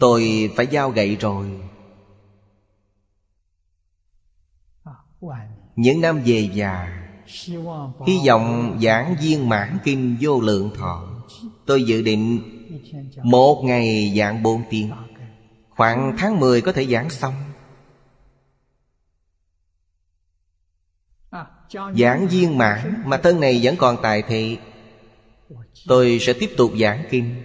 [0.00, 1.60] Tôi phải giao gậy rồi.
[5.76, 7.02] Những năm về già
[8.06, 11.08] Hy vọng giảng viên mãn kinh vô lượng thọ.
[11.66, 12.40] Tôi dự định
[13.22, 14.92] Một ngày giảng bốn tiếng.
[15.70, 17.34] Khoảng tháng 10 có thể giảng xong
[21.72, 24.58] Giảng viên mãn Mà thân này vẫn còn tài thị.
[25.86, 27.42] Tôi sẽ tiếp tục giảng kinh.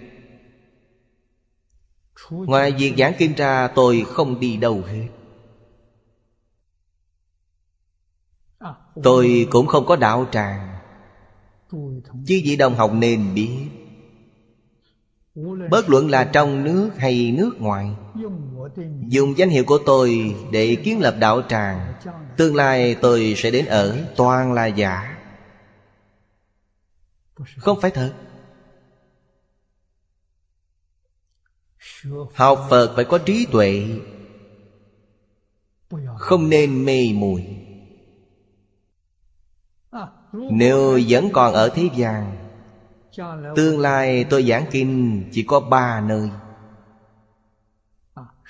[2.30, 5.08] Ngoài việc giảng kinh ra, tôi không đi đâu hết.
[9.02, 10.78] Tôi cũng không có đạo tràng.
[12.26, 13.50] Chứ vị đồng học nên biết.
[15.70, 17.90] Bất luận là trong nước hay nước ngoài
[19.08, 21.94] Dùng danh hiệu của tôi để kiến lập đạo tràng.
[22.36, 25.16] Tương lai tôi sẽ đến ở toàn là giả
[27.36, 27.44] dạ.
[27.56, 28.12] Không phải thật.
[32.34, 33.84] Học Phật phải có trí tuệ.
[36.18, 37.46] Không nên mê muội.
[40.32, 42.42] Nếu vẫn còn ở thế gian,
[43.56, 46.30] Tương lai tôi giảng kinh chỉ có ba nơi.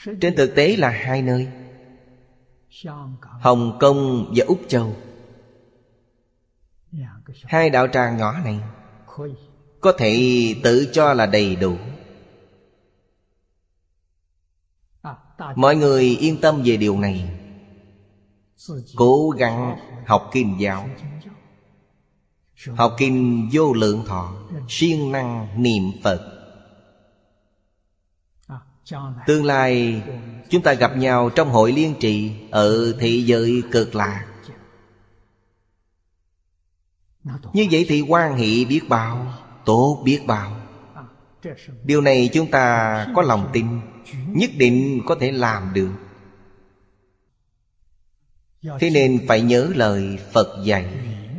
[0.05, 1.49] Trên thực tế là hai nơi,
[3.23, 4.97] Hồng Kông và Úc Châu.
[7.45, 8.61] Hai đạo tràng nhỏ này
[9.81, 10.15] Có thể
[10.62, 11.77] tự cho là đầy đủ.
[15.57, 17.39] Mọi người yên tâm về điều này.
[18.97, 20.89] Cố gắng học kinh giáo.
[22.77, 24.33] Học kinh vô lượng thọ,
[24.69, 26.32] siêng năng niệm Phật.
[29.27, 30.03] Tương lai,
[30.51, 34.27] chúng ta gặp nhau trong hội liên trì Ở thị giới cực lạc.
[37.53, 39.35] Như vậy thì quan hệ biết bao,
[39.65, 40.57] Tốt biết bao.
[41.85, 43.67] Điều này chúng ta có lòng tin,
[44.27, 45.93] Nhất định có thể làm được.
[48.81, 50.87] Thế nên phải nhớ lời Phật dạy,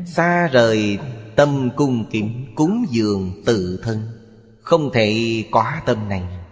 [0.06, 0.98] Xa rời
[1.36, 4.07] tâm cung kính Cúng dường tự thân,
[4.61, 6.43] Không thể quá tâm này.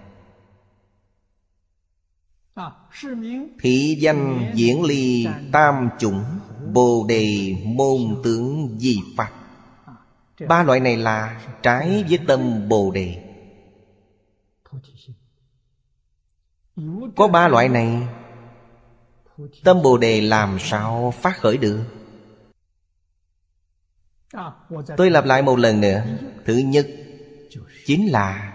[3.60, 6.24] Thị danh diễn ly tam chủng
[6.74, 9.32] Bồ đề môn tướng di pháp
[10.48, 13.24] Ba loại này là trái với tâm bồ đề.
[17.16, 18.08] Có ba loại này.
[19.64, 21.80] Tâm bồ đề làm sao phát khởi được?
[24.98, 26.04] Tôi lặp lại một lần nữa.
[26.46, 26.88] Thứ nhất
[27.86, 28.51] Chính là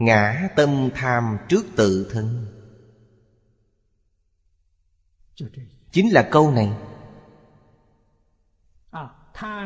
[0.00, 2.46] Ngã tâm tham trước tự thân.
[5.92, 6.72] Chính là câu này.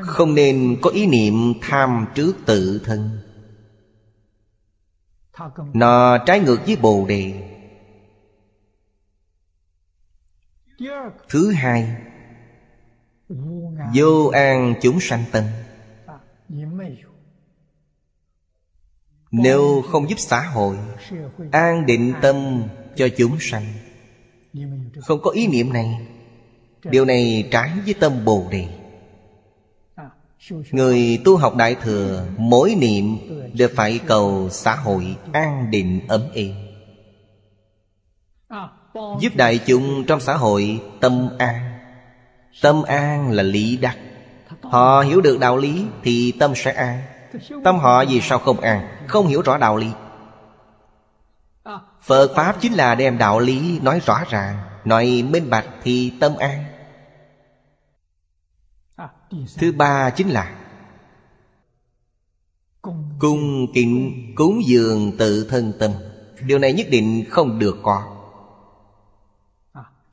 [0.03, 3.19] Không nên có ý niệm tham trước tự thân.
[5.75, 7.47] Nó trái ngược với Bồ Đề.
[11.29, 11.97] Thứ hai.
[13.95, 15.45] Vô an chúng sanh tâm
[19.31, 20.77] Nếu không giúp xã hội,
[21.53, 22.63] An định tâm
[22.97, 23.65] cho chúng sanh.
[25.01, 26.07] Không có ý niệm này,
[26.85, 28.67] Điều này trái với tâm Bồ Đề.
[30.71, 33.17] Người tu học Đại Thừa, Mỗi niệm
[33.55, 36.55] đều phải cầu xã hội an định ấm êm.
[39.21, 41.73] Giúp đại chúng trong xã hội tâm an.
[42.63, 43.99] Tâm an là lý đắc.
[44.63, 47.03] Họ hiểu được đạo lý thì tâm sẽ an.
[47.65, 49.91] Tâm họ vì sao không an Không hiểu rõ đạo lý.
[52.03, 56.37] Phật Pháp chính là đem đạo lý nói rõ ràng, Nói minh bạch thì tâm
[56.37, 56.65] an.
[59.59, 60.57] Thứ ba chính là
[63.19, 65.91] Cung kính, cúng dường tự thân tâm.
[66.47, 68.17] Điều này nhất định không được có.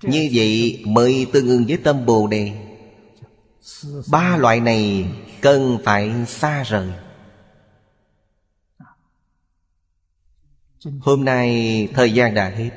[0.02, 2.52] Như vậy mới tương ứng với tâm Bồ Đề.
[4.12, 5.12] Ba loại này
[5.42, 6.88] cần phải xa rời.
[11.00, 12.70] Hôm nay thời gian đã hết.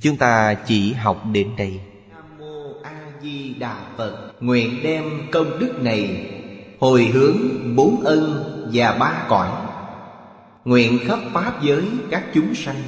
[0.00, 1.80] Chúng ta chỉ học đến đây.
[2.10, 4.32] Nam Mô A Di Đà Phật.
[4.40, 6.30] Nguyện đem công đức này
[6.80, 7.36] Hồi hướng
[7.76, 9.48] bốn ân và ba cõi.
[10.64, 12.82] Nguyện khắp Pháp giới các chúng sanh,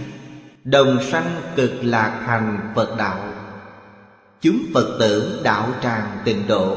[0.65, 3.19] Đồng sanh cực lạc thành Phật đạo.
[4.41, 6.77] Chúng Phật tử đạo tràng tịnh độ.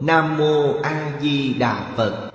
[0.00, 2.25] Nam Mô A Di Đà Phật.